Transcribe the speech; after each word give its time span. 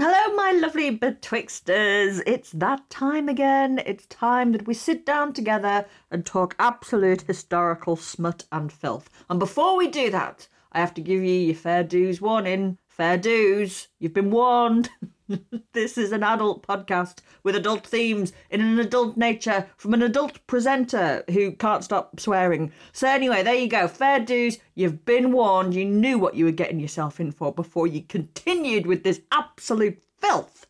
Hello, 0.00 0.32
my 0.36 0.52
lovely 0.52 0.96
betwixters. 0.96 2.22
It's 2.24 2.52
that 2.52 2.88
time 2.88 3.28
again. 3.28 3.82
It's 3.84 4.06
time 4.06 4.52
that 4.52 4.64
we 4.64 4.72
sit 4.72 5.04
down 5.04 5.32
together 5.32 5.86
and 6.12 6.24
talk 6.24 6.54
absolute 6.60 7.22
historical 7.22 7.96
smut 7.96 8.44
and 8.52 8.72
filth. 8.72 9.10
And 9.28 9.40
before 9.40 9.76
we 9.76 9.88
do 9.88 10.08
that, 10.10 10.46
I 10.70 10.78
have 10.78 10.94
to 10.94 11.00
give 11.00 11.24
you 11.24 11.32
your 11.32 11.56
fair 11.56 11.82
dues 11.82 12.20
warning. 12.20 12.78
Fair 12.86 13.18
dues. 13.18 13.88
You've 13.98 14.14
been 14.14 14.30
warned. 14.30 14.88
this 15.72 15.98
is 15.98 16.12
an 16.12 16.22
adult 16.22 16.66
podcast 16.66 17.18
with 17.42 17.56
adult 17.56 17.86
themes 17.86 18.32
in 18.50 18.60
an 18.60 18.78
adult 18.78 19.16
nature 19.16 19.66
from 19.76 19.94
an 19.94 20.02
adult 20.02 20.44
presenter 20.46 21.24
who 21.30 21.52
can't 21.52 21.84
stop 21.84 22.18
swearing. 22.18 22.72
So, 22.92 23.08
anyway, 23.08 23.42
there 23.42 23.54
you 23.54 23.68
go. 23.68 23.88
Fair 23.88 24.20
dues. 24.20 24.58
You've 24.74 25.04
been 25.04 25.32
warned. 25.32 25.74
You 25.74 25.84
knew 25.84 26.18
what 26.18 26.34
you 26.34 26.44
were 26.44 26.50
getting 26.50 26.80
yourself 26.80 27.20
in 27.20 27.32
for 27.32 27.52
before 27.52 27.86
you 27.86 28.02
continued 28.02 28.86
with 28.86 29.04
this 29.04 29.20
absolute 29.32 30.02
filth. 30.18 30.66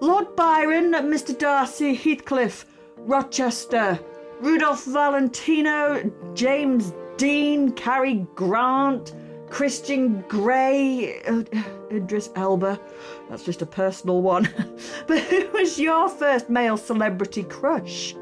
Lord 0.00 0.36
Byron, 0.36 0.92
Mr. 0.92 1.36
Darcy, 1.36 1.94
Heathcliff, 1.94 2.66
Rochester, 2.98 3.98
Rudolph 4.40 4.84
Valentino, 4.84 6.12
James 6.34 6.92
Dean, 7.16 7.72
Cary 7.72 8.26
Grant, 8.34 9.14
Christian 9.50 10.22
Grey, 10.28 11.20
uh, 11.22 11.44
Idris 11.90 12.30
Elba. 12.36 12.80
That's 13.28 13.44
just 13.44 13.62
a 13.62 13.66
personal 13.66 14.22
one. 14.22 14.48
but 15.06 15.20
who 15.20 15.48
was 15.50 15.78
your 15.78 16.08
first 16.08 16.50
male 16.50 16.76
celebrity 16.76 17.42
crush? 17.44 18.14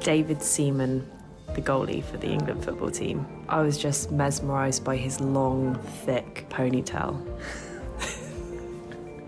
David 0.00 0.42
Seaman, 0.42 1.08
the 1.54 1.62
goalie 1.62 2.02
for 2.02 2.16
the 2.16 2.28
England 2.28 2.64
football 2.64 2.90
team. 2.90 3.26
I 3.48 3.62
was 3.62 3.78
just 3.78 4.10
mesmerised 4.10 4.84
by 4.84 4.96
his 4.96 5.20
long, 5.20 5.76
thick 6.04 6.46
ponytail. 6.48 7.24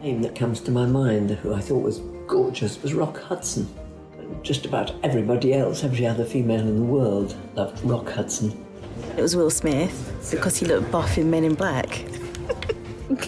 name 0.02 0.22
that 0.22 0.34
comes 0.34 0.60
to 0.60 0.70
my 0.70 0.86
mind, 0.86 1.30
who 1.30 1.54
I 1.54 1.60
thought 1.60 1.82
was 1.82 2.00
gorgeous, 2.26 2.82
was 2.82 2.94
Rock 2.94 3.20
Hudson. 3.20 3.68
Just 4.42 4.66
about 4.66 4.92
everybody 5.02 5.54
else, 5.54 5.84
every 5.84 6.06
other 6.06 6.24
female 6.24 6.60
in 6.60 6.76
the 6.76 6.82
world, 6.82 7.36
loved 7.54 7.82
Rock 7.84 8.10
Hudson. 8.10 8.63
It 9.16 9.22
was 9.22 9.36
Will 9.36 9.50
Smith 9.50 10.28
because 10.30 10.56
he 10.56 10.66
looked 10.66 10.90
buff 10.90 11.18
in 11.18 11.30
Men 11.30 11.44
in 11.44 11.54
Black. 11.54 11.88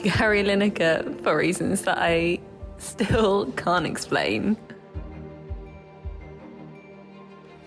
Gary 0.02 0.42
Lineker 0.42 1.22
for 1.22 1.36
reasons 1.36 1.82
that 1.82 1.98
I 1.98 2.40
still 2.78 3.52
can't 3.52 3.86
explain. 3.86 4.56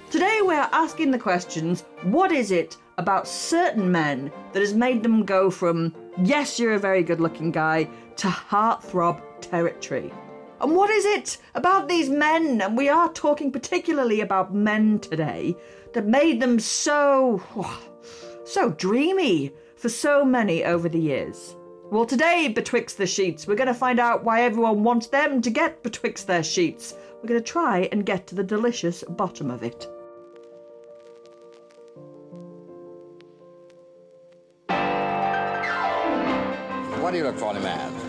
Today 0.09 0.39
we 0.45 0.55
are 0.55 0.69
asking 0.71 1.11
the 1.11 1.19
questions 1.19 1.83
what 2.03 2.31
is 2.31 2.51
it 2.51 2.77
about 2.97 3.27
certain 3.27 3.91
men 3.91 4.31
that 4.53 4.59
has 4.59 4.73
made 4.73 5.03
them 5.03 5.23
go 5.23 5.49
from, 5.49 5.95
yes, 6.23 6.59
you're 6.59 6.73
a 6.73 6.79
very 6.79 7.03
good 7.03 7.21
looking 7.21 7.51
guy, 7.51 7.87
to 8.17 8.27
heartthrob 8.27 9.21
territory? 9.39 10.11
And 10.61 10.75
what 10.75 10.89
is 10.89 11.05
it 11.05 11.37
about 11.55 11.87
these 11.87 12.09
men, 12.09 12.59
and 12.61 12.75
we 12.75 12.89
are 12.89 13.11
talking 13.13 13.51
particularly 13.51 14.19
about 14.21 14.53
men 14.53 14.99
today, 14.99 15.55
that 15.93 16.05
made 16.05 16.41
them 16.41 16.59
so, 16.59 17.41
oh, 17.55 17.88
so 18.49 18.71
dreamy 18.71 19.53
for 19.75 19.89
so 19.89 20.25
many 20.25 20.63
over 20.63 20.89
the 20.89 20.99
years? 20.99 21.55
Well, 21.91 22.05
today, 22.05 22.47
betwixt 22.47 22.97
the 22.97 23.07
sheets, 23.07 23.47
we're 23.47 23.55
going 23.55 23.67
to 23.67 23.73
find 23.73 23.99
out 23.99 24.23
why 24.23 24.41
everyone 24.41 24.83
wants 24.83 25.07
them 25.07 25.41
to 25.41 25.49
get 25.49 25.81
betwixt 25.83 26.27
their 26.27 26.43
sheets. 26.43 26.95
We're 27.21 27.29
going 27.29 27.41
to 27.41 27.51
try 27.51 27.89
and 27.91 28.05
get 28.05 28.27
to 28.27 28.35
the 28.35 28.43
delicious 28.43 29.03
bottom 29.09 29.49
of 29.49 29.63
it. 29.63 29.87
What 37.01 37.11
do 37.11 37.17
you 37.17 37.23
look 37.23 37.37
for 37.37 37.51
in 37.51 37.57
a 37.57 37.61
man? 37.61 38.08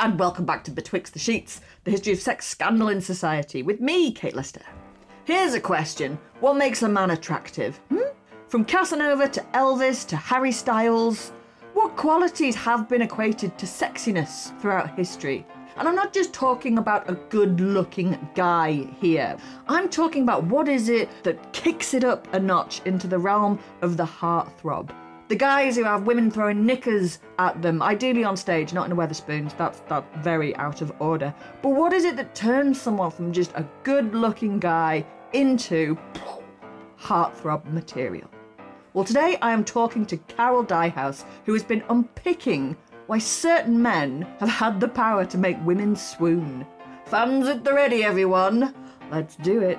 And 0.00 0.18
welcome 0.18 0.46
back 0.46 0.64
to 0.64 0.70
Betwixt 0.70 1.12
the 1.12 1.18
Sheets, 1.18 1.60
the 1.84 1.90
history 1.90 2.14
of 2.14 2.20
sex 2.20 2.46
scandal 2.46 2.88
in 2.88 3.02
society, 3.02 3.62
with 3.62 3.82
me, 3.82 4.10
Kate 4.10 4.34
Lister. 4.34 4.62
Here's 5.24 5.52
a 5.52 5.60
question 5.60 6.18
What 6.40 6.56
makes 6.56 6.82
a 6.82 6.88
man 6.88 7.10
attractive? 7.10 7.76
Hmm? 7.90 8.08
From 8.48 8.64
Casanova 8.64 9.28
to 9.28 9.42
Elvis 9.52 10.06
to 10.08 10.16
Harry 10.16 10.52
Styles, 10.52 11.32
what 11.74 11.96
qualities 11.96 12.56
have 12.56 12.88
been 12.88 13.02
equated 13.02 13.58
to 13.58 13.66
sexiness 13.66 14.58
throughout 14.58 14.96
history? 14.96 15.46
And 15.76 15.86
I'm 15.86 15.94
not 15.94 16.14
just 16.14 16.32
talking 16.32 16.78
about 16.78 17.08
a 17.10 17.14
good 17.28 17.60
looking 17.60 18.18
guy 18.34 18.86
here. 19.00 19.36
I'm 19.68 19.90
talking 19.90 20.22
about 20.22 20.44
what 20.44 20.66
is 20.66 20.88
it 20.88 21.10
that 21.24 21.52
kicks 21.52 21.92
it 21.92 22.04
up 22.04 22.26
a 22.32 22.40
notch 22.40 22.80
into 22.86 23.06
the 23.06 23.18
realm 23.18 23.58
of 23.82 23.98
the 23.98 24.06
heartthrob. 24.06 24.94
The 25.30 25.36
guys 25.36 25.76
who 25.76 25.84
have 25.84 26.08
women 26.08 26.28
throwing 26.28 26.66
knickers 26.66 27.20
at 27.38 27.62
them, 27.62 27.82
ideally 27.82 28.24
on 28.24 28.36
stage, 28.36 28.72
not 28.72 28.86
in 28.86 28.90
a 28.90 28.96
Wetherspoons. 28.96 29.56
That's 29.56 29.78
that's 29.88 30.04
very 30.24 30.56
out 30.56 30.82
of 30.82 30.92
order. 30.98 31.32
But 31.62 31.68
what 31.68 31.92
is 31.92 32.04
it 32.04 32.16
that 32.16 32.34
turns 32.34 32.80
someone 32.80 33.12
from 33.12 33.32
just 33.32 33.52
a 33.54 33.64
good-looking 33.84 34.58
guy 34.58 35.06
into 35.32 35.96
heartthrob 36.98 37.64
material? 37.66 38.28
Well, 38.92 39.04
today 39.04 39.38
I 39.40 39.52
am 39.52 39.64
talking 39.64 40.04
to 40.06 40.16
Carol 40.16 40.64
Dyhouse, 40.64 41.24
who 41.46 41.52
has 41.52 41.62
been 41.62 41.84
unpicking 41.88 42.76
why 43.06 43.18
certain 43.18 43.80
men 43.80 44.26
have 44.40 44.48
had 44.48 44.80
the 44.80 44.88
power 44.88 45.24
to 45.26 45.38
make 45.38 45.64
women 45.64 45.94
swoon. 45.94 46.66
Fans 47.04 47.46
at 47.46 47.62
the 47.62 47.72
ready, 47.72 48.02
everyone. 48.02 48.74
Let's 49.12 49.36
do 49.36 49.60
it. 49.60 49.78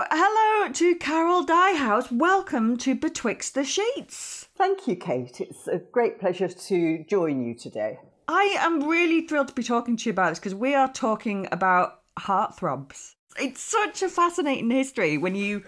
So, 0.00 0.06
hello 0.10 0.72
to 0.72 0.94
Carol 0.94 1.44
Dyhouse. 1.44 2.10
Welcome 2.10 2.78
to 2.78 2.94
Betwixt 2.94 3.52
the 3.52 3.64
Sheets. 3.64 4.48
Thank 4.56 4.88
you, 4.88 4.96
Kate. 4.96 5.42
It's 5.42 5.68
a 5.68 5.76
great 5.76 6.18
pleasure 6.18 6.48
to 6.48 7.04
join 7.06 7.44
you 7.44 7.54
today. 7.54 7.98
I 8.26 8.56
am 8.60 8.88
really 8.88 9.26
thrilled 9.26 9.48
to 9.48 9.54
be 9.54 9.62
talking 9.62 9.98
to 9.98 10.04
you 10.06 10.12
about 10.12 10.30
this 10.30 10.38
because 10.38 10.54
we 10.54 10.74
are 10.74 10.90
talking 10.90 11.48
about 11.52 12.00
heartthrobs. 12.18 13.16
It's 13.38 13.60
such 13.60 14.02
a 14.02 14.08
fascinating 14.08 14.70
history 14.70 15.18
when 15.18 15.34
you 15.34 15.64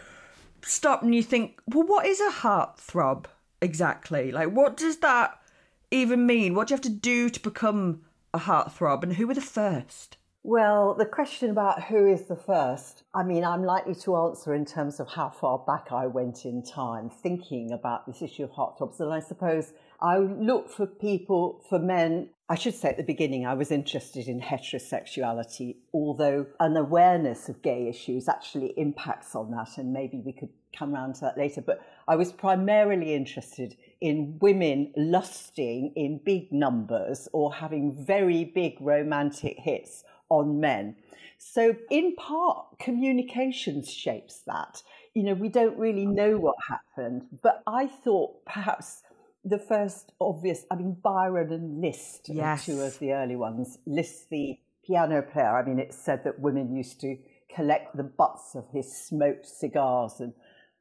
stop 0.62 1.02
and 1.02 1.14
you 1.14 1.22
think, 1.22 1.60
well, 1.66 1.86
what 1.86 2.06
is 2.06 2.22
a 2.22 2.30
heartthrob 2.30 3.26
exactly? 3.60 4.32
Like, 4.32 4.48
what 4.48 4.78
does 4.78 4.96
that 4.98 5.38
even 5.90 6.24
mean? 6.24 6.54
What 6.54 6.68
do 6.68 6.72
you 6.72 6.76
have 6.76 6.82
to 6.84 6.88
do 6.88 7.28
to 7.28 7.40
become 7.40 8.00
a 8.32 8.38
heartthrob? 8.38 9.02
And 9.02 9.12
who 9.12 9.26
were 9.26 9.34
the 9.34 9.42
first? 9.42 10.16
Well, 10.44 10.94
the 10.94 11.06
question 11.06 11.50
about 11.50 11.84
who 11.84 12.04
is 12.04 12.22
the 12.22 12.34
first, 12.34 13.04
I 13.14 13.22
mean, 13.22 13.44
I'm 13.44 13.62
likely 13.62 13.94
to 13.94 14.16
answer 14.16 14.52
in 14.52 14.64
terms 14.64 14.98
of 14.98 15.06
how 15.06 15.30
far 15.30 15.58
back 15.58 15.92
I 15.92 16.08
went 16.08 16.44
in 16.44 16.64
time 16.64 17.10
thinking 17.10 17.70
about 17.70 18.06
this 18.06 18.22
issue 18.22 18.42
of 18.42 18.50
heartthrobs. 18.50 18.98
And 18.98 19.12
I 19.12 19.20
suppose 19.20 19.72
I 20.00 20.18
look 20.18 20.68
for 20.68 20.84
people, 20.84 21.64
for 21.68 21.78
men, 21.78 22.30
I 22.48 22.56
should 22.56 22.74
say 22.74 22.88
at 22.88 22.96
the 22.96 23.04
beginning, 23.04 23.46
I 23.46 23.54
was 23.54 23.70
interested 23.70 24.26
in 24.26 24.40
heterosexuality, 24.40 25.76
although 25.94 26.46
an 26.58 26.76
awareness 26.76 27.48
of 27.48 27.62
gay 27.62 27.88
issues 27.88 28.28
actually 28.28 28.74
impacts 28.76 29.36
on 29.36 29.52
that. 29.52 29.78
And 29.78 29.92
maybe 29.92 30.18
we 30.18 30.32
could 30.32 30.50
come 30.76 30.92
round 30.92 31.14
to 31.16 31.20
that 31.20 31.38
later. 31.38 31.60
But 31.60 31.80
I 32.08 32.16
was 32.16 32.32
primarily 32.32 33.14
interested 33.14 33.76
in 34.00 34.38
women 34.40 34.92
lusting 34.96 35.92
in 35.94 36.18
big 36.18 36.50
numbers 36.50 37.28
or 37.32 37.54
having 37.54 38.04
very 38.04 38.44
big 38.44 38.80
romantic 38.80 39.56
hits 39.60 40.02
on 40.32 40.60
men. 40.60 40.96
So, 41.38 41.74
in 41.90 42.14
part, 42.16 42.78
communications 42.78 43.90
shapes 43.90 44.42
that. 44.46 44.82
You 45.14 45.24
know, 45.24 45.34
we 45.34 45.48
don't 45.48 45.76
really 45.76 46.06
oh. 46.06 46.10
know 46.10 46.38
what 46.38 46.56
happened, 46.68 47.26
but 47.42 47.62
I 47.66 47.86
thought 47.86 48.44
perhaps 48.44 49.02
the 49.44 49.58
first 49.58 50.12
obvious, 50.20 50.64
I 50.70 50.76
mean, 50.76 50.96
Byron 51.02 51.52
and 51.52 51.80
Liszt 51.80 52.28
yes. 52.28 52.66
two 52.66 52.80
of 52.80 52.98
the 53.00 53.12
early 53.12 53.36
ones. 53.36 53.78
Liszt, 53.86 54.30
the 54.30 54.58
piano 54.86 55.20
player, 55.20 55.56
I 55.56 55.64
mean, 55.64 55.78
it's 55.78 55.98
said 55.98 56.24
that 56.24 56.38
women 56.38 56.74
used 56.74 57.00
to 57.00 57.16
collect 57.54 57.96
the 57.96 58.04
butts 58.04 58.54
of 58.54 58.68
his 58.72 58.90
smoked 58.96 59.46
cigars 59.46 60.20
and 60.20 60.32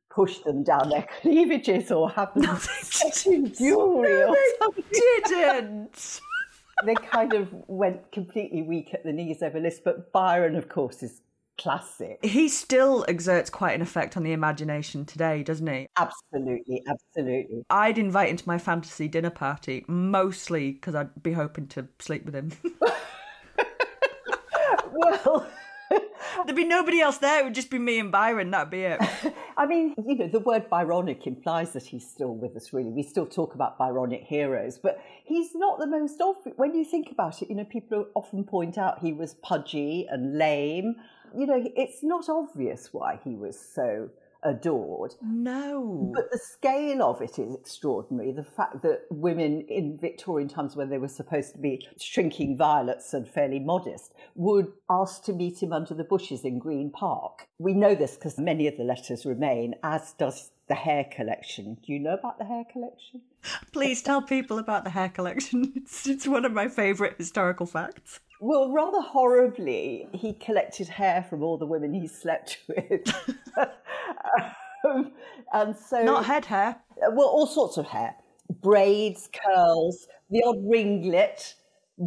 push 0.09 0.39
them 0.39 0.63
down 0.63 0.89
their 0.89 1.07
cleavages 1.21 1.91
or 1.91 2.09
have 2.11 2.33
them 2.33 2.43
no, 2.43 2.57
set 2.57 3.25
in 3.25 3.53
jewelry. 3.53 4.09
No, 4.09 4.35
they 4.75 5.21
didn't. 5.27 6.21
They 6.85 6.95
kind 6.95 7.33
of 7.33 7.49
went 7.67 8.11
completely 8.11 8.61
weak 8.61 8.93
at 8.93 9.03
the 9.03 9.11
knees 9.11 9.41
over 9.41 9.59
Liszt, 9.59 9.83
but 9.83 10.11
Byron, 10.11 10.55
of 10.55 10.69
course, 10.69 11.03
is 11.03 11.21
classic. 11.57 12.19
He 12.23 12.47
still 12.49 13.05
exerts 13.07 13.49
quite 13.49 13.73
an 13.73 13.81
effect 13.81 14.17
on 14.17 14.23
the 14.23 14.33
imagination 14.33 15.05
today, 15.05 15.43
doesn't 15.43 15.67
he? 15.67 15.87
Absolutely, 15.97 16.83
absolutely. 16.87 17.63
I'd 17.69 17.97
invite 17.97 18.29
him 18.29 18.37
to 18.37 18.47
my 18.47 18.57
fantasy 18.57 19.07
dinner 19.07 19.29
party, 19.29 19.85
mostly 19.87 20.71
because 20.71 20.95
I'd 20.95 21.21
be 21.21 21.33
hoping 21.33 21.67
to 21.67 21.87
sleep 21.99 22.25
with 22.25 22.35
him. 22.35 22.51
well, 24.91 25.47
There'd 26.45 26.55
be 26.55 26.65
nobody 26.65 27.01
else 27.01 27.17
there. 27.17 27.41
It 27.41 27.43
would 27.45 27.55
just 27.55 27.69
be 27.69 27.79
me 27.79 27.99
and 27.99 28.11
Byron. 28.11 28.51
That'd 28.51 28.69
be 28.69 28.81
it. 28.81 29.01
I 29.57 29.65
mean, 29.65 29.95
you 30.05 30.15
know, 30.15 30.27
the 30.27 30.39
word 30.39 30.69
Byronic 30.69 31.27
implies 31.27 31.73
that 31.73 31.83
he's 31.83 32.07
still 32.07 32.35
with 32.35 32.55
us, 32.55 32.73
really. 32.73 32.89
We 32.89 33.03
still 33.03 33.25
talk 33.25 33.55
about 33.55 33.77
Byronic 33.77 34.23
heroes, 34.23 34.77
but 34.77 34.99
he's 35.23 35.53
not 35.55 35.79
the 35.79 35.87
most 35.87 36.21
obvious. 36.21 36.55
When 36.57 36.75
you 36.75 36.85
think 36.85 37.11
about 37.11 37.41
it, 37.41 37.49
you 37.49 37.55
know, 37.55 37.65
people 37.65 38.07
often 38.15 38.43
point 38.43 38.77
out 38.77 38.99
he 38.99 39.13
was 39.13 39.35
pudgy 39.35 40.07
and 40.09 40.37
lame. 40.37 40.95
You 41.37 41.45
know, 41.45 41.63
it's 41.75 42.03
not 42.03 42.29
obvious 42.29 42.89
why 42.91 43.19
he 43.23 43.35
was 43.35 43.59
so 43.59 44.09
adored. 44.43 45.15
No. 45.21 46.11
But 46.13 46.31
the 46.31 46.37
scale 46.37 47.03
of 47.03 47.21
it 47.21 47.39
is 47.39 47.55
extraordinary. 47.55 48.31
The 48.31 48.43
fact 48.43 48.81
that 48.83 49.01
women 49.09 49.61
in 49.67 49.97
Victorian 49.97 50.49
times, 50.49 50.75
when 50.75 50.89
they 50.89 50.97
were 50.97 51.07
supposed 51.07 51.53
to 51.53 51.59
be 51.59 51.87
shrinking 51.99 52.57
violets 52.57 53.13
and 53.13 53.27
fairly 53.27 53.59
modest, 53.59 54.13
would 54.35 54.71
ask 54.89 55.23
to 55.25 55.33
meet 55.33 55.61
him 55.61 55.73
under 55.73 55.93
the 55.93 56.03
bushes 56.03 56.43
in 56.43 56.59
Green 56.59 56.91
Park. 56.91 57.47
We 57.59 57.73
know 57.73 57.95
this 57.95 58.15
because 58.15 58.37
many 58.37 58.67
of 58.67 58.77
the 58.77 58.83
letters 58.83 59.25
remain, 59.25 59.75
as 59.83 60.13
does 60.13 60.51
the 60.67 60.75
hair 60.75 61.05
collection. 61.13 61.77
Do 61.85 61.91
you 61.91 61.99
know 61.99 62.13
about 62.13 62.37
the 62.37 62.45
hair 62.45 62.63
collection? 62.71 63.21
Please 63.73 64.01
tell 64.01 64.21
people 64.21 64.57
about 64.57 64.83
the 64.83 64.89
hair 64.89 65.09
collection. 65.09 65.73
It's, 65.81 66.07
it's 66.07 66.27
one 66.27 66.45
of 66.45 66.53
my 66.53 66.67
favourite 66.67 67.17
historical 67.17 67.65
facts. 67.65 68.19
Well, 68.43 68.71
rather 68.71 69.01
horribly, 69.01 70.09
he 70.13 70.33
collected 70.33 70.87
hair 70.87 71.23
from 71.29 71.43
all 71.43 71.59
the 71.59 71.67
women 71.67 71.93
he 71.93 72.07
slept 72.07 72.57
with. 72.67 73.07
um, 74.83 75.11
and 75.53 75.75
so. 75.77 76.03
Not 76.03 76.25
head 76.25 76.45
hair. 76.45 76.75
Well, 76.97 77.27
all 77.27 77.45
sorts 77.45 77.77
of 77.77 77.85
hair 77.85 78.15
braids, 78.61 79.29
curls, 79.45 80.07
the 80.29 80.43
odd 80.45 80.57
ringlet, 80.65 81.55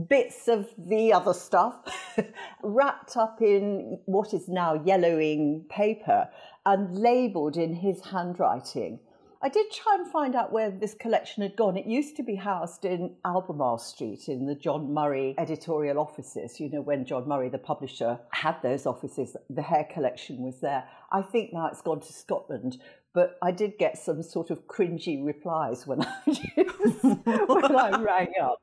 bits 0.08 0.48
of 0.48 0.68
the 0.76 1.12
other 1.12 1.32
stuff, 1.32 1.76
wrapped 2.62 3.16
up 3.16 3.40
in 3.40 3.98
what 4.06 4.34
is 4.34 4.48
now 4.48 4.74
yellowing 4.84 5.64
paper 5.70 6.28
and 6.66 6.98
labelled 6.98 7.56
in 7.56 7.74
his 7.74 8.04
handwriting. 8.04 8.98
I 9.44 9.50
did 9.50 9.70
try 9.70 9.96
and 9.98 10.10
find 10.10 10.34
out 10.34 10.52
where 10.52 10.70
this 10.70 10.94
collection 10.94 11.42
had 11.42 11.54
gone. 11.54 11.76
It 11.76 11.84
used 11.84 12.16
to 12.16 12.22
be 12.22 12.34
housed 12.34 12.86
in 12.86 13.14
Albemarle 13.26 13.76
Street 13.76 14.26
in 14.26 14.46
the 14.46 14.54
John 14.54 14.94
Murray 14.94 15.34
editorial 15.36 15.98
offices. 15.98 16.58
You 16.58 16.70
know, 16.70 16.80
when 16.80 17.04
John 17.04 17.28
Murray, 17.28 17.50
the 17.50 17.58
publisher, 17.58 18.18
had 18.30 18.56
those 18.62 18.86
offices, 18.86 19.36
the 19.50 19.60
hair 19.60 19.86
collection 19.92 20.38
was 20.38 20.60
there. 20.60 20.84
I 21.12 21.20
think 21.20 21.52
now 21.52 21.66
it's 21.66 21.82
gone 21.82 22.00
to 22.00 22.12
Scotland, 22.14 22.78
but 23.12 23.36
I 23.42 23.50
did 23.50 23.76
get 23.76 23.98
some 23.98 24.22
sort 24.22 24.48
of 24.48 24.66
cringy 24.66 25.22
replies 25.22 25.86
when 25.86 26.00
I, 26.00 26.22
when 27.46 27.76
I 27.76 28.00
rang 28.00 28.32
up. 28.42 28.62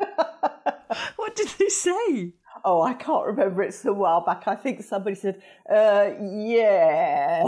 what 1.14 1.36
did 1.36 1.48
they 1.60 1.68
say? 1.68 2.32
Oh, 2.64 2.82
I 2.82 2.94
can't 2.94 3.24
remember. 3.24 3.62
It's 3.62 3.84
a 3.84 3.92
while 3.92 4.24
back. 4.24 4.48
I 4.48 4.56
think 4.56 4.82
somebody 4.82 5.14
said, 5.14 5.40
uh, 5.72 6.10
yeah. 6.20 7.44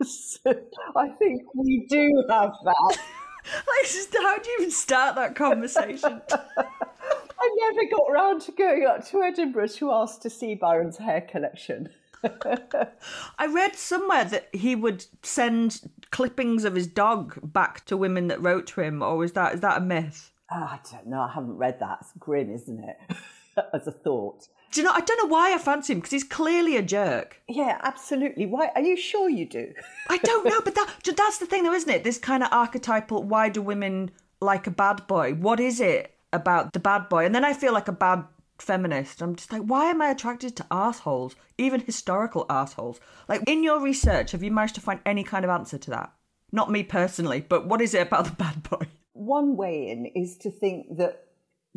I 0.96 1.08
think 1.18 1.42
we 1.54 1.86
do 1.88 2.24
have 2.30 2.52
that. 2.64 2.98
like, 3.44 4.22
how 4.22 4.38
do 4.38 4.50
you 4.50 4.56
even 4.60 4.70
start 4.70 5.16
that 5.16 5.34
conversation? 5.34 6.22
I 6.30 7.56
never 7.60 7.88
got 7.90 8.10
round 8.10 8.42
to 8.42 8.52
going 8.52 8.84
up 8.84 9.06
to 9.08 9.22
Edinburgh 9.22 9.68
to 9.68 9.92
ask 9.92 10.20
to 10.22 10.30
see 10.30 10.54
Byron's 10.54 10.98
hair 10.98 11.20
collection. 11.20 11.88
I 12.24 13.46
read 13.46 13.76
somewhere 13.76 14.24
that 14.24 14.48
he 14.52 14.74
would 14.74 15.06
send 15.22 15.88
clippings 16.10 16.64
of 16.64 16.74
his 16.74 16.88
dog 16.88 17.38
back 17.42 17.84
to 17.86 17.96
women 17.96 18.26
that 18.28 18.42
wrote 18.42 18.66
to 18.68 18.80
him, 18.80 19.02
or 19.02 19.22
is 19.24 19.32
that 19.32 19.54
is 19.54 19.60
that 19.60 19.78
a 19.78 19.80
myth? 19.80 20.32
Oh, 20.50 20.56
I 20.56 20.80
don't 20.90 21.06
know. 21.06 21.20
I 21.20 21.30
haven't 21.32 21.56
read 21.56 21.78
that. 21.80 21.98
It's 22.00 22.12
grim, 22.18 22.52
isn't 22.52 22.82
it? 22.82 22.96
As 23.72 23.86
a 23.86 23.92
thought. 23.92 24.48
Do 24.70 24.80
you 24.80 24.86
know? 24.86 24.92
I 24.92 25.00
don't 25.00 25.16
know 25.22 25.32
why 25.34 25.54
I 25.54 25.58
fancy 25.58 25.92
him 25.92 25.98
because 25.98 26.10
he's 26.10 26.24
clearly 26.24 26.76
a 26.76 26.82
jerk. 26.82 27.40
Yeah, 27.48 27.78
absolutely. 27.82 28.46
Why? 28.46 28.70
Are 28.74 28.82
you 28.82 28.96
sure 28.96 29.28
you 29.28 29.46
do? 29.46 29.72
I 30.08 30.18
don't 30.18 30.44
know, 30.44 30.60
but 30.60 30.74
that 30.76 30.94
that's 31.16 31.38
the 31.38 31.46
thing, 31.46 31.64
though, 31.64 31.72
isn't 31.72 31.90
it? 31.90 32.04
This 32.04 32.18
kind 32.18 32.42
of 32.42 32.52
archetypal. 32.52 33.22
Why 33.22 33.48
do 33.48 33.62
women 33.62 34.10
like 34.40 34.66
a 34.66 34.70
bad 34.70 35.06
boy? 35.06 35.34
What 35.34 35.60
is 35.60 35.80
it 35.80 36.14
about 36.32 36.72
the 36.72 36.80
bad 36.80 37.08
boy? 37.08 37.24
And 37.24 37.34
then 37.34 37.44
I 37.44 37.54
feel 37.54 37.72
like 37.72 37.88
a 37.88 37.92
bad 37.92 38.24
feminist. 38.58 39.22
I'm 39.22 39.36
just 39.36 39.52
like, 39.52 39.62
why 39.62 39.86
am 39.86 40.02
I 40.02 40.10
attracted 40.10 40.56
to 40.56 40.66
assholes, 40.70 41.36
even 41.56 41.80
historical 41.80 42.46
assholes? 42.50 43.00
Like 43.28 43.42
in 43.46 43.62
your 43.62 43.80
research, 43.80 44.32
have 44.32 44.42
you 44.42 44.50
managed 44.50 44.74
to 44.76 44.80
find 44.80 45.00
any 45.06 45.24
kind 45.24 45.44
of 45.44 45.50
answer 45.50 45.78
to 45.78 45.90
that? 45.90 46.12
Not 46.52 46.70
me 46.70 46.82
personally, 46.82 47.44
but 47.46 47.66
what 47.66 47.80
is 47.80 47.94
it 47.94 48.06
about 48.06 48.24
the 48.24 48.32
bad 48.32 48.62
boy? 48.62 48.86
One 49.12 49.56
way 49.56 49.88
in 49.88 50.06
is 50.06 50.36
to 50.38 50.50
think 50.50 50.96
that 50.98 51.27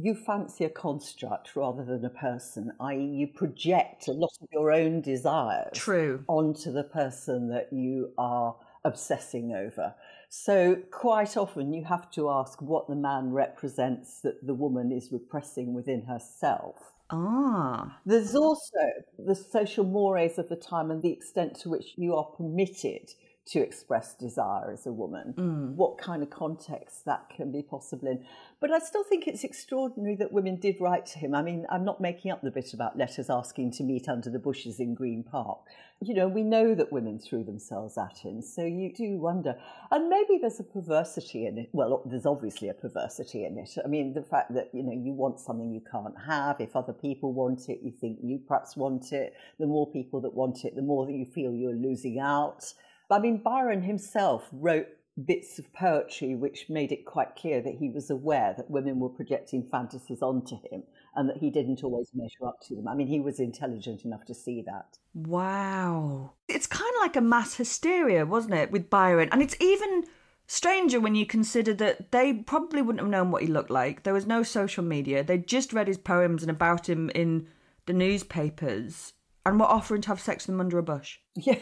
you 0.01 0.15
fancy 0.15 0.65
a 0.65 0.69
construct 0.69 1.55
rather 1.55 1.83
than 1.83 2.03
a 2.05 2.09
person, 2.09 2.71
i.e., 2.79 3.05
you 3.05 3.27
project 3.27 4.07
a 4.07 4.11
lot 4.11 4.31
of 4.41 4.47
your 4.51 4.71
own 4.71 5.01
desires 5.01 5.71
True. 5.73 6.23
onto 6.27 6.71
the 6.71 6.83
person 6.83 7.49
that 7.49 7.71
you 7.71 8.11
are 8.17 8.55
obsessing 8.83 9.53
over. 9.53 9.93
So, 10.29 10.77
quite 10.91 11.35
often, 11.35 11.73
you 11.73 11.83
have 11.83 12.09
to 12.11 12.29
ask 12.29 12.61
what 12.61 12.87
the 12.87 12.95
man 12.95 13.31
represents 13.31 14.21
that 14.21 14.45
the 14.45 14.53
woman 14.53 14.91
is 14.91 15.11
repressing 15.11 15.73
within 15.73 16.03
herself. 16.03 16.93
Ah. 17.09 17.99
There's 18.05 18.35
also 18.35 18.79
the 19.19 19.35
social 19.35 19.83
mores 19.83 20.37
of 20.37 20.47
the 20.47 20.55
time 20.55 20.89
and 20.89 21.01
the 21.01 21.11
extent 21.11 21.55
to 21.59 21.69
which 21.69 21.93
you 21.97 22.15
are 22.15 22.23
permitted 22.23 23.13
to 23.51 23.59
express 23.59 24.13
desire 24.13 24.71
as 24.71 24.85
a 24.85 24.91
woman, 24.93 25.33
mm. 25.37 25.75
what 25.75 25.97
kind 25.97 26.23
of 26.23 26.29
context 26.29 27.03
that 27.05 27.29
can 27.35 27.51
be 27.51 27.61
possible 27.61 28.07
in. 28.07 28.23
But 28.61 28.71
I 28.71 28.79
still 28.79 29.03
think 29.03 29.27
it's 29.27 29.43
extraordinary 29.43 30.15
that 30.17 30.31
women 30.31 30.55
did 30.55 30.77
write 30.79 31.05
to 31.07 31.19
him. 31.19 31.35
I 31.35 31.41
mean, 31.41 31.65
I'm 31.69 31.83
not 31.83 31.99
making 31.99 32.31
up 32.31 32.41
the 32.41 32.51
bit 32.51 32.73
about 32.73 32.97
letters 32.97 33.29
asking 33.29 33.71
to 33.73 33.83
meet 33.83 34.07
under 34.07 34.29
the 34.29 34.39
bushes 34.39 34.79
in 34.79 34.95
Green 34.95 35.23
Park. 35.23 35.59
You 35.99 36.13
know, 36.13 36.29
we 36.29 36.43
know 36.43 36.73
that 36.75 36.93
women 36.93 37.19
threw 37.19 37.43
themselves 37.43 37.97
at 37.97 38.17
him, 38.19 38.41
so 38.41 38.63
you 38.63 38.93
do 38.93 39.17
wonder. 39.17 39.55
And 39.91 40.07
maybe 40.07 40.37
there's 40.39 40.59
a 40.59 40.63
perversity 40.63 41.45
in 41.45 41.57
it. 41.57 41.69
Well, 41.73 42.03
there's 42.05 42.25
obviously 42.25 42.69
a 42.69 42.73
perversity 42.73 43.43
in 43.43 43.57
it. 43.57 43.71
I 43.83 43.87
mean, 43.87 44.13
the 44.13 44.23
fact 44.23 44.53
that, 44.53 44.69
you 44.73 44.81
know, 44.81 44.93
you 44.93 45.11
want 45.11 45.41
something 45.41 45.71
you 45.71 45.83
can't 45.91 46.15
have. 46.25 46.61
If 46.61 46.75
other 46.75 46.93
people 46.93 47.33
want 47.33 47.67
it, 47.67 47.79
you 47.83 47.91
think 47.91 48.19
you 48.23 48.39
perhaps 48.47 48.77
want 48.77 49.11
it. 49.11 49.33
The 49.59 49.67
more 49.67 49.91
people 49.91 50.21
that 50.21 50.33
want 50.33 50.63
it, 50.63 50.75
the 50.75 50.81
more 50.81 51.05
that 51.05 51.13
you 51.13 51.25
feel 51.25 51.53
you're 51.53 51.73
losing 51.73 52.19
out. 52.19 52.73
I 53.11 53.19
mean, 53.19 53.37
Byron 53.37 53.83
himself 53.83 54.47
wrote 54.51 54.87
bits 55.25 55.59
of 55.59 55.71
poetry 55.73 56.35
which 56.35 56.69
made 56.69 56.91
it 56.91 57.05
quite 57.05 57.35
clear 57.35 57.61
that 57.61 57.75
he 57.75 57.89
was 57.89 58.09
aware 58.09 58.53
that 58.55 58.71
women 58.71 58.99
were 58.99 59.09
projecting 59.09 59.67
fantasies 59.69 60.21
onto 60.21 60.55
him 60.71 60.83
and 61.15 61.29
that 61.29 61.37
he 61.37 61.49
didn't 61.49 61.83
always 61.83 62.09
measure 62.13 62.47
up 62.47 62.61
to 62.61 62.75
them. 62.75 62.87
I 62.87 62.95
mean, 62.95 63.07
he 63.07 63.19
was 63.19 63.39
intelligent 63.39 64.05
enough 64.05 64.25
to 64.25 64.33
see 64.33 64.63
that. 64.65 64.97
Wow. 65.13 66.33
It's 66.47 66.67
kind 66.67 66.89
of 66.95 67.01
like 67.01 67.15
a 67.17 67.21
mass 67.21 67.55
hysteria, 67.55 68.25
wasn't 68.25 68.53
it, 68.53 68.71
with 68.71 68.89
Byron? 68.89 69.29
And 69.31 69.41
it's 69.41 69.57
even 69.59 70.05
stranger 70.47 70.99
when 70.99 71.15
you 71.15 71.25
consider 71.25 71.73
that 71.73 72.11
they 72.11 72.33
probably 72.33 72.81
wouldn't 72.81 73.01
have 73.01 73.09
known 73.09 73.31
what 73.31 73.41
he 73.41 73.47
looked 73.47 73.69
like. 73.69 74.03
There 74.03 74.13
was 74.13 74.25
no 74.25 74.43
social 74.43 74.83
media. 74.83 75.23
They'd 75.23 75.47
just 75.47 75.73
read 75.73 75.87
his 75.87 75.97
poems 75.97 76.43
and 76.43 76.49
about 76.49 76.87
him 76.87 77.09
in 77.09 77.47
the 77.85 77.93
newspapers 77.93 79.13
and 79.45 79.59
were 79.59 79.65
offering 79.65 80.01
to 80.03 80.09
have 80.09 80.21
sex 80.21 80.47
with 80.47 80.53
him 80.53 80.61
under 80.61 80.77
a 80.77 80.83
bush. 80.83 81.19
Yeah. 81.35 81.59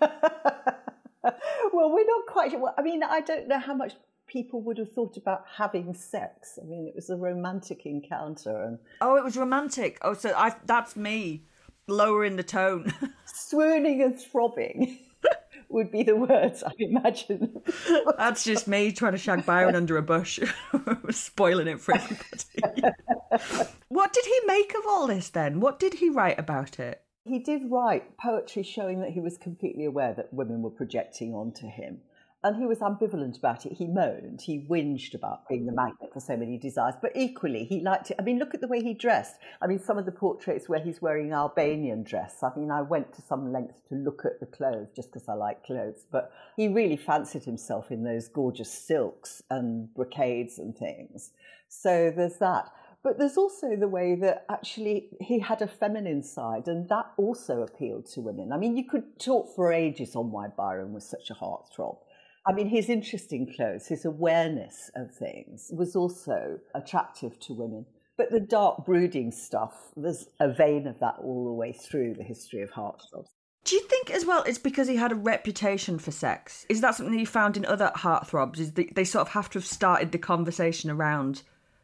well, 1.72 1.92
we're 1.92 2.06
not 2.06 2.26
quite 2.26 2.50
sure. 2.50 2.72
I 2.76 2.82
mean, 2.82 3.02
I 3.02 3.20
don't 3.20 3.48
know 3.48 3.58
how 3.58 3.74
much 3.74 3.94
people 4.26 4.62
would 4.62 4.78
have 4.78 4.92
thought 4.92 5.16
about 5.16 5.44
having 5.56 5.94
sex. 5.94 6.58
I 6.60 6.64
mean, 6.64 6.86
it 6.86 6.94
was 6.94 7.10
a 7.10 7.16
romantic 7.16 7.86
encounter, 7.86 8.62
and 8.64 8.78
oh, 9.00 9.16
it 9.16 9.24
was 9.24 9.36
romantic. 9.36 9.98
Oh, 10.02 10.14
so 10.14 10.34
I 10.36 10.54
that's 10.64 10.96
me 10.96 11.44
lowering 11.86 12.36
the 12.36 12.42
tone, 12.42 12.92
swooning 13.24 14.02
and 14.02 14.18
throbbing. 14.18 14.98
would 15.68 15.90
be 15.90 16.02
the 16.02 16.16
words 16.16 16.62
I 16.62 16.72
imagine. 16.78 17.62
That's 18.18 18.44
just 18.44 18.68
me 18.68 18.92
trying 18.92 19.12
to 19.12 19.18
shag 19.18 19.46
Byron 19.46 19.74
under 19.74 19.96
a 19.96 20.02
bush, 20.02 20.38
spoiling 21.10 21.66
it 21.66 21.80
for 21.80 21.94
everybody. 21.94 22.94
what 23.88 24.12
did 24.12 24.26
he 24.26 24.40
make 24.46 24.74
of 24.74 24.82
all 24.86 25.06
this 25.06 25.30
then? 25.30 25.60
What 25.60 25.78
did 25.78 25.94
he 25.94 26.10
write 26.10 26.38
about 26.38 26.78
it? 26.78 27.02
He 27.24 27.38
did 27.38 27.70
write 27.70 28.16
poetry 28.16 28.64
showing 28.64 29.00
that 29.00 29.10
he 29.10 29.20
was 29.20 29.38
completely 29.38 29.84
aware 29.84 30.12
that 30.14 30.34
women 30.34 30.60
were 30.60 30.70
projecting 30.70 31.34
onto 31.34 31.68
him. 31.68 32.00
And 32.44 32.56
he 32.56 32.66
was 32.66 32.80
ambivalent 32.80 33.38
about 33.38 33.64
it. 33.66 33.74
He 33.74 33.86
moaned, 33.86 34.40
he 34.42 34.66
whinged 34.68 35.14
about 35.14 35.48
being 35.48 35.64
the 35.64 35.72
magnet 35.72 36.10
for 36.12 36.18
so 36.18 36.36
many 36.36 36.58
desires, 36.58 36.94
but 37.00 37.12
equally 37.14 37.64
he 37.64 37.80
liked 37.80 38.10
it. 38.10 38.16
I 38.18 38.22
mean, 38.22 38.40
look 38.40 38.52
at 38.52 38.60
the 38.60 38.66
way 38.66 38.82
he 38.82 38.94
dressed. 38.94 39.36
I 39.60 39.68
mean, 39.68 39.78
some 39.78 39.96
of 39.96 40.06
the 40.06 40.10
portraits 40.10 40.68
where 40.68 40.80
he's 40.80 41.00
wearing 41.00 41.32
Albanian 41.32 42.02
dress. 42.02 42.42
I 42.42 42.50
mean, 42.56 42.72
I 42.72 42.82
went 42.82 43.12
to 43.14 43.22
some 43.22 43.52
length 43.52 43.76
to 43.90 43.94
look 43.94 44.24
at 44.24 44.40
the 44.40 44.46
clothes 44.46 44.88
just 44.96 45.12
because 45.12 45.28
I 45.28 45.34
like 45.34 45.64
clothes, 45.64 46.04
but 46.10 46.32
he 46.56 46.66
really 46.66 46.96
fancied 46.96 47.44
himself 47.44 47.92
in 47.92 48.02
those 48.02 48.26
gorgeous 48.26 48.72
silks 48.72 49.40
and 49.48 49.94
brocades 49.94 50.58
and 50.58 50.76
things. 50.76 51.30
So 51.68 52.12
there's 52.14 52.38
that. 52.38 52.72
But 53.02 53.18
there's 53.18 53.36
also 53.36 53.74
the 53.74 53.88
way 53.88 54.14
that 54.16 54.46
actually 54.48 55.08
he 55.20 55.40
had 55.40 55.60
a 55.60 55.66
feminine 55.66 56.22
side, 56.22 56.68
and 56.68 56.88
that 56.88 57.06
also 57.16 57.62
appealed 57.62 58.06
to 58.12 58.20
women. 58.20 58.52
I 58.52 58.58
mean, 58.58 58.76
you 58.76 58.84
could 58.84 59.18
talk 59.18 59.54
for 59.54 59.72
ages 59.72 60.14
on 60.14 60.30
why 60.30 60.48
Byron 60.48 60.92
was 60.92 61.08
such 61.08 61.30
a 61.30 61.34
heartthrob. 61.34 61.98
I 62.46 62.52
mean, 62.52 62.68
his 62.68 62.88
interest 62.88 63.32
in 63.32 63.52
clothes, 63.52 63.86
his 63.86 64.04
awareness 64.04 64.90
of 64.96 65.14
things 65.14 65.70
was 65.72 65.94
also 65.96 66.58
attractive 66.74 67.38
to 67.40 67.54
women. 67.54 67.86
But 68.16 68.30
the 68.30 68.40
dark, 68.40 68.84
brooding 68.84 69.32
stuff, 69.32 69.92
there's 69.96 70.28
a 70.38 70.52
vein 70.52 70.86
of 70.86 70.98
that 71.00 71.16
all 71.20 71.44
the 71.44 71.52
way 71.52 71.72
through 71.72 72.14
the 72.14 72.24
history 72.24 72.62
of 72.62 72.70
heartthrobs. 72.70 73.28
Do 73.64 73.76
you 73.76 73.82
think 73.82 74.10
as 74.10 74.26
well 74.26 74.42
it's 74.42 74.58
because 74.58 74.88
he 74.88 74.96
had 74.96 75.12
a 75.12 75.16
reputation 75.16 75.98
for 75.98 76.10
sex? 76.10 76.66
Is 76.68 76.80
that 76.80 76.94
something 76.94 77.14
that 77.14 77.20
you 77.20 77.26
found 77.26 77.56
in 77.56 77.64
other 77.64 77.92
heartthrobs? 77.96 78.58
Is 78.58 78.72
they, 78.72 78.90
they 78.94 79.04
sort 79.04 79.22
of 79.22 79.32
have 79.32 79.50
to 79.50 79.58
have 79.58 79.66
started 79.66 80.12
the 80.12 80.18
conversation 80.18 80.90
around 80.90 81.42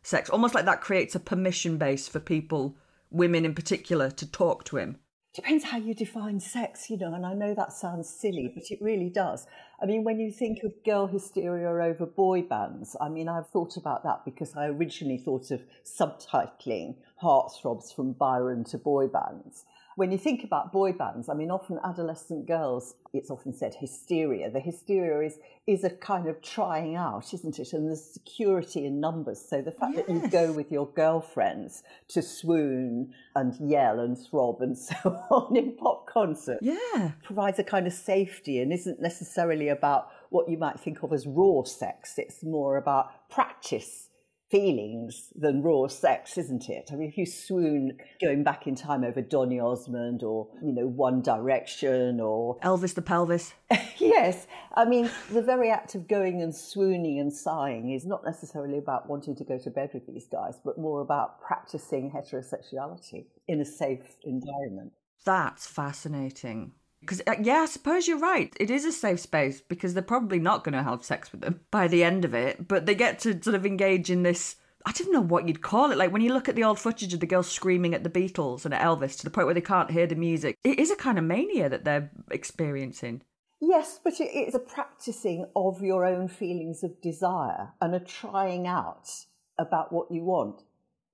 sex. 0.09 0.31
Almost 0.31 0.55
like 0.55 0.65
that 0.65 0.81
creates 0.81 1.15
a 1.15 1.21
permission 1.21 1.77
base 1.77 2.09
for 2.09 2.19
people, 2.19 2.77
women 3.11 3.45
in 3.45 3.55
particular, 3.55 4.11
to 4.13 4.31
talk 4.31 4.65
to 4.65 4.79
him. 4.79 4.99
Depends 5.35 5.65
how 5.65 5.77
you 5.77 5.95
define 5.95 6.41
sex, 6.41 6.89
you 6.91 6.97
know, 6.97 7.15
and 7.15 7.25
I 7.25 7.35
know 7.35 7.55
that 7.55 7.73
sounds 7.73 8.09
silly, 8.09 8.51
but 8.53 8.65
it 8.71 8.79
really 8.81 9.11
does. 9.11 9.47
I 9.81 9.87
mean, 9.87 10.03
when 10.03 10.19
you 10.19 10.33
think 10.33 10.65
of 10.65 10.73
girl 10.85 11.07
hysteria 11.07 11.69
over 11.69 12.07
boy 12.07 12.43
bands, 12.43 12.97
I 13.01 13.09
mean, 13.09 13.29
I've 13.29 13.49
thought 13.49 13.77
about 13.77 14.03
that 14.05 14.25
because 14.25 14.57
I 14.57 14.67
originally 14.67 15.19
thought 15.19 15.51
of 15.51 15.63
subtitling 15.85 16.97
heartthrobs 17.23 17.95
from 17.95 18.13
Byron 18.15 18.65
to 18.65 18.79
boy 18.79 19.07
bands 19.07 19.65
when 19.99 20.13
you 20.13 20.19
think 20.19 20.45
about 20.45 20.71
boy 20.71 20.93
bands, 20.93 21.29
I 21.29 21.35
mean, 21.35 21.51
often 21.51 21.81
adolescent 21.83 22.47
girls, 22.47 22.95
it's 23.13 23.33
often 23.33 23.53
said 23.53 23.75
hysteria. 23.75 24.49
The 24.49 24.61
hysteria 24.61 25.27
is, 25.27 25.41
is 25.67 25.83
a 25.83 25.91
kind 25.91 26.29
of 26.29 26.41
trying 26.41 26.95
out, 26.95 27.35
isn't 27.35 27.59
it? 27.59 27.73
And 27.73 27.89
there's 27.89 28.05
security 28.05 28.87
in 28.87 29.01
numbers. 29.01 29.45
So 29.45 29.61
the 29.61 29.73
fact 29.73 29.97
yes. 29.97 30.07
that 30.07 30.15
you 30.15 30.29
go 30.29 30.53
with 30.53 30.71
your 30.71 30.87
girlfriends 30.87 31.83
to 32.11 32.23
swoon 32.23 33.13
and 33.35 33.57
yell 33.59 33.99
and 33.99 34.17
throb 34.17 34.61
and 34.61 34.79
so 34.89 34.95
on 35.33 35.57
in 35.57 35.73
pop 35.73 36.07
concert 36.07 36.61
yeah. 36.63 37.11
provides 37.25 37.59
a 37.59 37.65
kind 37.65 37.89
of 37.89 37.93
safety 37.93 38.61
and 38.61 38.73
isn't 38.73 39.03
necessarily 39.03 39.67
about 39.67 40.11
what 40.31 40.49
you 40.49 40.59
might 40.59 40.79
think 40.79 41.03
of 41.03 41.13
as 41.13 41.27
raw 41.27 41.65
sex. 41.65 42.15
It's 42.19 42.45
more 42.45 42.77
about 42.77 43.29
practice 43.29 44.11
feelings 44.51 45.33
than 45.35 45.63
raw 45.63 45.87
sex, 45.87 46.39
isn't 46.39 46.69
it? 46.69 46.91
I 46.93 46.97
mean, 46.97 47.09
if 47.09 47.19
you 47.19 47.27
swoon 47.27 47.99
going 48.21 48.43
back 48.45 48.67
in 48.67 48.75
time 48.75 49.05
over 49.05 49.21
Donny 49.21 49.61
Osmond 49.61 50.23
or, 50.23 50.49
you 50.63 50.73
know, 50.73 50.87
One 50.87 51.21
Direction 51.21 52.21
or 52.21 52.59
Elvis 52.63 52.95
the 52.95 53.03
Pelvis. 53.03 53.53
yes. 53.99 54.47
I 54.75 54.85
mean, 54.85 55.11
the 55.31 55.43
very 55.43 55.71
act 55.71 55.95
of 55.95 56.09
going 56.09 56.41
and 56.41 56.55
swooning 56.55 57.19
and 57.19 57.33
sighing 57.33 57.93
is 57.93 58.07
not 58.07 58.25
necessarily 58.25 58.79
about 58.79 59.09
wanting 59.09 59.37
to 59.37 59.45
go 59.45 59.59
to 59.59 59.71
bed 59.71 59.91
with 59.93 60.07
these 60.07 60.27
guys, 60.27 60.55
but 60.65 60.79
more 60.79 61.01
about 61.01 61.41
practicing 61.41 62.11
heterosexuality 62.11 63.27
in 63.47 63.61
a 63.61 63.65
safe 63.65 64.17
environment. 64.25 64.93
That's 65.25 65.67
fascinating. 65.67 66.73
Because, 67.01 67.23
uh, 67.27 67.37
yeah, 67.41 67.61
I 67.61 67.67
suppose 67.67 68.09
you're 68.09 68.19
right. 68.19 68.55
It 68.59 68.71
is 68.71 68.85
a 68.85 68.93
safe 68.93 69.21
space 69.21 69.61
because 69.61 69.95
they're 69.95 70.03
probably 70.03 70.39
not 70.39 70.65
going 70.65 70.75
to 70.75 70.83
have 70.83 71.05
sex 71.05 71.31
with 71.33 71.41
them 71.41 71.61
by 71.71 71.89
the 71.89 72.03
end 72.03 72.25
of 72.25 72.35
it, 72.35 72.67
but 72.67 72.87
they 72.87 72.95
get 72.95 73.19
to 73.21 73.41
sort 73.43 73.55
of 73.55 73.65
engage 73.65 74.11
in 74.11 74.23
this. 74.23 74.57
I 74.85 74.93
don't 74.93 75.13
know 75.13 75.21
what 75.21 75.47
you'd 75.47 75.63
call 75.63 75.91
it. 75.91 75.99
Like 75.99 76.13
when 76.13 76.23
you 76.23 76.33
look 76.33 76.49
at 76.49 76.57
the 76.57 76.65
old 76.65 76.79
footage 76.79 77.15
of 77.15 77.21
the 77.21 77.27
girls 77.27 77.51
screaming 77.51 77.95
at 77.95 78.05
the 78.05 78.11
Beatles 78.11 78.65
and 78.65 78.75
at 78.75 78.83
Elvis 78.83 79.17
to 79.19 79.25
the 79.25 79.31
point 79.31 79.47
where 79.47 79.55
they 79.55 79.61
can't 79.61 79.91
hear 79.91 80.07
the 80.07 80.15
music, 80.15 80.57
it 80.65 80.79
is 80.79 80.91
a 80.91 80.97
kind 80.97 81.19
of 81.19 81.25
mania 81.25 81.69
that 81.69 81.85
they're 81.85 82.11
experiencing. 82.31 83.23
Yes, 83.61 83.99
but 84.03 84.15
it's 84.19 84.55
a 84.55 84.61
practicing 84.61 85.47
of 85.57 85.83
your 85.83 86.05
own 86.05 86.29
feelings 86.29 86.85
of 86.85 87.01
desire 87.01 87.73
and 87.81 87.95
a 87.95 88.01
trying 88.01 88.67
out 88.67 89.09
about 89.59 89.93
what 89.93 90.11
you 90.11 90.23
want, 90.23 90.63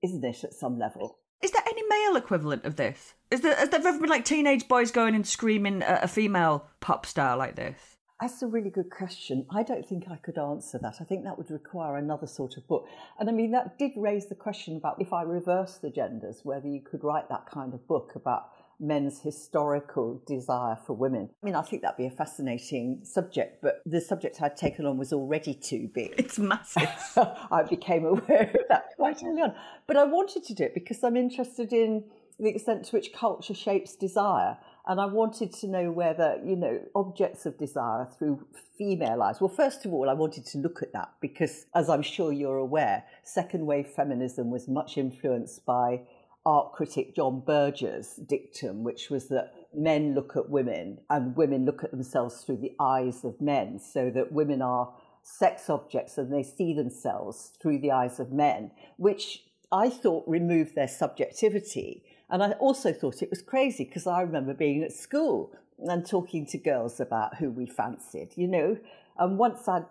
isn't 0.03 0.23
it, 0.23 0.43
at 0.43 0.53
some 0.53 0.77
level? 0.77 1.17
Is 1.41 1.51
there 1.51 1.63
any 1.65 1.83
male 1.87 2.15
equivalent 2.15 2.65
of 2.65 2.75
this? 2.75 3.13
Is 3.29 3.41
there, 3.41 3.55
has 3.55 3.69
there 3.69 3.85
ever 3.85 3.99
been 3.99 4.09
like 4.09 4.25
teenage 4.25 4.67
boys 4.67 4.91
going 4.91 5.15
and 5.15 5.27
screaming 5.27 5.83
at 5.83 6.03
a 6.03 6.07
female 6.07 6.67
pop 6.79 7.05
star 7.05 7.37
like 7.37 7.55
this? 7.55 7.95
That's 8.21 8.41
a 8.41 8.47
really 8.47 8.69
good 8.69 8.89
question. 8.89 9.45
I 9.49 9.63
don't 9.63 9.85
think 9.85 10.05
I 10.09 10.15
could 10.15 10.37
answer 10.37 10.79
that. 10.81 10.95
I 11.01 11.03
think 11.03 11.25
that 11.25 11.37
would 11.37 11.51
require 11.51 11.97
another 11.97 12.27
sort 12.27 12.55
of 12.55 12.65
book. 12.65 12.87
And 13.19 13.29
I 13.29 13.33
mean, 13.33 13.51
that 13.51 13.77
did 13.77 13.91
raise 13.97 14.27
the 14.27 14.35
question 14.35 14.77
about 14.77 15.01
if 15.01 15.11
I 15.11 15.23
reverse 15.23 15.77
the 15.77 15.89
genders, 15.89 16.39
whether 16.43 16.67
you 16.67 16.79
could 16.79 17.03
write 17.03 17.27
that 17.27 17.45
kind 17.45 17.73
of 17.73 17.85
book 17.87 18.13
about 18.15 18.51
men's 18.79 19.21
historical 19.21 20.21
desire 20.25 20.77
for 20.85 20.93
women. 20.93 21.29
I 21.41 21.45
mean, 21.45 21.55
I 21.55 21.61
think 21.61 21.81
that'd 21.81 21.97
be 21.97 22.05
a 22.05 22.11
fascinating 22.11 23.01
subject, 23.03 23.61
but 23.61 23.81
the 23.85 24.01
subject 24.01 24.41
I'd 24.41 24.57
taken 24.57 24.85
on 24.85 24.97
was 24.97 25.13
already 25.13 25.53
too 25.53 25.89
big. 25.93 26.13
It's 26.25 26.39
massive. 26.39 26.89
I 27.51 27.63
became 27.69 28.05
aware 28.05 28.51
of 28.53 28.67
that 28.69 28.85
quite 28.95 29.21
early 29.23 29.41
on. 29.41 29.53
But 29.85 29.97
I 29.97 30.03
wanted 30.05 30.43
to 30.45 30.53
do 30.53 30.63
it 30.63 30.73
because 30.73 31.03
I'm 31.03 31.15
interested 31.15 31.71
in 31.71 32.03
the 32.39 32.49
extent 32.49 32.85
to 32.85 32.95
which 32.95 33.13
culture 33.13 33.53
shapes 33.53 33.95
desire. 33.95 34.57
And 34.87 34.99
I 34.99 35.05
wanted 35.05 35.51
to 35.53 35.67
know 35.67 35.91
whether, 35.91 36.39
you 36.43 36.55
know, 36.55 36.79
objects 36.93 37.45
of 37.45 37.57
desire 37.57 38.07
through 38.17 38.45
female 38.77 39.23
eyes. 39.23 39.41
Well, 39.41 39.49
first 39.49 39.85
of 39.85 39.93
all, 39.93 40.09
I 40.09 40.13
wanted 40.13 40.45
to 40.47 40.59
look 40.59 40.83
at 40.83 40.93
that 40.93 41.11
because, 41.21 41.65
as 41.73 41.89
I'm 41.89 42.03
sure 42.03 42.31
you're 42.31 42.57
aware, 42.57 43.03
second 43.23 43.65
wave 43.65 43.87
feminism 43.87 44.51
was 44.51 44.67
much 44.67 44.97
influenced 44.97 45.65
by 45.65 46.01
art 46.45 46.73
critic 46.73 47.15
John 47.15 47.41
Berger's 47.45 48.15
dictum, 48.15 48.83
which 48.83 49.09
was 49.09 49.27
that 49.29 49.53
men 49.73 50.13
look 50.13 50.35
at 50.35 50.49
women 50.49 50.99
and 51.09 51.35
women 51.35 51.65
look 51.65 51.83
at 51.83 51.91
themselves 51.91 52.41
through 52.41 52.57
the 52.57 52.75
eyes 52.79 53.23
of 53.23 53.41
men, 53.41 53.79
so 53.79 54.09
that 54.11 54.31
women 54.31 54.61
are 54.61 54.93
sex 55.23 55.69
objects 55.69 56.17
and 56.17 56.31
they 56.31 56.43
see 56.43 56.73
themselves 56.73 57.51
through 57.59 57.79
the 57.79 57.91
eyes 57.91 58.19
of 58.19 58.31
men, 58.31 58.71
which 58.97 59.43
I 59.71 59.89
thought 59.89 60.23
removed 60.27 60.75
their 60.75 60.87
subjectivity. 60.87 62.03
And 62.29 62.43
I 62.43 62.51
also 62.53 62.93
thought 62.93 63.23
it 63.23 63.29
was 63.29 63.41
crazy 63.41 63.83
because 63.83 64.07
I 64.07 64.21
remember 64.21 64.53
being 64.53 64.83
at 64.83 64.93
school 64.93 65.51
and 65.79 66.05
talking 66.05 66.45
to 66.47 66.57
girls 66.57 66.99
about 66.99 67.35
who 67.35 67.49
we 67.49 67.65
fancied, 67.65 68.33
you 68.35 68.47
know. 68.47 68.77
And 69.17 69.37
once 69.37 69.67
I'd 69.67 69.85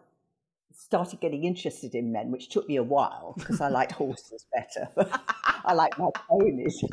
started 0.76 1.20
getting 1.20 1.44
interested 1.44 1.94
in 1.94 2.12
men, 2.12 2.30
which 2.30 2.48
took 2.48 2.68
me 2.68 2.76
a 2.76 2.82
while 2.82 3.34
because 3.36 3.60
I 3.60 3.68
liked 3.68 3.92
horses 3.92 4.46
better. 4.52 4.88
I 5.64 5.72
like 5.72 5.98
my 5.98 6.10
ponies. 6.28 6.84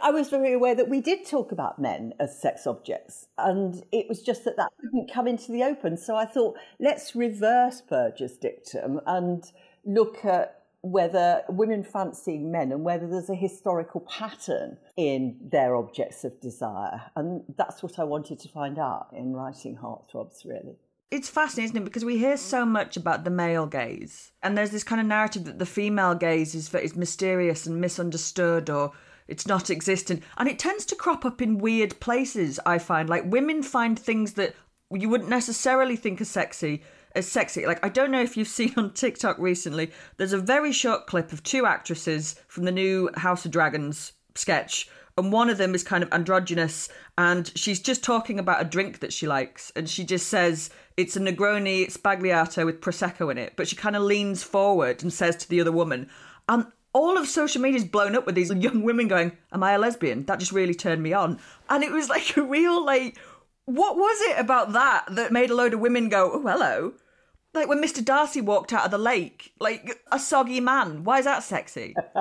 I 0.00 0.10
was 0.10 0.28
very 0.28 0.52
aware 0.52 0.74
that 0.74 0.90
we 0.90 1.00
did 1.00 1.26
talk 1.26 1.50
about 1.50 1.78
men 1.78 2.12
as 2.20 2.40
sex 2.40 2.66
objects, 2.66 3.28
and 3.38 3.82
it 3.90 4.06
was 4.08 4.20
just 4.20 4.44
that 4.44 4.56
that 4.56 4.70
couldn't 4.80 5.10
come 5.10 5.26
into 5.26 5.50
the 5.50 5.62
open. 5.62 5.96
So 5.96 6.14
I 6.14 6.26
thought, 6.26 6.56
let's 6.78 7.16
reverse 7.16 7.80
Berger's 7.80 8.36
dictum 8.36 9.00
and 9.06 9.44
look 9.84 10.24
at 10.24 10.60
whether 10.82 11.42
women 11.48 11.82
fancying 11.82 12.52
men 12.52 12.70
and 12.70 12.84
whether 12.84 13.08
there's 13.08 13.30
a 13.30 13.34
historical 13.34 14.02
pattern 14.02 14.76
in 14.98 15.38
their 15.40 15.74
objects 15.74 16.24
of 16.24 16.38
desire. 16.42 17.00
And 17.16 17.42
that's 17.56 17.82
what 17.82 17.98
I 17.98 18.04
wanted 18.04 18.38
to 18.40 18.48
find 18.50 18.78
out 18.78 19.08
in 19.10 19.32
writing 19.32 19.78
Heartthrobs, 19.82 20.44
really 20.44 20.76
it's 21.14 21.28
fascinating, 21.28 21.64
isn't 21.64 21.76
it? 21.76 21.84
Because 21.84 22.04
we 22.04 22.18
hear 22.18 22.36
so 22.36 22.66
much 22.66 22.96
about 22.96 23.22
the 23.22 23.30
male 23.30 23.66
gaze, 23.66 24.32
and 24.42 24.58
there's 24.58 24.72
this 24.72 24.82
kind 24.82 25.00
of 25.00 25.06
narrative 25.06 25.44
that 25.44 25.60
the 25.60 25.66
female 25.66 26.14
gaze 26.14 26.54
is 26.54 26.74
is 26.74 26.96
mysterious 26.96 27.66
and 27.66 27.80
misunderstood, 27.80 28.68
or 28.68 28.92
it's 29.28 29.46
not 29.46 29.70
existent, 29.70 30.24
and 30.36 30.48
it 30.48 30.58
tends 30.58 30.84
to 30.86 30.96
crop 30.96 31.24
up 31.24 31.40
in 31.40 31.58
weird 31.58 32.00
places. 32.00 32.58
I 32.66 32.78
find 32.78 33.08
like 33.08 33.30
women 33.30 33.62
find 33.62 33.96
things 33.96 34.32
that 34.32 34.56
you 34.90 35.08
wouldn't 35.08 35.30
necessarily 35.30 35.94
think 35.94 36.20
are 36.20 36.26
sexy 36.26 36.82
as 37.14 37.30
sexy. 37.30 37.64
Like 37.64 37.84
I 37.84 37.90
don't 37.90 38.10
know 38.10 38.22
if 38.22 38.36
you've 38.36 38.48
seen 38.60 38.74
on 38.76 38.92
TikTok 38.92 39.38
recently. 39.38 39.92
There's 40.16 40.32
a 40.32 40.38
very 40.38 40.72
short 40.72 41.06
clip 41.06 41.32
of 41.32 41.44
two 41.44 41.64
actresses 41.64 42.34
from 42.48 42.64
the 42.64 42.72
new 42.72 43.08
House 43.16 43.44
of 43.44 43.52
Dragons 43.52 44.12
sketch 44.34 44.88
and 45.16 45.32
one 45.32 45.48
of 45.48 45.58
them 45.58 45.74
is 45.74 45.84
kind 45.84 46.02
of 46.02 46.12
androgynous, 46.12 46.88
and 47.16 47.52
she's 47.54 47.80
just 47.80 48.02
talking 48.02 48.38
about 48.38 48.60
a 48.60 48.68
drink 48.68 48.98
that 49.00 49.12
she 49.12 49.26
likes, 49.26 49.70
and 49.76 49.88
she 49.88 50.04
just 50.04 50.28
says 50.28 50.70
it's 50.96 51.16
a 51.16 51.20
Negroni 51.20 51.82
it's 51.82 51.96
Sbagliato 51.96 52.66
with 52.66 52.80
prosecco 52.80 53.30
in 53.30 53.38
it, 53.38 53.54
but 53.56 53.68
she 53.68 53.76
kind 53.76 53.96
of 53.96 54.02
leans 54.02 54.42
forward 54.42 55.02
and 55.02 55.12
says 55.12 55.36
to 55.36 55.48
the 55.48 55.60
other 55.60 55.72
woman, 55.72 56.08
and 56.48 56.66
all 56.92 57.18
of 57.18 57.28
social 57.28 57.60
media 57.60 57.78
is 57.78 57.84
blown 57.84 58.14
up 58.16 58.26
with 58.26 58.34
these 58.34 58.52
young 58.52 58.82
women 58.82 59.08
going, 59.08 59.36
"Am 59.52 59.62
I 59.62 59.72
a 59.72 59.78
lesbian?" 59.78 60.24
That 60.26 60.40
just 60.40 60.52
really 60.52 60.74
turned 60.74 61.02
me 61.02 61.12
on, 61.12 61.38
and 61.68 61.84
it 61.84 61.92
was 61.92 62.08
like 62.08 62.36
a 62.36 62.42
real 62.42 62.84
like, 62.84 63.16
what 63.66 63.96
was 63.96 64.20
it 64.30 64.38
about 64.38 64.72
that 64.72 65.06
that 65.10 65.32
made 65.32 65.50
a 65.50 65.54
load 65.54 65.74
of 65.74 65.80
women 65.80 66.08
go, 66.08 66.32
"Oh, 66.32 66.42
hello." 66.42 66.94
Like 67.54 67.68
when 67.68 67.82
Mr. 67.82 68.04
Darcy 68.04 68.40
walked 68.40 68.72
out 68.72 68.84
of 68.84 68.90
the 68.90 68.98
lake, 68.98 69.52
like 69.60 70.00
a 70.10 70.18
soggy 70.18 70.60
man. 70.60 71.04
Why 71.04 71.20
is 71.20 71.24
that 71.24 71.42
sexy? 71.44 71.94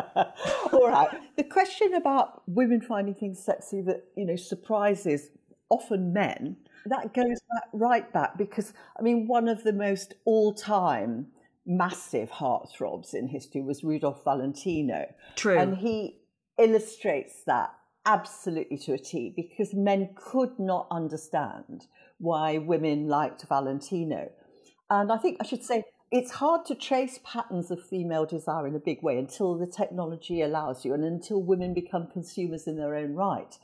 All 0.72 0.88
right. 0.88 1.10
The 1.36 1.44
question 1.44 1.96
about 1.96 2.44
women 2.48 2.82
finding 2.82 3.16
things 3.16 3.44
sexy 3.44 3.82
that, 3.82 4.04
you 4.16 4.25
know, 4.25 4.36
surprises 4.36 5.30
often 5.70 6.13
men, 6.13 6.58
that 6.86 7.13
goes 7.13 7.40
back, 7.52 7.63
right 7.74 8.13
back 8.13 8.38
because, 8.38 8.74
I 8.98 9.02
mean, 9.02 9.28
one 9.28 9.48
of 9.48 9.63
the 9.63 9.74
most 9.74 10.13
all 10.25 10.54
time 10.54 11.28
massive 11.66 12.30
heartthrobs 12.30 13.13
in 13.13 13.28
history 13.28 13.62
was 13.62 13.84
Rudolph 13.84 14.24
Valentino. 14.24 15.06
True. 15.36 15.58
And 15.58 15.78
he 15.78 16.20
illustrates 16.58 17.44
that 17.48 17.74
absolutely 18.06 18.78
to 18.78 18.94
a 18.94 18.98
T 18.98 19.34
because 19.36 19.74
men 19.74 20.10
could 20.16 20.60
not 20.60 20.88
understand 20.92 21.88
why 22.20 22.58
women 22.58 23.08
liked 23.08 23.46
Valentino. 23.48 24.30
And 25.02 25.12
I 25.12 25.18
think 25.18 25.38
I 25.42 25.46
should 25.46 25.64
say 25.64 25.86
it's 26.12 26.32
hard 26.32 26.66
to 26.68 26.76
trace 26.76 27.20
patterns 27.24 27.72
of 27.72 27.84
female 27.84 28.28
desire 28.28 28.68
in 28.68 28.76
a 28.76 28.80
big 28.80 29.02
way 29.02 29.18
until 29.18 29.58
the 29.58 29.66
technology 29.66 30.42
allows 30.44 30.86
you 30.86 30.94
and 30.94 31.04
until 31.04 31.42
women 31.42 31.74
become 31.74 32.06
consumers 32.06 32.68
in 32.68 32.78
their 32.78 32.96
own 32.96 33.16
right. 33.16 33.58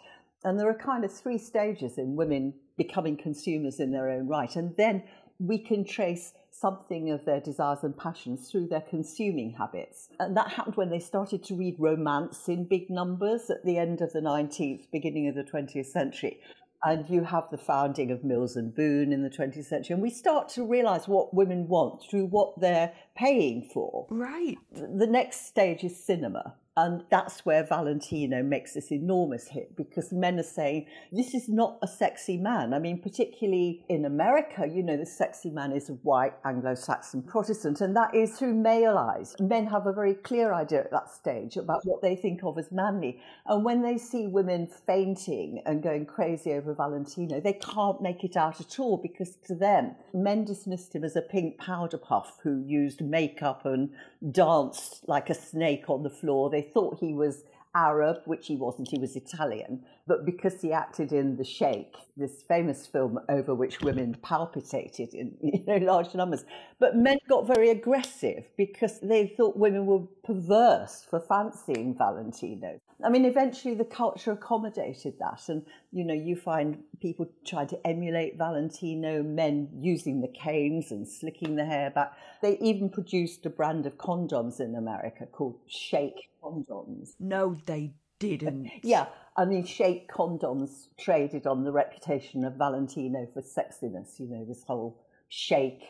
And 0.44 0.60
there 0.60 0.68
are 0.68 0.74
kind 0.74 1.06
of 1.06 1.14
three 1.14 1.38
stages 1.38 2.00
in 2.00 2.16
women 2.16 2.56
becoming 2.78 3.16
consumers 3.16 3.80
in 3.80 3.92
their 3.92 4.10
own 4.10 4.28
right. 4.28 4.56
And 4.56 4.76
then 4.76 5.04
we 5.38 5.60
can 5.60 5.86
trace 5.86 6.34
something 6.50 7.12
of 7.12 7.24
their 7.26 7.40
desires 7.40 7.84
and 7.84 7.96
passions 7.96 8.50
through 8.50 8.68
their 8.68 8.82
consuming 8.82 9.52
habits. 9.52 10.10
And 10.20 10.36
that 10.36 10.50
happened 10.50 10.78
when 10.78 10.90
they 10.90 11.00
started 11.00 11.44
to 11.44 11.56
read 11.56 11.76
romance 11.78 12.50
in 12.50 12.66
big 12.66 12.90
numbers 12.90 13.52
at 13.52 13.64
the 13.64 13.78
end 13.78 14.02
of 14.02 14.14
the 14.14 14.22
19th, 14.22 14.90
beginning 14.92 15.28
of 15.28 15.36
the 15.36 15.44
20th 15.44 15.86
century 15.86 16.40
and 16.84 17.10
you 17.10 17.24
have 17.24 17.50
the 17.52 17.58
founding 17.58 18.12
of 18.12 18.24
Mills 18.24 18.56
and 18.56 18.74
Boon 18.74 19.12
in 19.12 19.24
the 19.24 19.30
20th 19.30 19.66
century, 19.66 19.94
and 19.94 20.02
we 20.02 20.10
start 20.10 20.50
to 20.50 20.66
realize 20.66 21.08
what 21.08 21.34
women 21.34 21.68
want 21.68 22.02
through 22.10 22.26
what 22.26 22.60
they're 22.60 22.94
paying 23.16 23.70
for. 23.74 24.08
Right. 24.10 24.58
The 24.72 25.08
next 25.08 25.48
stage 25.48 25.84
is 25.84 26.02
cinema. 26.02 26.56
And 26.78 27.04
that's 27.10 27.46
where 27.46 27.64
Valentino 27.64 28.42
makes 28.42 28.74
this 28.74 28.92
enormous 28.92 29.50
hit 29.50 29.76
because 29.76 30.14
men 30.14 30.40
are 30.40 30.44
saying, 30.44 30.86
this 31.12 31.34
is 31.34 31.50
not 31.50 31.78
a 31.82 31.88
sexy 31.88 32.38
man. 32.38 32.74
I 32.74 32.80
mean, 32.80 33.02
particularly 33.02 33.84
in 33.90 34.06
America, 34.06 34.66
you 34.66 34.82
know, 34.82 34.96
the 34.96 35.06
sexy 35.06 35.50
man 35.50 35.74
is 35.74 35.90
a 35.90 35.94
white 35.94 36.34
Anglo 36.46 36.76
Saxon 36.76 37.22
Protestant, 37.22 37.82
and 37.82 37.96
that 37.98 38.16
is 38.16 38.38
through 38.38 38.54
male 38.54 38.98
eyes. 38.98 39.36
Men 39.42 39.68
have 39.68 39.88
a 39.88 39.94
very 39.94 40.14
clear 40.14 40.54
idea 40.54 40.80
at 40.80 40.92
that 40.92 41.10
stage 41.10 41.58
about 41.58 41.82
what 41.84 42.02
they 42.02 42.16
think 42.16 42.44
of 42.44 42.58
as 42.58 42.72
manly. 42.72 43.20
And 43.46 43.66
when 43.66 43.82
they 43.82 43.98
see 43.98 44.28
women 44.28 44.68
fainting 44.88 45.62
and 45.66 45.84
going 45.84 46.06
crazy 46.06 46.54
over 46.54 46.74
Valentino, 46.74 47.42
they 47.42 47.54
can't 47.54 48.02
make 48.02 48.24
it 48.24 48.38
out 48.38 48.62
at 48.62 48.80
all 48.80 48.98
because 48.98 49.36
to 49.48 49.56
them, 49.56 49.96
men 50.14 50.46
dismissed 50.46 50.96
him 50.96 51.04
as 51.04 51.18
a 51.18 51.22
pink 51.22 51.58
powder 51.58 51.98
puff 51.98 52.38
who 52.42 52.64
used 52.66 53.02
makeup 53.02 53.66
and 53.66 53.90
danced 54.32 55.08
like 55.08 55.30
a 55.30 55.34
snake 55.34 55.90
on 55.90 56.04
the 56.04 56.10
floor. 56.10 56.50
They 56.50 56.59
thought 56.62 57.00
he 57.00 57.14
was 57.14 57.44
Arab, 57.76 58.22
which 58.26 58.48
he 58.48 58.56
wasn't, 58.56 58.90
he 58.90 58.98
was 58.98 59.16
Italian. 59.16 59.84
But 60.10 60.26
because 60.26 60.60
he 60.60 60.74
acted 60.74 61.12
in 61.14 61.38
The 61.38 61.44
Sheik, 61.44 61.94
this 62.18 62.42
famous 62.42 62.88
film 62.88 63.20
over 63.30 63.54
which 63.54 63.82
women 63.82 64.18
palpitated 64.24 65.14
in 65.14 65.38
you 65.44 65.64
know, 65.68 65.78
large 65.78 66.16
numbers, 66.16 66.46
but 66.80 66.96
men 66.96 67.20
got 67.30 67.46
very 67.46 67.70
aggressive 67.70 68.46
because 68.58 69.00
they 69.02 69.28
thought 69.28 69.56
women 69.56 69.86
were 69.86 70.08
perverse 70.24 71.06
for 71.08 71.20
fancying 71.20 71.96
Valentino. 71.96 72.80
I 73.06 73.10
mean, 73.10 73.24
eventually 73.24 73.76
the 73.76 73.86
culture 73.86 74.32
accommodated 74.32 75.14
that, 75.20 75.48
and 75.48 75.64
you 75.92 76.04
know, 76.04 76.16
you 76.16 76.36
find 76.36 76.80
people 77.00 77.28
trying 77.46 77.68
to 77.68 77.88
emulate 77.88 78.36
Valentino, 78.36 79.22
men 79.22 79.70
using 79.80 80.22
the 80.22 80.28
canes 80.28 80.90
and 80.90 81.08
slicking 81.08 81.56
the 81.56 81.66
hair 81.66 81.92
back. 81.92 82.14
They 82.42 82.58
even 82.58 82.90
produced 82.90 83.46
a 83.46 83.52
brand 83.52 83.86
of 83.86 84.00
condoms 84.00 84.60
in 84.60 84.74
America 84.74 85.28
called 85.28 85.60
Sheik 85.68 86.32
condoms. 86.44 87.12
No, 87.20 87.56
they 87.68 87.94
didn't. 88.20 88.70
Yeah, 88.84 89.08
I 89.40 89.46
mean, 89.46 89.64
Sheikh 89.64 90.12
condoms 90.12 90.88
traded 91.00 91.48
on 91.48 91.64
the 91.64 91.72
reputation 91.72 92.44
of 92.44 92.56
Valentino 92.56 93.26
for 93.34 93.42
sexiness. 93.42 94.20
You 94.20 94.28
know, 94.28 94.44
this 94.44 94.64
whole 94.64 95.02
Sheikh 95.30 95.82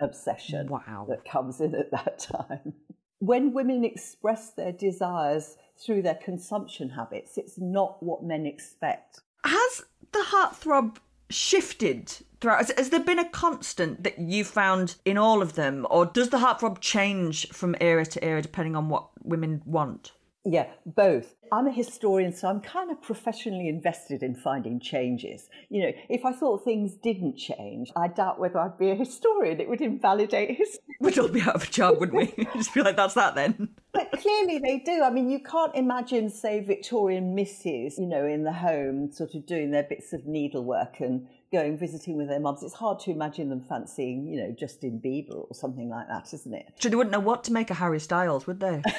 obsession 0.00 0.68
wow. 0.68 1.06
that 1.08 1.24
comes 1.24 1.62
in 1.62 1.74
at 1.74 1.90
that 1.92 2.18
time. 2.18 2.74
When 3.20 3.54
women 3.54 3.86
express 3.86 4.50
their 4.50 4.72
desires 4.72 5.56
through 5.82 6.02
their 6.02 6.16
consumption 6.16 6.90
habits, 6.90 7.38
it's 7.38 7.58
not 7.58 8.02
what 8.02 8.22
men 8.22 8.44
expect. 8.44 9.20
Has 9.44 9.82
the 10.12 10.26
heartthrob 10.26 10.98
shifted 11.30 12.12
throughout? 12.42 12.58
Has, 12.58 12.72
has, 12.76 12.90
there 12.90 13.00
been 13.00 13.18
a 13.18 13.30
constant 13.30 14.04
that 14.04 14.18
you 14.18 14.44
found 14.44 14.96
in 15.06 15.16
all 15.16 15.40
of 15.40 15.54
them, 15.54 15.86
or 15.88 16.04
does 16.04 16.28
the 16.28 16.38
heartthrob 16.38 16.80
change 16.80 17.48
from 17.48 17.74
era 17.80 18.04
to 18.04 18.22
era 18.22 18.42
depending 18.42 18.76
on 18.76 18.90
what 18.90 19.08
women 19.22 19.62
want? 19.64 20.12
Yeah, 20.44 20.68
both. 20.86 21.34
I'm 21.52 21.66
a 21.66 21.72
historian, 21.72 22.32
so 22.32 22.48
I'm 22.48 22.60
kind 22.60 22.90
of 22.90 23.02
professionally 23.02 23.68
invested 23.68 24.22
in 24.22 24.34
finding 24.34 24.80
changes. 24.80 25.50
You 25.68 25.82
know, 25.82 25.92
if 26.08 26.24
I 26.24 26.32
thought 26.32 26.64
things 26.64 26.94
didn't 26.94 27.36
change, 27.36 27.90
I 27.94 28.08
doubt 28.08 28.38
whether 28.38 28.58
I'd 28.58 28.78
be 28.78 28.90
a 28.90 28.94
historian. 28.94 29.60
It 29.60 29.68
would 29.68 29.82
invalidate 29.82 30.56
history. 30.56 30.80
We'd 31.00 31.18
all 31.18 31.28
be 31.28 31.42
out 31.42 31.56
of 31.56 31.64
a 31.64 31.66
job, 31.66 31.98
wouldn't 32.00 32.16
we? 32.16 32.44
Just 32.54 32.72
be 32.72 32.82
like, 32.82 32.96
that's 32.96 33.14
that 33.14 33.34
then. 33.34 33.68
But 33.92 34.12
clearly 34.12 34.58
they 34.58 34.78
do. 34.78 35.02
I 35.02 35.10
mean, 35.10 35.28
you 35.28 35.40
can't 35.40 35.74
imagine, 35.74 36.30
say, 36.30 36.60
Victorian 36.60 37.34
misses, 37.34 37.98
you 37.98 38.06
know, 38.06 38.24
in 38.24 38.44
the 38.44 38.52
home, 38.52 39.12
sort 39.12 39.34
of 39.34 39.44
doing 39.46 39.72
their 39.72 39.82
bits 39.82 40.14
of 40.14 40.26
needlework 40.26 41.00
and 41.00 41.26
going 41.52 41.76
visiting 41.76 42.16
with 42.16 42.28
their 42.28 42.40
mums. 42.40 42.62
It's 42.62 42.74
hard 42.74 43.00
to 43.00 43.10
imagine 43.10 43.50
them 43.50 43.60
fancying, 43.68 44.26
you 44.26 44.40
know, 44.40 44.54
Justin 44.58 45.02
Bieber 45.04 45.48
or 45.48 45.54
something 45.54 45.90
like 45.90 46.08
that, 46.08 46.32
isn't 46.32 46.54
it? 46.54 46.66
So 46.78 46.88
they 46.88 46.96
wouldn't 46.96 47.12
know 47.12 47.20
what 47.20 47.44
to 47.44 47.52
make 47.52 47.70
of 47.70 47.78
Harry 47.78 48.00
Styles, 48.00 48.46
would 48.46 48.60
they? 48.60 48.82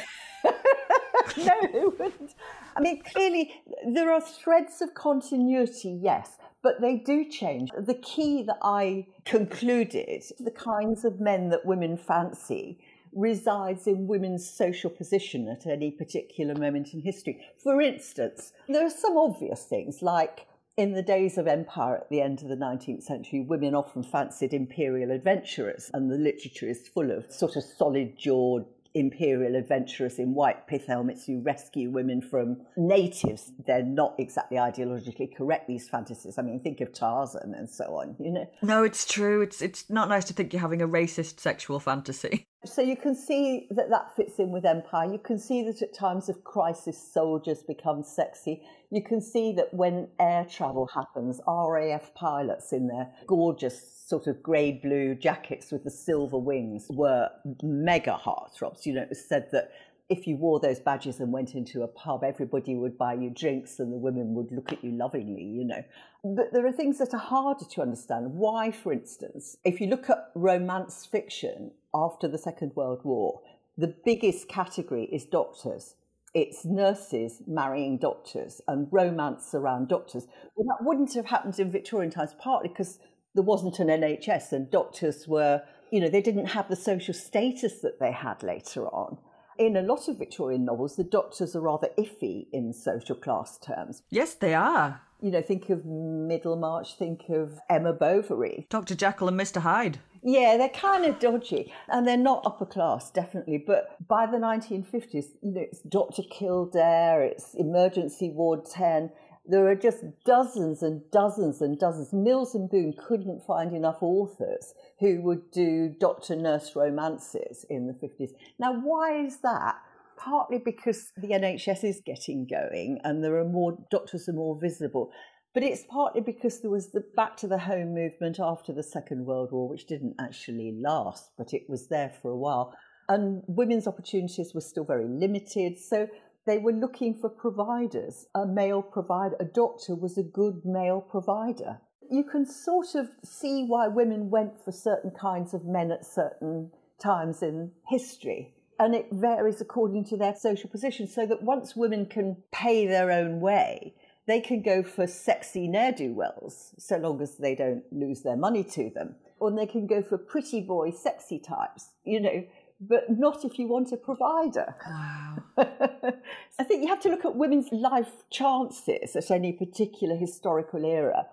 no, 1.38 1.54
they 1.62 1.86
wouldn't. 1.86 2.36
I 2.76 2.80
mean, 2.80 3.02
clearly 3.04 3.52
there 3.86 4.12
are 4.12 4.22
threads 4.22 4.82
of 4.82 4.94
continuity, 4.94 6.00
yes, 6.02 6.38
but 6.62 6.82
they 6.82 6.98
do 6.98 7.30
change. 7.30 7.70
The 7.78 7.96
key 7.96 8.44
that 8.44 8.60
I 8.62 9.08
concluded, 9.26 10.24
the 10.40 10.52
kinds 10.52 11.06
of 11.06 11.20
men 11.20 11.50
that 11.50 11.66
women 11.66 11.98
fancy, 11.98 12.80
resides 13.14 13.88
in 13.88 14.08
women's 14.08 14.50
social 14.50 14.90
position 14.90 15.50
at 15.50 15.66
any 15.66 15.92
particular 15.92 16.56
moment 16.56 16.94
in 16.94 17.02
history. 17.02 17.46
For 17.62 17.82
instance, 17.82 18.54
there 18.68 18.86
are 18.86 18.90
some 18.90 19.18
obvious 19.18 19.64
things 19.64 20.02
like 20.02 20.48
in 20.78 20.94
the 20.94 21.04
days 21.04 21.38
of 21.38 21.48
empire 21.48 21.98
at 21.98 22.10
the 22.10 22.22
end 22.22 22.42
of 22.42 22.48
the 22.48 22.56
19th 22.56 23.04
century, 23.04 23.42
women 23.42 23.76
often 23.76 24.04
fancied 24.04 24.54
imperial 24.54 25.12
adventurers, 25.12 25.92
and 25.94 26.10
the 26.10 26.16
literature 26.16 26.68
is 26.68 26.88
full 26.88 27.12
of 27.12 27.32
sort 27.32 27.56
of 27.58 27.64
solid 27.64 28.18
jawed 28.18 28.66
imperial 28.94 29.56
adventurers 29.56 30.20
in 30.20 30.34
white 30.34 30.68
pith 30.68 30.88
helmets 30.88 31.26
who 31.26 31.40
rescue 31.42 31.90
women 31.90 32.22
from 32.22 32.62
natives. 32.76 33.52
They're 33.66 33.84
not 33.84 34.16
exactly 34.18 34.58
ideologically 34.58 35.36
correct, 35.36 35.68
these 35.68 35.88
fantasies. 35.88 36.38
I 36.38 36.42
mean, 36.42 36.60
think 36.60 36.82
of 36.82 36.94
Tarzan 36.94 37.54
and 37.54 37.70
so 37.70 37.96
on, 37.96 38.16
you 38.20 38.32
know? 38.32 38.50
No, 38.62 38.84
it's 38.84 39.06
true. 39.06 39.42
It's, 39.42 39.62
it's 39.62 39.90
not 39.90 40.10
nice 40.10 40.26
to 40.26 40.34
think 40.34 40.54
you're 40.54 40.62
having 40.62 40.82
a 40.82 40.88
racist 40.88 41.40
sexual 41.40 41.80
fantasy. 41.80 42.48
So 42.64 42.84
you 42.84 42.96
can 42.96 43.16
see 43.16 43.66
that 43.72 43.90
that 43.90 44.16
fits 44.16 44.38
in 44.38 44.52
with 44.52 44.66
empire. 44.66 45.12
You 45.12 45.18
can 45.18 45.40
see 45.40 45.64
that 45.64 45.82
at 45.82 45.96
times 45.96 46.30
of 46.30 46.44
crisis, 46.44 46.96
soldiers 46.96 47.64
become 47.64 48.04
sexy. 48.04 48.62
You 48.92 49.02
can 49.02 49.22
see 49.22 49.54
that 49.54 49.74
when 49.74 50.10
air 50.20 50.46
travel 50.46 50.86
happens, 50.94 51.40
RAF 51.48 52.14
pilots 52.14 52.74
in 52.74 52.88
their 52.88 53.10
gorgeous 53.26 53.82
sort 54.06 54.28
of 54.28 54.44
grey 54.44 54.74
blue 54.74 55.16
jackets 55.16 55.72
with 55.72 55.86
the 55.86 55.90
silver 55.90 56.38
wings 56.38 56.88
were 56.90 57.30
mega 57.64 58.20
heartthrobs. 58.22 58.86
You 58.86 58.94
know, 58.96 59.04
it 59.04 59.10
was 59.10 59.24
said 59.24 59.48
that 59.54 59.72
if 60.10 60.28
you 60.28 60.36
wore 60.36 60.60
those 60.60 60.82
badges 60.82 61.22
and 61.22 61.32
went 61.32 61.56
into 61.56 61.84
a 61.84 61.88
pub, 61.88 62.26
everybody 62.26 62.76
would 62.76 62.98
buy 62.98 63.14
you 63.14 63.30
drinks 63.30 63.80
and 63.80 63.94
the 63.94 63.98
women 63.98 64.34
would 64.34 64.52
look 64.52 64.74
at 64.74 64.84
you 64.84 64.92
lovingly, 64.92 65.42
you 65.42 65.64
know. 65.64 65.82
But 66.22 66.52
there 66.52 66.68
are 66.68 66.74
things 66.74 66.98
that 66.98 67.14
are 67.14 67.18
harder 67.18 67.64
to 67.64 67.82
understand. 67.82 68.34
Why, 68.34 68.72
for 68.72 68.92
instance, 68.92 69.56
if 69.64 69.80
you 69.80 69.88
look 69.88 70.10
at 70.10 70.32
romance 70.36 71.06
fiction 71.06 71.72
after 71.94 72.28
the 72.28 72.38
Second 72.38 72.74
World 72.76 73.00
War, 73.06 73.42
the 73.78 73.96
biggest 74.04 74.50
category 74.50 75.06
is 75.06 75.24
doctors. 75.24 75.96
It's 76.34 76.64
nurses 76.64 77.42
marrying 77.46 77.98
doctors 77.98 78.62
and 78.68 78.88
romance 78.92 79.54
around 79.54 79.90
doctors. 79.90 80.28
Well, 80.56 80.66
that 80.68 80.86
wouldn't 80.86 81.14
have 81.16 81.26
happened 81.26 81.60
in 81.60 81.72
Victorian 81.72 82.12
times, 82.12 82.34
partly 82.40 82.70
because 82.70 83.00
there 83.36 83.44
wasn't 83.44 83.80
an 83.80 83.88
NHS 83.88 84.54
and 84.54 84.72
doctors 84.72 85.28
were, 85.28 85.62
you 85.92 86.00
know, 86.00 86.10
they 86.10 86.22
didn't 86.22 86.48
have 86.48 86.70
the 86.70 86.76
social 86.76 87.14
status 87.14 87.80
that 87.82 88.00
they 88.00 88.12
had 88.12 88.44
later 88.44 88.88
on. 88.88 89.18
in 89.58 89.76
a 89.76 89.82
lot 89.82 90.08
of 90.08 90.18
Victorian 90.18 90.66
novels, 90.66 90.96
the 90.96 91.04
doctors 91.04 91.56
are 91.56 91.62
rather 91.62 91.90
iffy 91.98 92.48
in 92.52 92.74
social 92.74 93.16
class 93.16 93.60
terms. 93.60 94.02
Yes, 94.10 94.34
they 94.34 94.54
are. 94.54 95.02
You 95.22 95.30
know, 95.30 95.42
think 95.42 95.70
of 95.70 95.86
Middlemarch, 95.86 96.96
think 96.96 97.30
of 97.30 97.60
Emma 97.70 97.94
Bovary. 97.94 98.66
Dr. 98.70 98.96
Jekyll 98.96 99.28
and 99.28 99.40
Mr. 99.40 99.62
Hyde. 99.62 100.00
Yeah, 100.24 100.58
they're 100.58 100.70
kind 100.70 101.06
of 101.06 101.20
dodgy 101.20 101.72
and 101.88 102.08
they're 102.08 102.18
not 102.18 102.46
upper 102.46 102.66
class, 102.66 103.12
definitely. 103.12 103.64
But 103.66 103.96
by 104.08 104.26
the 104.26 104.38
1950s, 104.38 105.26
you 105.42 105.52
know, 105.52 105.62
it's 105.62 105.82
Dr. 105.82 106.24
Kildare, 106.24 107.24
it's 107.24 107.54
Emergency 107.54 108.32
Ward 108.32 108.66
10. 108.66 109.12
There 109.48 109.68
are 109.68 109.76
just 109.76 110.04
dozens 110.24 110.84
and 110.84 111.02
dozens 111.12 111.62
and 111.62 111.78
dozens. 111.80 112.14
Mills 112.14 112.54
and 112.54 112.70
Boon 112.70 112.94
couldn't 112.94 113.46
find 113.46 113.74
enough 113.74 113.98
authors 114.02 114.74
who 115.00 115.22
would 115.22 115.52
do 115.52 115.90
doctor 116.00 116.36
nurse 116.36 116.76
romances 116.76 117.66
in 117.70 117.88
the 117.88 117.94
50s. 117.94 118.32
Now, 118.60 118.74
why 118.74 119.24
is 119.24 119.38
that? 119.38 119.76
Partly 120.24 120.60
because 120.60 121.12
the 121.18 121.30
NHS 121.30 121.84
is 121.84 122.02
getting 122.06 122.46
going 122.48 123.00
and 123.04 123.24
there 123.24 123.38
are 123.38 123.48
more 123.48 123.78
doctors 123.90 124.30
are 124.30 124.34
more 124.34 124.60
visible. 124.60 125.12
But 125.54 125.64
it's 125.64 125.84
partly 125.90 126.22
because 126.22 126.62
there 126.62 126.72
was 126.72 126.92
the 126.92 127.04
back 127.16 127.36
to 127.38 127.48
the 127.48 127.58
home 127.58 127.94
movement 127.94 128.40
after 128.40 128.72
the 128.72 128.84
Second 128.84 129.26
World 129.26 129.52
War, 129.52 129.68
which 129.68 129.88
didn't 129.88 130.16
actually 130.20 130.78
last, 130.80 131.32
but 131.38 131.54
it 131.54 131.64
was 131.68 131.88
there 131.88 132.14
for 132.22 132.32
a 132.32 132.38
while. 132.38 132.74
And 133.10 133.44
women's 133.48 133.88
opportunities 133.88 134.54
were 134.54 134.62
still 134.62 134.86
very 134.86 135.08
limited. 135.08 135.78
So 135.78 136.08
they 136.46 136.58
were 136.58 136.72
looking 136.72 137.18
for 137.20 137.30
providers. 137.30 138.28
A 138.36 138.46
male 138.46 138.82
provider, 138.82 139.36
a 139.40 139.46
doctor 139.46 139.96
was 139.96 140.18
a 140.18 140.24
good 140.24 140.62
male 140.64 141.02
provider. 141.02 141.82
You 142.10 142.24
can 142.24 142.46
sort 142.46 142.96
of 142.96 143.10
see 143.24 143.66
why 143.66 143.88
women 143.88 144.30
went 144.30 144.64
for 144.64 144.72
certain 144.72 145.12
kinds 145.12 145.54
of 145.54 145.66
men 145.66 145.92
at 145.92 146.06
certain 146.06 146.72
times 147.02 147.42
in 147.42 147.72
history. 147.90 148.54
And 148.82 148.96
it 148.96 149.10
varies 149.12 149.62
according 149.62 150.06
to 150.06 150.18
their 150.18 150.36
social 150.36 150.68
position, 150.68 151.08
so 151.08 151.28
that 151.28 151.44
once 151.44 151.76
women 151.76 152.08
can 152.08 152.38
pay 152.52 152.88
their 152.88 153.12
own 153.12 153.40
way, 153.40 153.94
they 154.26 154.42
can 154.42 154.64
go 154.64 154.82
for 154.82 155.06
sexy 155.06 155.68
ne'er 155.68 155.92
do 155.92 156.16
wells, 156.16 156.74
so 156.80 156.98
long 156.98 157.22
as 157.22 157.38
they 157.38 157.54
don't 157.54 157.84
lose 157.92 158.24
their 158.24 158.36
money 158.36 158.64
to 158.64 158.90
them. 158.90 159.18
Or 159.40 159.52
they 159.52 159.68
can 159.68 159.86
go 159.86 160.02
for 160.02 160.18
pretty 160.18 160.62
boy, 160.62 160.90
sexy 160.90 161.38
types, 161.38 161.90
you 162.06 162.20
know, 162.20 162.44
but 162.80 163.04
not 163.08 163.46
if 163.46 163.60
you 163.60 163.68
want 163.68 163.92
a 163.92 163.98
provider. 163.98 164.74
Wow. 164.84 165.38
I 166.58 166.64
think 166.64 166.82
you 166.82 166.88
have 166.88 167.02
to 167.02 167.10
look 167.10 167.24
at 167.24 167.36
women's 167.36 167.72
life 167.72 168.28
chances 168.32 169.16
at 169.16 169.30
any 169.30 169.54
particular 169.54 170.16
historical 170.16 170.84
era 170.84 171.28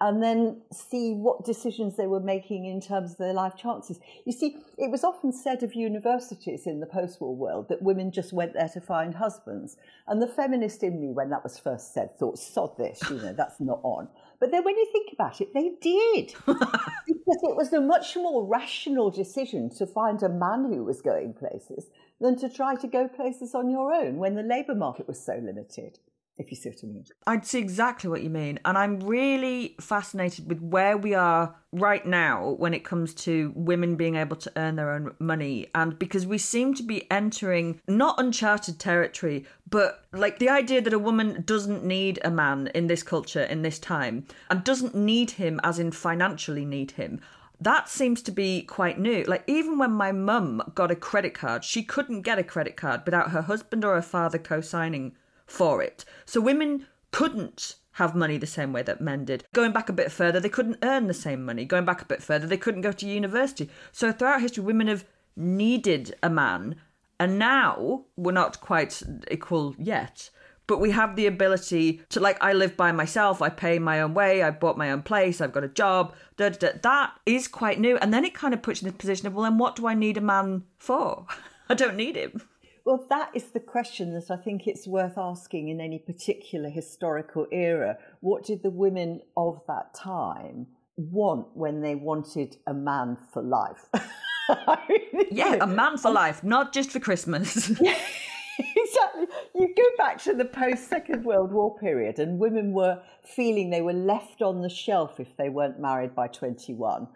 and 0.00 0.22
then 0.22 0.62
see 0.72 1.12
what 1.12 1.44
decisions 1.44 1.96
they 1.96 2.06
were 2.06 2.20
making 2.20 2.64
in 2.64 2.80
terms 2.80 3.12
of 3.12 3.18
their 3.18 3.34
life 3.34 3.54
chances. 3.54 4.00
You 4.24 4.32
see, 4.32 4.56
it 4.78 4.90
was 4.90 5.04
often 5.04 5.30
said 5.30 5.62
of 5.62 5.74
universities 5.74 6.66
in 6.66 6.80
the 6.80 6.86
post 6.86 7.20
war 7.20 7.36
world 7.36 7.68
that 7.68 7.82
women 7.82 8.10
just 8.10 8.32
went 8.32 8.54
there 8.54 8.68
to 8.70 8.80
find 8.80 9.14
husbands. 9.14 9.76
And 10.06 10.22
the 10.22 10.26
feminist 10.26 10.82
in 10.82 11.00
me, 11.00 11.12
when 11.12 11.28
that 11.30 11.44
was 11.44 11.58
first 11.58 11.92
said, 11.92 12.18
thought, 12.18 12.38
sod 12.38 12.78
this, 12.78 12.98
you 13.10 13.16
know, 13.16 13.34
that's 13.34 13.60
not 13.60 13.80
on. 13.82 14.08
But 14.38 14.52
then 14.52 14.64
when 14.64 14.76
you 14.78 14.88
think 14.90 15.12
about 15.12 15.42
it, 15.42 15.52
they 15.52 15.72
did. 15.82 16.34
because 16.46 17.42
it 17.42 17.56
was 17.56 17.72
a 17.74 17.80
much 17.80 18.16
more 18.16 18.46
rational 18.46 19.10
decision 19.10 19.68
to 19.76 19.86
find 19.86 20.22
a 20.22 20.30
man 20.30 20.64
who 20.64 20.82
was 20.82 21.02
going 21.02 21.34
places 21.34 21.90
than 22.22 22.38
to 22.38 22.48
try 22.48 22.74
to 22.76 22.86
go 22.86 23.06
places 23.06 23.54
on 23.54 23.68
your 23.68 23.92
own 23.92 24.16
when 24.16 24.34
the 24.34 24.42
labour 24.42 24.74
market 24.74 25.06
was 25.06 25.22
so 25.22 25.34
limited 25.42 25.98
if 26.40 26.50
you 26.50 26.56
see 26.56 26.70
what 26.70 26.78
I 26.82 26.86
mean. 26.86 27.04
I 27.26 27.40
see 27.42 27.58
exactly 27.58 28.08
what 28.08 28.22
you 28.22 28.30
mean. 28.30 28.58
And 28.64 28.76
I'm 28.78 28.98
really 29.00 29.76
fascinated 29.80 30.48
with 30.48 30.60
where 30.60 30.96
we 30.96 31.14
are 31.14 31.54
right 31.70 32.04
now 32.04 32.56
when 32.58 32.72
it 32.72 32.84
comes 32.84 33.14
to 33.14 33.52
women 33.54 33.94
being 33.94 34.16
able 34.16 34.36
to 34.36 34.52
earn 34.56 34.76
their 34.76 34.90
own 34.90 35.14
money. 35.18 35.68
And 35.74 35.98
because 35.98 36.26
we 36.26 36.38
seem 36.38 36.74
to 36.74 36.82
be 36.82 37.08
entering 37.10 37.80
not 37.86 38.18
uncharted 38.18 38.78
territory, 38.78 39.44
but 39.68 40.04
like 40.12 40.38
the 40.38 40.48
idea 40.48 40.80
that 40.80 40.94
a 40.94 40.98
woman 40.98 41.42
doesn't 41.46 41.84
need 41.84 42.18
a 42.24 42.30
man 42.30 42.70
in 42.74 42.86
this 42.86 43.02
culture, 43.02 43.42
in 43.42 43.62
this 43.62 43.78
time, 43.78 44.26
and 44.48 44.64
doesn't 44.64 44.94
need 44.94 45.32
him 45.32 45.60
as 45.62 45.78
in 45.78 45.92
financially 45.92 46.64
need 46.64 46.92
him 46.92 47.20
that 47.62 47.90
seems 47.90 48.22
to 48.22 48.32
be 48.32 48.62
quite 48.62 48.98
new. 48.98 49.22
Like, 49.24 49.44
even 49.46 49.76
when 49.76 49.92
my 49.92 50.12
mum 50.12 50.62
got 50.74 50.90
a 50.90 50.96
credit 50.96 51.34
card, 51.34 51.62
she 51.62 51.82
couldn't 51.82 52.22
get 52.22 52.38
a 52.38 52.42
credit 52.42 52.76
card 52.76 53.02
without 53.04 53.32
her 53.32 53.42
husband 53.42 53.84
or 53.84 53.94
her 53.96 54.02
father 54.02 54.38
co 54.38 54.62
signing 54.62 55.12
for 55.50 55.82
it. 55.82 56.04
So 56.24 56.40
women 56.40 56.86
couldn't 57.10 57.76
have 57.92 58.14
money 58.14 58.38
the 58.38 58.46
same 58.46 58.72
way 58.72 58.82
that 58.82 59.00
men 59.00 59.24
did. 59.24 59.44
Going 59.52 59.72
back 59.72 59.88
a 59.88 59.92
bit 59.92 60.12
further, 60.12 60.40
they 60.40 60.48
couldn't 60.48 60.78
earn 60.82 61.06
the 61.06 61.14
same 61.14 61.44
money. 61.44 61.64
Going 61.64 61.84
back 61.84 62.00
a 62.00 62.06
bit 62.06 62.22
further, 62.22 62.46
they 62.46 62.56
couldn't 62.56 62.82
go 62.82 62.92
to 62.92 63.06
university. 63.06 63.68
So 63.92 64.12
throughout 64.12 64.40
history, 64.40 64.64
women 64.64 64.86
have 64.86 65.04
needed 65.36 66.14
a 66.22 66.30
man, 66.30 66.76
and 67.18 67.38
now 67.38 68.04
we're 68.16 68.32
not 68.32 68.60
quite 68.60 69.02
equal 69.30 69.74
yet. 69.78 70.30
But 70.66 70.78
we 70.78 70.92
have 70.92 71.16
the 71.16 71.26
ability 71.26 72.00
to, 72.10 72.20
like, 72.20 72.38
I 72.40 72.52
live 72.52 72.76
by 72.76 72.92
myself, 72.92 73.42
I 73.42 73.48
pay 73.48 73.80
my 73.80 74.00
own 74.00 74.14
way, 74.14 74.44
I 74.44 74.52
bought 74.52 74.78
my 74.78 74.92
own 74.92 75.02
place, 75.02 75.40
I've 75.40 75.52
got 75.52 75.64
a 75.64 75.68
job. 75.68 76.14
Da, 76.36 76.50
da, 76.50 76.68
da. 76.68 76.78
That 76.80 77.14
is 77.26 77.48
quite 77.48 77.80
new. 77.80 77.96
And 77.96 78.14
then 78.14 78.24
it 78.24 78.34
kind 78.34 78.54
of 78.54 78.62
puts 78.62 78.80
you 78.80 78.86
in 78.86 78.92
the 78.92 78.98
position 78.98 79.26
of, 79.26 79.34
well, 79.34 79.42
then 79.42 79.58
what 79.58 79.74
do 79.74 79.88
I 79.88 79.94
need 79.94 80.16
a 80.16 80.20
man 80.20 80.62
for? 80.78 81.26
I 81.68 81.74
don't 81.74 81.96
need 81.96 82.14
him. 82.14 82.42
Well, 82.90 83.06
that 83.08 83.30
is 83.34 83.44
the 83.52 83.60
question 83.60 84.14
that 84.14 84.32
I 84.32 84.36
think 84.36 84.66
it's 84.66 84.84
worth 84.84 85.16
asking 85.16 85.68
in 85.68 85.80
any 85.80 86.00
particular 86.00 86.68
historical 86.68 87.46
era. 87.52 87.96
What 88.18 88.44
did 88.44 88.64
the 88.64 88.70
women 88.70 89.20
of 89.36 89.62
that 89.68 89.94
time 89.94 90.66
want 90.96 91.46
when 91.54 91.82
they 91.82 91.94
wanted 91.94 92.56
a 92.66 92.74
man 92.74 93.16
for 93.32 93.44
life? 93.44 93.84
yeah, 95.30 95.58
a 95.60 95.68
man 95.68 95.98
for 95.98 96.10
life, 96.10 96.42
not 96.42 96.72
just 96.72 96.90
for 96.90 96.98
Christmas. 96.98 97.70
exactly. 98.58 99.26
You 99.54 99.72
go 99.76 99.84
back 99.96 100.20
to 100.24 100.34
the 100.34 100.46
post 100.46 100.88
Second 100.88 101.24
World 101.24 101.52
War 101.52 101.78
period, 101.78 102.18
and 102.18 102.40
women 102.40 102.72
were 102.72 103.00
feeling 103.22 103.70
they 103.70 103.82
were 103.82 103.92
left 103.92 104.42
on 104.42 104.62
the 104.62 104.68
shelf 104.68 105.20
if 105.20 105.36
they 105.36 105.48
weren't 105.48 105.78
married 105.78 106.16
by 106.16 106.26
21. 106.26 107.06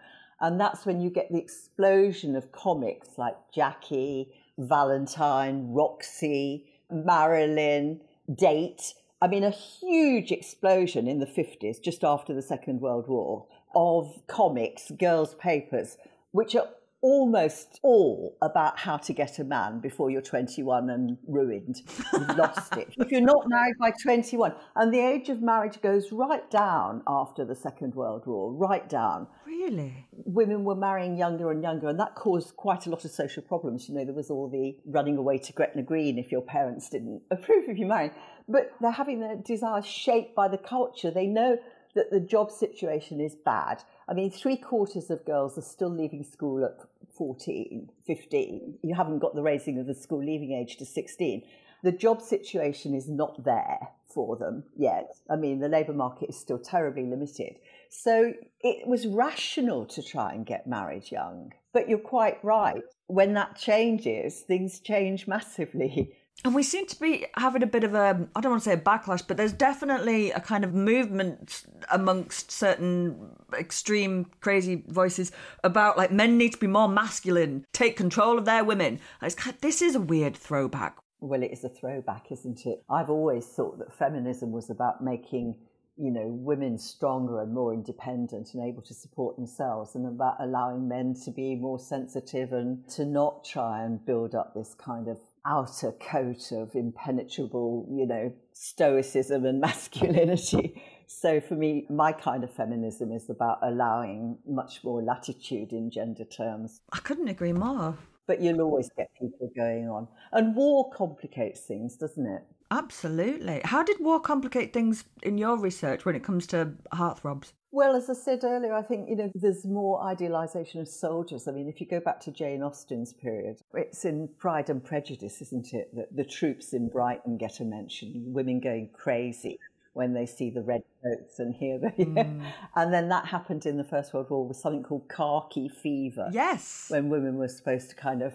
And 0.41 0.61
that's 0.61 0.87
when 0.87 1.01
you 1.01 1.11
get 1.11 1.33
the 1.33 1.39
explosion 1.39 2.37
of 2.37 2.53
comics 2.53 3.19
like 3.19 3.35
Jackie 3.53 4.31
Valentine, 4.59 5.73
Roxy, 5.73 6.67
Marilyn, 6.90 8.01
Date. 8.33 8.95
I 9.21 9.27
mean, 9.27 9.45
a 9.45 9.51
huge 9.51 10.33
explosion 10.33 11.09
in 11.09 11.19
the 11.19 11.27
50s, 11.27 11.83
just 11.83 12.05
after 12.05 12.35
the 12.35 12.43
Second 12.43 12.81
World 12.81 13.09
War, 13.09 13.47
of 13.75 14.23
comics, 14.27 14.90
girls' 14.90 15.35
papers, 15.35 15.97
which 16.33 16.55
are 16.55 16.69
almost 17.05 17.79
all 17.83 18.35
about 18.40 18.79
how 18.79 18.97
to 18.97 19.12
get 19.12 19.38
a 19.38 19.45
man 19.45 19.79
before 19.79 20.09
you're 20.09 20.23
21 20.23 20.88
and 20.88 21.19
ruined. 21.29 21.83
You've 22.14 22.37
lost 22.38 22.79
it. 22.79 22.95
If 22.97 23.11
you're 23.11 23.21
not 23.21 23.47
married 23.47 23.75
by 23.79 23.93
21, 24.03 24.55
and 24.75 24.93
the 24.93 25.01
age 25.01 25.29
of 25.29 25.43
marriage 25.43 25.83
goes 25.83 26.11
right 26.12 26.51
down 26.51 27.03
after 27.07 27.45
the 27.45 27.55
Second 27.55 27.95
World 27.95 28.23
War, 28.25 28.55
right 28.55 28.88
down. 28.88 29.27
Really? 29.47 30.07
Women 30.12 30.64
were 30.64 30.75
marrying 30.75 31.19
younger 31.19 31.51
and 31.51 31.62
younger, 31.62 31.90
and 31.90 32.01
that 32.01 32.14
caused 32.14 32.57
quite 32.57 32.87
a 32.87 32.90
lot 32.90 33.05
of 33.05 33.11
social 33.11 33.43
problems. 33.43 33.87
You 33.87 33.97
know, 33.97 34.07
there 34.07 34.14
was 34.14 34.31
all 34.31 34.49
the 34.49 34.75
running 34.87 35.19
away 35.19 35.37
to 35.37 35.53
Gretna 35.53 35.83
Green 35.83 36.19
if 36.19 36.33
your 36.33 36.40
parents 36.40 36.88
didn't 36.88 37.21
approve 37.31 37.69
of 37.69 37.77
you 37.77 37.85
marrying. 37.85 38.12
But 38.49 38.73
they're 38.81 38.90
having 38.90 39.21
their 39.21 39.37
desires 39.37 39.85
shaped 39.85 40.35
by 40.35 40.49
the 40.49 40.59
culture. 40.59 41.11
They 41.11 41.27
know 41.27 41.59
that 41.95 42.11
the 42.11 42.21
job 42.21 42.51
situation 42.51 43.21
is 43.21 43.35
bad. 43.35 43.83
I 44.09 44.14
mean, 44.14 44.31
three 44.31 44.57
quarters 44.57 45.11
of 45.11 45.25
girls 45.25 45.57
are 45.57 45.62
still 45.62 45.90
leaving 45.90 46.25
school 46.25 46.64
at 46.64 46.77
14, 47.16 47.90
15. 48.07 48.79
You 48.83 48.94
haven't 48.94 49.20
got 49.20 49.35
the 49.35 49.42
raising 49.42 49.79
of 49.79 49.87
the 49.87 49.94
school 49.94 50.24
leaving 50.24 50.53
age 50.53 50.77
to 50.79 50.85
16. 50.85 51.42
The 51.83 51.92
job 51.92 52.22
situation 52.22 52.94
is 52.94 53.09
not 53.09 53.44
there 53.44 53.79
for 54.07 54.37
them 54.37 54.64
yet. 54.77 55.16
I 55.29 55.37
mean, 55.37 55.61
the 55.61 55.68
labour 55.68 55.92
market 55.92 56.31
is 56.31 56.37
still 56.38 56.59
terribly 56.59 57.05
limited. 57.05 57.57
So 57.90 58.33
it 58.61 58.87
was 58.87 59.07
rational 59.07 59.85
to 59.87 60.03
try 60.03 60.33
and 60.33 60.46
get 60.46 60.66
married 60.66 61.11
young. 61.11 61.53
But 61.72 61.88
you're 61.88 61.98
quite 61.98 62.42
right. 62.44 62.83
When 63.09 63.35
that 63.35 63.57
changes, 63.57 64.40
things 64.40 64.81
change 64.81 65.27
massively. 65.29 66.16
And 66.42 66.55
we 66.55 66.62
seem 66.62 66.87
to 66.87 67.01
be 67.01 67.27
having 67.37 67.62
a 67.62 67.66
bit 67.66 67.85
of 67.85 67.94
a, 67.94 68.29
I 68.35 68.40
don't 68.40 68.53
want 68.53 68.62
to 68.64 68.68
say 68.68 68.75
a 68.75 68.77
backlash, 68.77 69.27
but 69.27 69.37
there's 69.37 69.53
definitely 69.53 70.31
a 70.31 70.40
kind 70.40 70.64
of 70.64 70.75
movement 70.75 71.64
amongst 71.90 72.51
certain 72.51 73.31
extreme, 73.59 74.27
crazy 74.40 74.83
voices 74.88 75.33
about 75.62 75.97
like 75.97 76.12
men 76.12 76.37
need 76.37 76.53
to 76.53 76.59
be 76.59 76.66
more 76.66 76.88
masculine, 76.88 77.64
take 77.73 77.97
control 77.97 78.37
of 78.37 78.44
their 78.44 78.62
women. 78.62 79.01
It's 79.23 79.35
kind 79.35 79.55
of, 79.55 79.61
this 79.62 79.81
is 79.81 79.94
a 79.94 80.01
weird 80.01 80.37
throwback. 80.37 80.97
Well, 81.20 81.42
it 81.42 81.53
is 81.53 81.64
a 81.64 81.70
throwback, 81.70 82.27
isn't 82.31 82.66
it? 82.66 82.83
I've 82.90 83.09
always 83.09 83.47
thought 83.47 83.79
that 83.79 83.97
feminism 83.97 84.53
was 84.53 84.68
about 84.68 85.03
making 85.03 85.57
you 85.97 86.11
know, 86.11 86.27
women 86.27 86.77
stronger 86.77 87.40
and 87.40 87.55
more 87.55 87.73
independent 87.73 88.53
and 88.53 88.68
able 88.68 88.83
to 88.83 88.92
support 88.92 89.37
themselves, 89.37 89.94
and 89.94 90.07
about 90.07 90.37
allowing 90.40 90.88
men 90.88 91.14
to 91.25 91.31
be 91.31 91.55
more 91.55 91.79
sensitive 91.79 92.53
and 92.53 92.88
to 92.88 93.05
not 93.05 93.44
try 93.44 93.85
and 93.85 94.05
build 94.05 94.35
up 94.35 94.55
this 94.55 94.75
kind 94.75 95.07
of 95.09 95.18
outer 95.46 95.92
coat 95.92 96.52
of 96.52 96.74
impenetrable, 96.74 97.87
you 97.90 98.07
know, 98.07 98.33
stoicism 98.52 99.44
and 99.44 99.61
masculinity. 99.68 100.83
So 101.07 101.40
for 101.40 101.54
me, 101.54 101.87
my 101.90 102.12
kind 102.12 102.44
of 102.44 102.52
feminism 102.52 103.12
is 103.12 103.28
about 103.28 103.59
allowing 103.62 104.38
much 104.46 104.83
more 104.83 105.02
latitude 105.02 105.72
in 105.72 105.90
gender 105.90 106.24
terms. 106.24 106.80
I 106.92 106.98
couldn't 106.98 107.28
agree 107.28 107.52
more. 107.52 107.96
But 108.26 108.40
you'll 108.40 108.62
always 108.62 108.88
get 108.96 109.11
people 109.20 109.50
going 109.54 109.88
on. 109.88 110.09
And 110.33 110.57
war 110.57 110.90
complicates 110.90 111.61
things, 111.61 111.96
doesn't 111.96 112.26
it? 112.26 112.42
Absolutely. 112.70 113.61
How 113.64 113.83
did 113.83 114.00
war 114.00 114.18
complicate 114.18 114.72
things 114.72 115.04
in 115.22 115.37
your 115.37 115.59
research 115.59 116.04
when 116.04 116.16
it 116.16 116.24
comes 116.24 116.46
to 116.48 116.72
heartthrobs? 116.92 117.52
Well, 117.75 117.97
as 117.97 118.09
I 118.09 118.13
said 118.13 118.45
earlier, 118.45 118.73
I 118.73 118.83
think 118.83 119.09
you 119.09 119.17
know 119.17 119.33
there's 119.35 119.67
more 119.67 120.01
idealisation 120.01 120.81
of 120.81 120.87
soldiers. 120.87 121.49
I 121.49 121.51
mean, 121.51 121.69
if 121.69 121.81
you 121.81 121.89
go 121.89 121.99
back 121.99 122.21
to 122.21 122.31
Jane 122.31 122.63
Austen's 122.63 123.13
period, 123.13 123.57
it's 123.75 124.05
in 124.05 124.29
Pride 124.39 124.71
and 124.71 124.83
Prejudice, 124.83 125.43
isn't 125.43 125.75
it? 125.75 125.91
That 125.97 126.15
the 126.15 126.23
troops 126.23 126.73
in 126.73 126.89
Brighton 126.89 127.37
get 127.37 127.59
a 127.59 127.65
mention, 127.65 128.27
women 128.33 128.61
going 128.61 128.91
crazy 128.93 129.59
when 129.93 130.15
they 130.15 130.25
see 130.25 130.51
the 130.51 130.63
red 130.63 130.85
coats 131.03 131.41
and 131.41 131.53
hear 131.57 131.81
the 131.81 131.89
mm. 131.99 132.53
and 132.77 132.95
then 132.95 133.09
that 133.09 133.27
happened 133.27 133.67
in 133.67 133.77
the 133.77 133.85
first 133.85 134.15
world 134.15 134.29
war 134.29 134.47
with 134.47 134.57
something 134.57 134.83
called 134.83 135.09
khaki 135.09 135.69
fever 135.69 136.29
yes 136.33 136.87
when 136.89 137.09
women 137.09 137.37
were 137.37 137.47
supposed 137.47 137.91
to 137.91 137.95
kind 137.95 138.21
of 138.21 138.33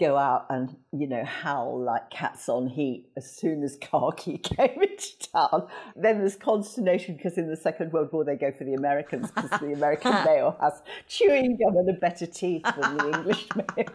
go 0.00 0.16
out 0.16 0.46
and 0.48 0.76
you 0.92 1.06
know 1.06 1.24
howl 1.24 1.80
like 1.80 2.08
cats 2.10 2.48
on 2.48 2.68
heat 2.68 3.06
as 3.16 3.30
soon 3.30 3.62
as 3.62 3.76
khaki 3.80 4.38
came 4.38 4.80
into 4.82 5.18
town 5.34 5.66
then 5.96 6.18
there's 6.18 6.36
consternation 6.36 7.16
because 7.16 7.36
in 7.36 7.48
the 7.48 7.56
second 7.56 7.92
world 7.92 8.12
war 8.12 8.24
they 8.24 8.36
go 8.36 8.52
for 8.52 8.64
the 8.64 8.74
americans 8.74 9.30
because 9.30 9.50
the 9.60 9.72
american 9.72 10.12
male 10.24 10.56
has 10.60 10.82
chewing 11.08 11.56
gum 11.56 11.76
and 11.76 11.90
a 11.90 11.94
better 11.94 12.26
teeth 12.26 12.62
than 12.80 12.96
the 12.96 13.06
english 13.06 13.46
male 13.76 13.86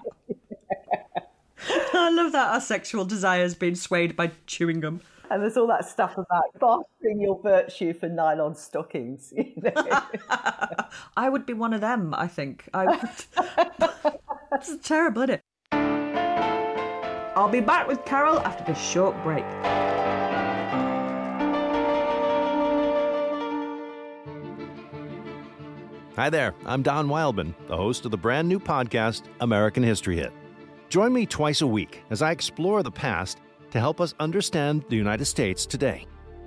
i 1.94 2.10
love 2.10 2.32
that 2.34 2.54
our 2.54 2.62
sexual 2.62 3.06
desires 3.06 3.56
being 3.56 3.76
swayed 3.76 4.16
by 4.16 4.30
chewing 4.46 4.82
gum 4.82 5.00
and 5.30 5.42
there's 5.42 5.58
all 5.58 5.68
that 5.68 5.86
stuff 5.86 6.18
about 6.18 6.44
bartering 6.60 7.20
your 7.20 7.42
virtue 7.42 7.94
for 7.94 8.08
nylon 8.08 8.54
stockings. 8.54 9.34
You 9.36 9.52
know? 9.64 9.72
I 11.18 11.28
would 11.28 11.48
be 11.48 11.54
one 11.54 11.74
of 11.74 11.82
them. 11.82 12.14
I 12.14 12.28
think. 12.28 12.70
I 12.72 12.86
would. 12.86 14.20
That's 14.52 14.78
terrible, 14.84 15.24
isn't 15.24 15.36
it? 15.36 15.44
I'll 17.36 17.50
be 17.50 17.62
back 17.62 17.88
with 17.88 18.06
Carol 18.06 18.40
after 18.42 18.64
this 18.64 18.80
short 18.80 19.16
break. 19.24 19.44
Hi 26.16 26.30
there, 26.30 26.54
I'm 26.68 26.84
Don 26.84 27.10
Wildman, 27.10 27.56
the 27.66 27.76
host 27.76 28.06
of 28.06 28.12
the 28.12 28.18
brand 28.18 28.48
new 28.48 28.60
podcast, 28.60 29.24
American 29.42 29.82
History 29.82 30.16
Hit. 30.16 30.32
Join 30.90 31.12
me 31.12 31.26
twice 31.26 31.62
a 31.62 31.68
week 31.68 32.04
as 32.12 32.22
I 32.22 32.30
explore 32.30 32.84
the 32.84 32.92
past 32.92 33.40
to 33.72 33.80
help 33.80 34.00
us 34.00 34.14
understand 34.20 34.86
the 34.90 34.96
United 34.96 35.26
States 35.26 35.66
today. 35.66 36.06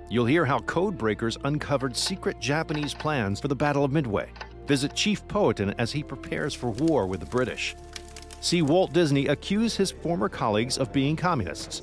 You'll 0.09 0.25
hear 0.25 0.45
how 0.45 0.59
code 0.59 0.97
breakers 0.97 1.37
uncovered 1.43 1.97
secret 1.97 2.39
Japanese 2.39 2.93
plans 2.93 3.41
for 3.41 3.49
the 3.49 3.55
Battle 3.57 3.83
of 3.83 3.91
Midway. 3.91 4.31
Visit 4.67 4.95
Chief 4.95 5.27
Powhatan 5.27 5.75
as 5.77 5.91
he 5.91 6.01
prepares 6.01 6.53
for 6.53 6.69
war 6.71 7.07
with 7.07 7.19
the 7.19 7.25
British. 7.25 7.75
See 8.39 8.61
Walt 8.61 8.93
Disney 8.93 9.27
accuse 9.27 9.75
his 9.75 9.91
former 9.91 10.29
colleagues 10.29 10.77
of 10.77 10.93
being 10.93 11.15
communists 11.15 11.81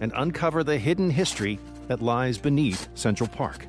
and 0.00 0.12
uncover 0.16 0.62
the 0.62 0.78
hidden 0.78 1.10
history 1.10 1.58
that 1.88 2.02
lies 2.02 2.38
beneath 2.38 2.88
Central 2.94 3.28
Park. 3.28 3.66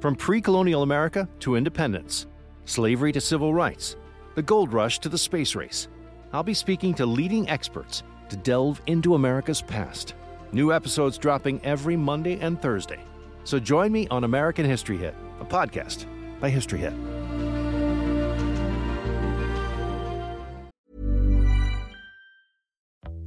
From 0.00 0.16
pre 0.16 0.40
colonial 0.40 0.82
America 0.82 1.28
to 1.40 1.56
independence, 1.56 2.26
slavery 2.64 3.12
to 3.12 3.20
civil 3.20 3.54
rights, 3.54 3.96
the 4.34 4.42
gold 4.42 4.72
rush 4.72 4.98
to 5.00 5.08
the 5.08 5.18
space 5.18 5.54
race, 5.54 5.88
I'll 6.32 6.42
be 6.42 6.54
speaking 6.54 6.94
to 6.94 7.06
leading 7.06 7.48
experts 7.48 8.02
to 8.30 8.36
delve 8.36 8.80
into 8.86 9.14
America's 9.14 9.62
past. 9.62 10.14
New 10.52 10.72
episodes 10.72 11.18
dropping 11.18 11.64
every 11.64 11.96
Monday 11.96 12.40
and 12.40 12.60
Thursday. 12.60 13.00
So 13.44 13.58
join 13.58 13.92
me 13.92 14.08
on 14.08 14.24
American 14.24 14.64
History 14.64 14.96
Hit, 14.96 15.14
a 15.40 15.44
podcast 15.44 16.06
by 16.40 16.50
History 16.50 16.78
Hit. 16.78 17.51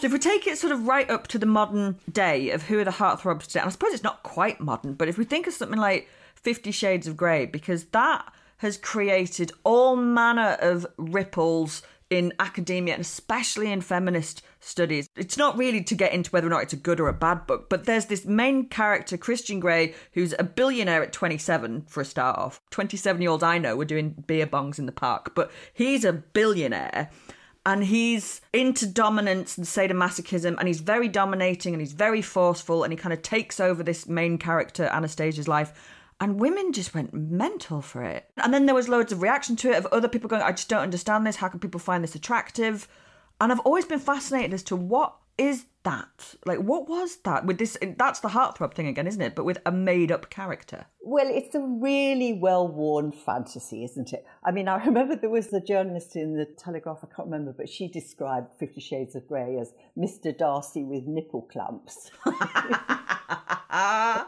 So 0.00 0.06
if 0.06 0.14
we 0.14 0.18
take 0.18 0.46
it 0.46 0.56
sort 0.56 0.72
of 0.72 0.86
right 0.86 1.10
up 1.10 1.26
to 1.28 1.38
the 1.38 1.44
modern 1.44 1.98
day 2.10 2.52
of 2.52 2.62
who 2.62 2.78
are 2.78 2.84
the 2.84 2.90
heartthrobs 2.90 3.46
today, 3.46 3.60
and 3.60 3.68
I 3.68 3.70
suppose 3.70 3.92
it's 3.92 4.02
not 4.02 4.22
quite 4.22 4.58
modern, 4.58 4.94
but 4.94 5.08
if 5.08 5.18
we 5.18 5.26
think 5.26 5.46
of 5.46 5.52
something 5.52 5.78
like 5.78 6.08
Fifty 6.34 6.70
Shades 6.70 7.06
of 7.06 7.18
Grey, 7.18 7.44
because 7.44 7.84
that 7.84 8.32
has 8.56 8.78
created 8.78 9.52
all 9.62 9.96
manner 9.96 10.56
of 10.62 10.86
ripples 10.96 11.82
in 12.08 12.32
academia 12.40 12.94
and 12.94 13.02
especially 13.02 13.70
in 13.70 13.82
feminist 13.82 14.42
studies. 14.58 15.06
It's 15.16 15.36
not 15.36 15.58
really 15.58 15.82
to 15.84 15.94
get 15.94 16.12
into 16.12 16.30
whether 16.30 16.46
or 16.46 16.50
not 16.50 16.62
it's 16.62 16.72
a 16.72 16.76
good 16.76 16.98
or 16.98 17.08
a 17.08 17.14
bad 17.14 17.46
book, 17.46 17.68
but 17.68 17.84
there's 17.84 18.06
this 18.06 18.24
main 18.24 18.68
character, 18.68 19.18
Christian 19.18 19.60
Grey, 19.60 19.94
who's 20.12 20.34
a 20.38 20.44
billionaire 20.44 21.02
at 21.02 21.12
27 21.12 21.82
for 21.82 22.00
a 22.00 22.04
start 22.06 22.38
off. 22.38 22.62
27 22.70 23.20
year 23.20 23.30
olds 23.30 23.42
I 23.42 23.58
know 23.58 23.76
were 23.76 23.84
doing 23.84 24.24
beer 24.26 24.46
bongs 24.46 24.78
in 24.78 24.86
the 24.86 24.92
park, 24.92 25.34
but 25.34 25.50
he's 25.74 26.04
a 26.06 26.12
billionaire 26.12 27.10
and 27.66 27.84
he's 27.84 28.40
into 28.52 28.86
dominance 28.86 29.58
and 29.58 29.66
sadomasochism 29.66 30.56
and 30.58 30.66
he's 30.66 30.80
very 30.80 31.08
dominating 31.08 31.74
and 31.74 31.80
he's 31.80 31.92
very 31.92 32.22
forceful 32.22 32.84
and 32.84 32.92
he 32.92 32.96
kind 32.96 33.12
of 33.12 33.22
takes 33.22 33.60
over 33.60 33.82
this 33.82 34.08
main 34.08 34.38
character 34.38 34.84
anastasia's 34.92 35.48
life. 35.48 35.72
And 36.22 36.38
women 36.38 36.72
just 36.72 36.94
went 36.94 37.14
mental 37.14 37.80
for 37.80 38.02
it. 38.02 38.30
And 38.36 38.52
then 38.52 38.66
there 38.66 38.74
was 38.74 38.88
loads 38.88 39.10
of 39.10 39.22
reaction 39.22 39.56
to 39.56 39.70
it 39.70 39.76
of 39.76 39.86
other 39.86 40.08
people 40.08 40.28
going 40.28 40.42
i 40.42 40.52
just 40.52 40.68
don't 40.68 40.82
understand 40.82 41.26
this. 41.26 41.36
How 41.36 41.48
can 41.48 41.60
people 41.60 41.80
find 41.80 42.02
this 42.02 42.14
attractive? 42.14 42.88
And 43.40 43.52
i've 43.52 43.60
always 43.60 43.84
been 43.84 43.98
fascinated 43.98 44.54
as 44.54 44.62
to 44.64 44.76
what 44.76 45.16
is 45.38 45.64
that? 45.84 46.34
Like, 46.44 46.58
what 46.58 46.88
was 46.88 47.16
that 47.24 47.46
with 47.46 47.58
this? 47.58 47.76
That's 47.96 48.20
the 48.20 48.28
heartthrob 48.28 48.74
thing 48.74 48.86
again, 48.86 49.06
isn't 49.06 49.20
it? 49.20 49.34
But 49.34 49.44
with 49.44 49.58
a 49.64 49.72
made 49.72 50.12
up 50.12 50.30
character. 50.30 50.86
Well, 51.02 51.28
it's 51.28 51.54
a 51.54 51.60
really 51.60 52.32
well 52.32 52.68
worn 52.68 53.12
fantasy, 53.12 53.84
isn't 53.84 54.12
it? 54.12 54.26
I 54.44 54.50
mean, 54.50 54.68
I 54.68 54.76
remember 54.84 55.16
there 55.16 55.30
was 55.30 55.52
a 55.52 55.60
journalist 55.60 56.16
in 56.16 56.36
the 56.36 56.44
Telegraph, 56.44 56.98
I 57.02 57.14
can't 57.14 57.28
remember, 57.28 57.52
but 57.56 57.68
she 57.68 57.88
described 57.88 58.48
Fifty 58.58 58.80
Shades 58.80 59.14
of 59.14 59.26
Grey 59.26 59.58
as 59.58 59.72
Mr. 59.96 60.36
Darcy 60.36 60.84
with 60.84 61.06
nipple 61.06 61.42
clamps. 61.42 62.10
I 63.72 64.26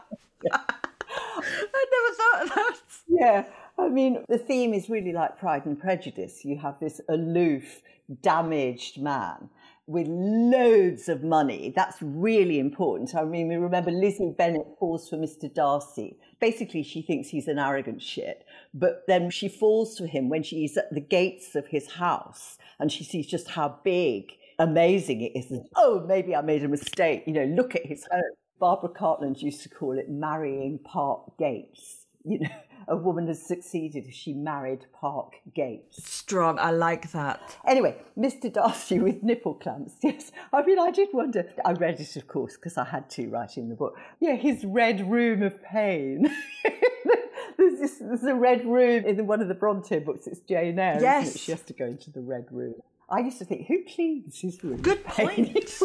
never 1.91 2.15
thought 2.15 2.43
of 2.43 2.49
that. 2.49 2.77
Yeah. 3.07 3.45
I 3.77 3.89
mean, 3.89 4.23
the 4.29 4.37
theme 4.37 4.73
is 4.73 4.89
really 4.89 5.13
like 5.13 5.39
Pride 5.39 5.65
and 5.65 5.79
Prejudice. 5.79 6.45
You 6.45 6.57
have 6.59 6.79
this 6.79 7.01
aloof, 7.09 7.81
damaged 8.21 9.01
man 9.01 9.49
with 9.85 10.07
loads 10.07 11.09
of 11.09 11.23
money. 11.23 11.73
That's 11.75 11.97
really 12.01 12.59
important. 12.59 13.15
I 13.15 13.23
mean, 13.25 13.49
we 13.49 13.55
remember 13.55 13.91
Lizzie 13.91 14.33
Bennet 14.37 14.65
falls 14.79 15.09
for 15.09 15.17
Mr. 15.17 15.53
Darcy. 15.53 16.17
Basically, 16.39 16.83
she 16.83 17.01
thinks 17.01 17.29
he's 17.29 17.47
an 17.47 17.59
arrogant 17.59 18.01
shit, 18.01 18.45
but 18.73 19.03
then 19.07 19.29
she 19.29 19.49
falls 19.49 19.97
for 19.97 20.07
him 20.07 20.29
when 20.29 20.43
she's 20.43 20.77
at 20.77 20.93
the 20.93 21.01
gates 21.01 21.55
of 21.55 21.67
his 21.67 21.93
house 21.93 22.57
and 22.79 22.91
she 22.91 23.03
sees 23.03 23.27
just 23.27 23.49
how 23.49 23.79
big, 23.83 24.31
amazing 24.57 25.21
it 25.21 25.37
is. 25.37 25.51
And, 25.51 25.65
oh, 25.75 26.05
maybe 26.07 26.35
I 26.35 26.41
made 26.41 26.63
a 26.63 26.69
mistake. 26.69 27.23
You 27.27 27.33
know, 27.33 27.45
look 27.45 27.75
at 27.75 27.85
his 27.85 28.07
home. 28.11 28.21
Barbara 28.59 28.89
Cartland 28.89 29.41
used 29.41 29.63
to 29.63 29.69
call 29.69 29.97
it 29.97 30.09
marrying 30.09 30.79
park 30.79 31.37
gates. 31.37 32.02
You 32.23 32.39
know, 32.39 32.49
a 32.87 32.95
woman 32.95 33.27
has 33.27 33.45
succeeded 33.45 34.05
if 34.07 34.13
she 34.13 34.33
married 34.33 34.85
Park 34.93 35.33
Gates. 35.53 36.05
Strong. 36.07 36.59
I 36.59 36.71
like 36.71 37.11
that. 37.11 37.57
Anyway, 37.67 37.97
Mr. 38.17 38.51
Darcy 38.51 38.99
with 38.99 39.23
nipple 39.23 39.55
clamps. 39.55 39.93
Yes. 40.03 40.31
I 40.51 40.63
mean, 40.63 40.79
I 40.79 40.91
did 40.91 41.09
wonder. 41.13 41.49
I 41.63 41.71
read 41.71 41.99
it, 41.99 42.15
of 42.17 42.27
course, 42.27 42.55
because 42.55 42.77
I 42.77 42.83
had 42.83 43.09
to 43.11 43.29
write 43.29 43.57
in 43.57 43.69
the 43.69 43.75
book. 43.75 43.97
Yeah, 44.19 44.35
his 44.35 44.65
red 44.65 45.09
room 45.09 45.41
of 45.41 45.63
pain. 45.63 46.29
there's, 47.57 47.79
this, 47.79 47.97
there's 47.99 48.23
a 48.23 48.35
red 48.35 48.65
room 48.65 49.05
in 49.05 49.25
one 49.27 49.41
of 49.41 49.47
the 49.47 49.53
Bronte 49.53 49.99
books. 49.99 50.27
It's 50.27 50.41
Jane 50.41 50.77
Eyre. 50.77 50.99
Yes. 51.01 51.37
She 51.39 51.51
has 51.51 51.61
to 51.63 51.73
go 51.73 51.85
into 51.85 52.11
the 52.11 52.21
red 52.21 52.47
room. 52.51 52.75
I 53.09 53.19
used 53.19 53.37
to 53.39 53.45
think, 53.45 53.67
who 53.67 53.83
cleans 53.83 54.39
his 54.39 54.63
room? 54.63 54.81
Good 54.81 55.03
point. 55.05 55.37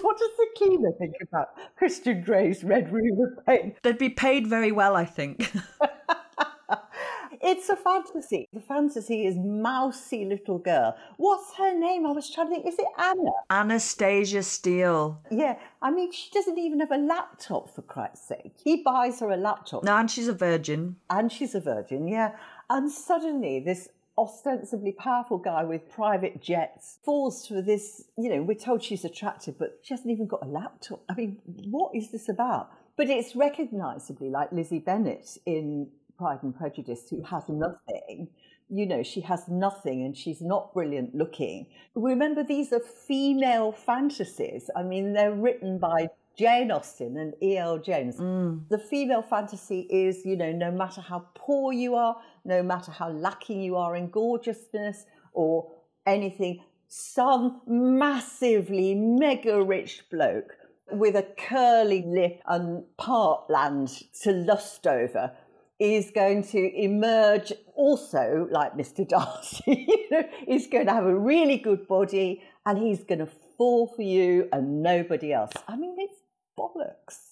what 0.02 0.18
does 0.18 0.30
the 0.36 0.46
cleaner 0.56 0.92
think 0.98 1.14
about 1.22 1.50
Christian 1.76 2.22
Grey's 2.22 2.64
red 2.64 2.92
room 2.92 3.20
of 3.20 3.46
pain? 3.46 3.74
They'd 3.82 3.98
be 3.98 4.08
paid 4.08 4.46
very 4.46 4.72
well, 4.72 4.96
I 4.96 5.04
think. 5.04 5.52
It's 7.40 7.68
a 7.68 7.76
fantasy. 7.76 8.48
The 8.52 8.60
fantasy 8.60 9.26
is 9.26 9.36
mousy 9.36 10.24
little 10.24 10.58
girl. 10.58 10.96
What's 11.16 11.54
her 11.56 11.78
name? 11.78 12.06
I 12.06 12.12
was 12.12 12.30
trying 12.30 12.48
to 12.48 12.54
think. 12.54 12.66
Is 12.66 12.78
it 12.78 12.86
Anna? 12.98 13.30
Anastasia 13.50 14.42
Steele. 14.42 15.20
Yeah. 15.30 15.58
I 15.82 15.90
mean, 15.90 16.12
she 16.12 16.30
doesn't 16.32 16.58
even 16.58 16.80
have 16.80 16.90
a 16.90 16.98
laptop, 16.98 17.74
for 17.74 17.82
Christ's 17.82 18.28
sake. 18.28 18.54
He 18.62 18.82
buys 18.82 19.20
her 19.20 19.30
a 19.30 19.36
laptop. 19.36 19.84
No, 19.84 19.96
and 19.96 20.10
she's 20.10 20.28
a 20.28 20.32
virgin. 20.32 20.96
And 21.10 21.30
she's 21.30 21.54
a 21.54 21.60
virgin, 21.60 22.08
yeah. 22.08 22.32
And 22.70 22.90
suddenly, 22.90 23.60
this 23.60 23.88
ostensibly 24.18 24.92
powerful 24.92 25.38
guy 25.38 25.62
with 25.62 25.88
private 25.88 26.42
jets 26.42 26.98
falls 27.04 27.46
for 27.46 27.62
this, 27.62 28.04
you 28.18 28.28
know, 28.28 28.42
we're 28.42 28.54
told 28.54 28.82
she's 28.82 29.04
attractive, 29.04 29.56
but 29.58 29.78
she 29.82 29.94
hasn't 29.94 30.10
even 30.10 30.26
got 30.26 30.42
a 30.42 30.48
laptop. 30.48 31.02
I 31.08 31.14
mean, 31.14 31.38
what 31.70 31.94
is 31.94 32.10
this 32.10 32.28
about? 32.28 32.70
But 32.96 33.08
it's 33.08 33.36
recognisably 33.36 34.28
like 34.28 34.50
Lizzie 34.50 34.80
Bennet 34.80 35.38
in 35.46 35.88
Pride 36.18 36.42
and 36.42 36.54
Prejudice, 36.54 37.08
who 37.08 37.22
has 37.22 37.44
nothing. 37.48 38.28
You 38.68 38.86
know, 38.86 39.02
she 39.02 39.20
has 39.22 39.48
nothing 39.48 40.02
and 40.02 40.16
she's 40.16 40.42
not 40.42 40.74
brilliant 40.74 41.14
looking. 41.14 41.66
Remember, 41.94 42.42
these 42.42 42.72
are 42.72 42.80
female 42.80 43.72
fantasies. 43.72 44.68
I 44.76 44.82
mean, 44.82 45.14
they're 45.14 45.32
written 45.32 45.78
by 45.78 46.08
Jane 46.36 46.70
Austen 46.70 47.16
and 47.16 47.34
E.L. 47.42 47.78
James. 47.78 48.16
Mm. 48.16 48.68
The 48.68 48.78
female 48.78 49.22
fantasy 49.22 49.86
is, 49.90 50.24
you 50.26 50.36
know, 50.36 50.52
no 50.52 50.70
matter 50.70 51.00
how 51.00 51.26
poor 51.34 51.72
you 51.72 51.94
are, 51.94 52.16
no 52.44 52.62
matter 52.62 52.92
how 52.92 53.10
lacking 53.10 53.62
you 53.62 53.76
are 53.76 53.96
in 53.96 54.10
gorgeousness 54.10 55.06
or 55.32 55.70
anything, 56.06 56.60
some 56.88 57.60
massively 57.66 58.94
mega 58.94 59.62
rich 59.62 60.04
bloke 60.10 60.56
with 60.90 61.16
a 61.16 61.26
curly 61.36 62.02
lip 62.06 62.40
and 62.46 62.84
part 62.96 63.48
land 63.50 63.88
to 64.22 64.32
lust 64.32 64.86
over 64.86 65.32
is 65.78 66.10
going 66.10 66.42
to 66.42 66.58
emerge 66.58 67.52
also 67.74 68.48
like 68.50 68.74
Mr. 68.74 69.08
Darcy. 69.08 69.62
you 69.88 70.10
know, 70.10 70.24
he's 70.46 70.66
going 70.66 70.86
to 70.86 70.92
have 70.92 71.04
a 71.04 71.16
really 71.16 71.56
good 71.56 71.86
body 71.86 72.42
and 72.66 72.78
he's 72.78 73.04
going 73.04 73.20
to 73.20 73.28
fall 73.56 73.86
for 73.86 74.02
you 74.02 74.48
and 74.52 74.82
nobody 74.82 75.32
else. 75.32 75.52
I 75.66 75.76
mean, 75.76 75.96
it's 75.98 76.16
bollocks. 76.58 77.28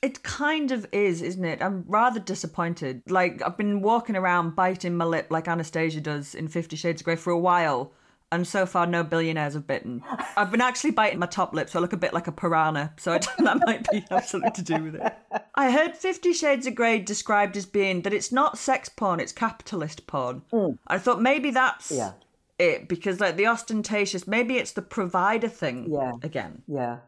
It 0.00 0.22
kind 0.22 0.70
of 0.70 0.86
is, 0.92 1.22
isn't 1.22 1.44
it? 1.44 1.60
I'm 1.60 1.84
rather 1.88 2.20
disappointed. 2.20 3.02
Like, 3.08 3.42
I've 3.44 3.56
been 3.56 3.82
walking 3.82 4.14
around 4.14 4.54
biting 4.54 4.96
my 4.96 5.04
lip 5.04 5.26
like 5.30 5.48
Anastasia 5.48 6.00
does 6.00 6.36
in 6.36 6.46
Fifty 6.46 6.76
Shades 6.76 7.00
of 7.00 7.04
Grey 7.04 7.16
for 7.16 7.32
a 7.32 7.38
while, 7.38 7.92
and 8.30 8.46
so 8.46 8.66
far 8.66 8.86
no 8.86 9.02
billionaires 9.02 9.54
have 9.54 9.66
bitten. 9.66 10.02
I've 10.36 10.50
been 10.50 10.60
actually 10.60 10.90
biting 10.90 11.18
my 11.18 11.26
top 11.26 11.54
lip, 11.54 11.68
so 11.70 11.78
I 11.78 11.82
look 11.82 11.92
a 11.92 11.96
bit 11.98 12.12
like 12.12 12.26
a 12.26 12.32
piranha. 12.32 12.92
So 12.98 13.12
I, 13.12 13.18
don't, 13.18 13.38
that 13.44 13.66
might 13.66 13.88
be 13.90 14.04
have 14.10 14.26
something 14.26 14.52
to 14.52 14.62
do 14.62 14.82
with 14.82 14.96
it. 14.96 15.16
I 15.54 15.70
heard 15.70 15.96
Fifty 15.96 16.32
Shades 16.32 16.66
of 16.66 16.74
Grey 16.74 16.98
described 16.98 17.56
as 17.56 17.66
being 17.66 18.02
that 18.02 18.12
it's 18.12 18.30
not 18.32 18.58
sex 18.58 18.88
porn, 18.88 19.20
it's 19.20 19.32
capitalist 19.32 20.06
porn. 20.06 20.42
Mm. 20.52 20.78
I 20.86 20.98
thought 20.98 21.22
maybe 21.22 21.50
that's 21.50 21.90
Yeah. 21.90 22.12
it 22.58 22.88
because 22.88 23.20
like 23.20 23.36
the 23.36 23.46
ostentatious, 23.46 24.26
maybe 24.26 24.56
it's 24.56 24.72
the 24.72 24.82
provider 24.82 25.48
thing 25.48 25.88
Yeah. 25.90 26.12
again. 26.22 26.62
Yeah. 26.66 26.98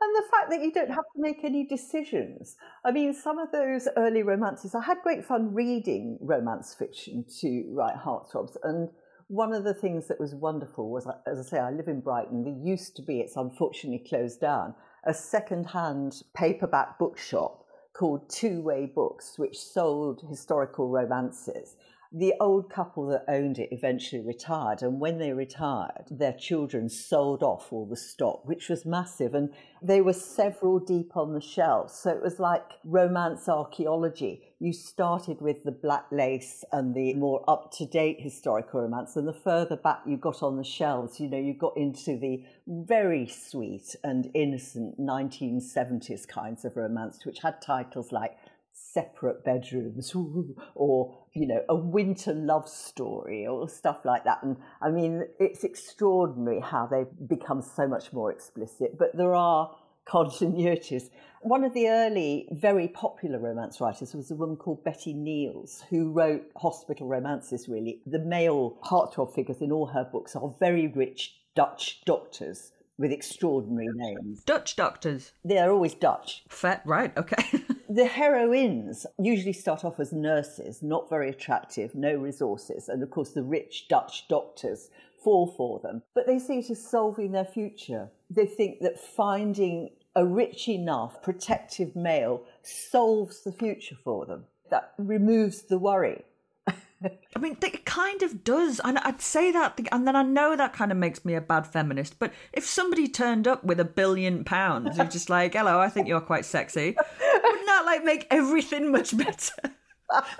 And 0.00 0.14
the 0.14 0.28
fact 0.30 0.50
that 0.50 0.62
you 0.62 0.70
don't 0.72 0.90
have 0.90 1.04
to 1.16 1.20
make 1.20 1.42
any 1.42 1.64
decisions. 1.66 2.56
I 2.84 2.92
mean, 2.92 3.12
some 3.14 3.38
of 3.38 3.50
those 3.50 3.88
early 3.96 4.22
romances, 4.22 4.74
I 4.74 4.82
had 4.82 4.98
great 5.02 5.24
fun 5.24 5.52
reading 5.52 6.18
romance 6.20 6.72
fiction 6.72 7.24
to 7.40 7.64
write 7.70 7.96
Heartthrobs. 7.96 8.56
And 8.62 8.90
one 9.28 9.52
of 9.52 9.64
the 9.64 9.74
things 9.74 10.08
that 10.08 10.18
was 10.18 10.34
wonderful 10.34 10.90
was, 10.90 11.06
as 11.26 11.38
I 11.38 11.42
say, 11.42 11.58
I 11.58 11.70
live 11.70 11.88
in 11.88 12.00
Brighton. 12.00 12.44
There 12.44 12.52
used 12.52 12.96
to 12.96 13.02
be, 13.02 13.20
it's 13.20 13.36
unfortunately 13.36 14.04
closed 14.08 14.40
down, 14.40 14.74
a 15.04 15.14
second-hand 15.14 16.22
paperback 16.34 16.98
bookshop 16.98 17.64
called 17.94 18.30
Two 18.30 18.62
Way 18.62 18.86
Books, 18.86 19.34
which 19.38 19.58
sold 19.58 20.22
historical 20.28 20.88
romances. 20.88 21.76
The 22.10 22.32
old 22.40 22.70
couple 22.70 23.06
that 23.08 23.26
owned 23.28 23.58
it 23.58 23.68
eventually 23.70 24.22
retired, 24.22 24.80
and 24.80 24.98
when 24.98 25.18
they 25.18 25.34
retired, 25.34 26.06
their 26.10 26.32
children 26.32 26.88
sold 26.88 27.42
off 27.42 27.70
all 27.70 27.84
the 27.84 27.96
stock, 27.96 28.46
which 28.46 28.70
was 28.70 28.86
massive. 28.86 29.34
And 29.34 29.50
they 29.82 30.00
were 30.00 30.14
several 30.14 30.78
deep 30.78 31.18
on 31.18 31.34
the 31.34 31.40
shelves. 31.42 31.92
So 31.92 32.10
it 32.10 32.22
was 32.22 32.38
like 32.38 32.64
romance 32.82 33.46
archaeology. 33.46 34.47
You 34.60 34.72
started 34.72 35.40
with 35.40 35.62
the 35.62 35.70
black 35.70 36.06
lace 36.10 36.64
and 36.72 36.92
the 36.92 37.14
more 37.14 37.44
up 37.46 37.70
to 37.76 37.86
date 37.86 38.20
historical 38.20 38.80
romance, 38.80 39.14
and 39.14 39.28
the 39.28 39.32
further 39.32 39.76
back 39.76 40.00
you 40.04 40.16
got 40.16 40.42
on 40.42 40.56
the 40.56 40.64
shelves, 40.64 41.20
you 41.20 41.28
know, 41.28 41.38
you 41.38 41.54
got 41.54 41.76
into 41.76 42.18
the 42.18 42.44
very 42.66 43.28
sweet 43.28 43.94
and 44.02 44.28
innocent 44.34 45.00
1970s 45.00 46.26
kinds 46.26 46.64
of 46.64 46.76
romance, 46.76 47.24
which 47.24 47.38
had 47.38 47.62
titles 47.62 48.10
like 48.10 48.36
separate 48.72 49.44
bedrooms 49.44 50.14
or 50.74 51.16
you 51.34 51.46
know 51.46 51.62
a 51.68 51.74
winter 51.74 52.32
love 52.32 52.68
story 52.68 53.46
or 53.46 53.68
stuff 53.68 54.04
like 54.04 54.24
that. 54.24 54.42
And 54.42 54.56
i 54.82 54.90
mean 54.90 55.24
it's 55.38 55.64
extraordinary 55.64 56.60
how 56.60 56.86
they've 56.86 57.28
become 57.28 57.62
so 57.62 57.86
much 57.86 58.12
more 58.12 58.32
explicit. 58.32 58.98
But 58.98 59.16
there 59.16 59.34
are 59.34 59.76
continuities 60.08 61.10
one 61.40 61.62
of 61.62 61.72
the 61.72 61.88
early 61.88 62.48
very 62.50 62.88
popular 62.88 63.38
romance 63.38 63.80
writers 63.80 64.14
was 64.14 64.30
a 64.30 64.34
woman 64.34 64.56
called 64.56 64.82
Betty 64.82 65.12
Neels 65.12 65.84
who 65.88 66.10
wrote 66.10 66.50
hospital 66.56 67.06
romances 67.06 67.68
really 67.68 68.00
the 68.06 68.18
male 68.18 68.78
heartthrob 68.84 69.34
figures 69.34 69.60
in 69.60 69.70
all 69.70 69.86
her 69.86 70.04
books 70.04 70.34
are 70.34 70.54
very 70.58 70.88
rich 70.88 71.36
dutch 71.54 72.00
doctors 72.04 72.72
with 72.98 73.12
extraordinary 73.12 73.88
names. 73.94 74.42
Dutch 74.42 74.76
doctors. 74.76 75.32
They're 75.44 75.70
always 75.70 75.94
Dutch. 75.94 76.42
Fat, 76.48 76.82
right, 76.84 77.16
okay. 77.16 77.44
the 77.88 78.06
heroines 78.06 79.06
usually 79.18 79.52
start 79.52 79.84
off 79.84 80.00
as 80.00 80.12
nurses, 80.12 80.82
not 80.82 81.08
very 81.08 81.30
attractive, 81.30 81.94
no 81.94 82.16
resources. 82.16 82.88
And 82.88 83.02
of 83.02 83.10
course, 83.10 83.30
the 83.30 83.44
rich 83.44 83.86
Dutch 83.88 84.26
doctors 84.28 84.90
fall 85.22 85.46
for 85.46 85.78
them. 85.80 86.02
But 86.14 86.26
they 86.26 86.38
see 86.38 86.58
it 86.58 86.70
as 86.70 86.84
solving 86.84 87.32
their 87.32 87.44
future. 87.44 88.10
They 88.30 88.46
think 88.46 88.80
that 88.80 89.00
finding 89.00 89.90
a 90.18 90.26
rich 90.26 90.68
enough, 90.68 91.22
protective 91.22 91.94
male 91.94 92.42
solves 92.62 93.44
the 93.44 93.52
future 93.52 93.96
for 94.02 94.26
them. 94.26 94.46
That 94.68 94.92
removes 94.98 95.62
the 95.62 95.78
worry. 95.78 96.24
I 96.66 97.38
mean, 97.38 97.56
it 97.62 97.84
kind 97.84 98.22
of 98.22 98.42
does. 98.42 98.80
And 98.82 98.98
I'd 98.98 99.22
say 99.22 99.52
that, 99.52 99.78
and 99.92 100.08
then 100.08 100.16
I 100.16 100.24
know 100.24 100.56
that 100.56 100.72
kind 100.72 100.90
of 100.90 100.98
makes 100.98 101.24
me 101.24 101.34
a 101.34 101.40
bad 101.40 101.68
feminist. 101.68 102.18
But 102.18 102.32
if 102.52 102.66
somebody 102.66 103.06
turned 103.06 103.46
up 103.46 103.62
with 103.62 103.78
a 103.78 103.84
billion 103.84 104.42
pounds, 104.42 104.96
you're 104.96 105.06
just 105.06 105.30
like, 105.30 105.54
hello, 105.54 105.78
I 105.78 105.88
think 105.88 106.08
you're 106.08 106.20
quite 106.20 106.44
sexy. 106.44 106.96
Wouldn't 107.44 107.66
that 107.66 107.84
like 107.86 108.02
make 108.02 108.26
everything 108.28 108.90
much 108.90 109.16
better? 109.16 109.54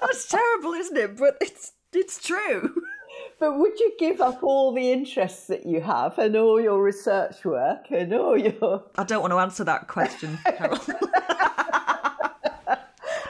That's 0.01 0.29
terrible, 0.29 0.73
isn't 0.73 0.97
it? 0.97 1.17
But 1.17 1.37
it's 1.41 1.73
it's 1.93 2.21
true. 2.21 2.75
But 3.39 3.59
would 3.59 3.79
you 3.79 3.93
give 3.99 4.21
up 4.21 4.43
all 4.43 4.73
the 4.73 4.91
interests 4.91 5.47
that 5.47 5.65
you 5.65 5.81
have 5.81 6.19
and 6.19 6.35
all 6.37 6.61
your 6.61 6.83
research 6.83 7.45
work 7.45 7.87
and 7.91 8.13
all 8.13 8.37
your. 8.37 8.85
I 8.97 9.05
don't 9.05 9.21
want 9.21 9.33
to 9.33 9.39
answer 9.39 9.63
that 9.65 9.87
question, 9.87 10.39
Carol. 10.45 10.79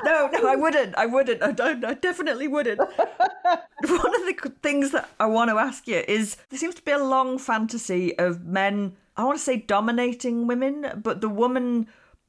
no, 0.04 0.28
no, 0.32 0.48
I 0.48 0.56
wouldn't. 0.56 0.94
I 0.96 1.04
wouldn't. 1.04 1.42
I, 1.42 1.52
don't, 1.52 1.84
I 1.84 1.92
definitely 1.92 2.48
wouldn't. 2.48 2.78
One 2.78 4.14
of 4.14 4.26
the 4.26 4.52
things 4.62 4.92
that 4.92 5.10
I 5.20 5.26
want 5.26 5.50
to 5.50 5.58
ask 5.58 5.86
you 5.86 6.02
is 6.08 6.36
there 6.48 6.58
seems 6.58 6.74
to 6.76 6.82
be 6.82 6.92
a 6.92 6.98
long 7.04 7.38
fantasy 7.38 8.18
of 8.18 8.46
men, 8.46 8.96
I 9.16 9.24
want 9.24 9.36
to 9.36 9.44
say 9.44 9.58
dominating 9.58 10.46
women, 10.46 11.02
but 11.02 11.20
the 11.20 11.28
woman 11.28 11.86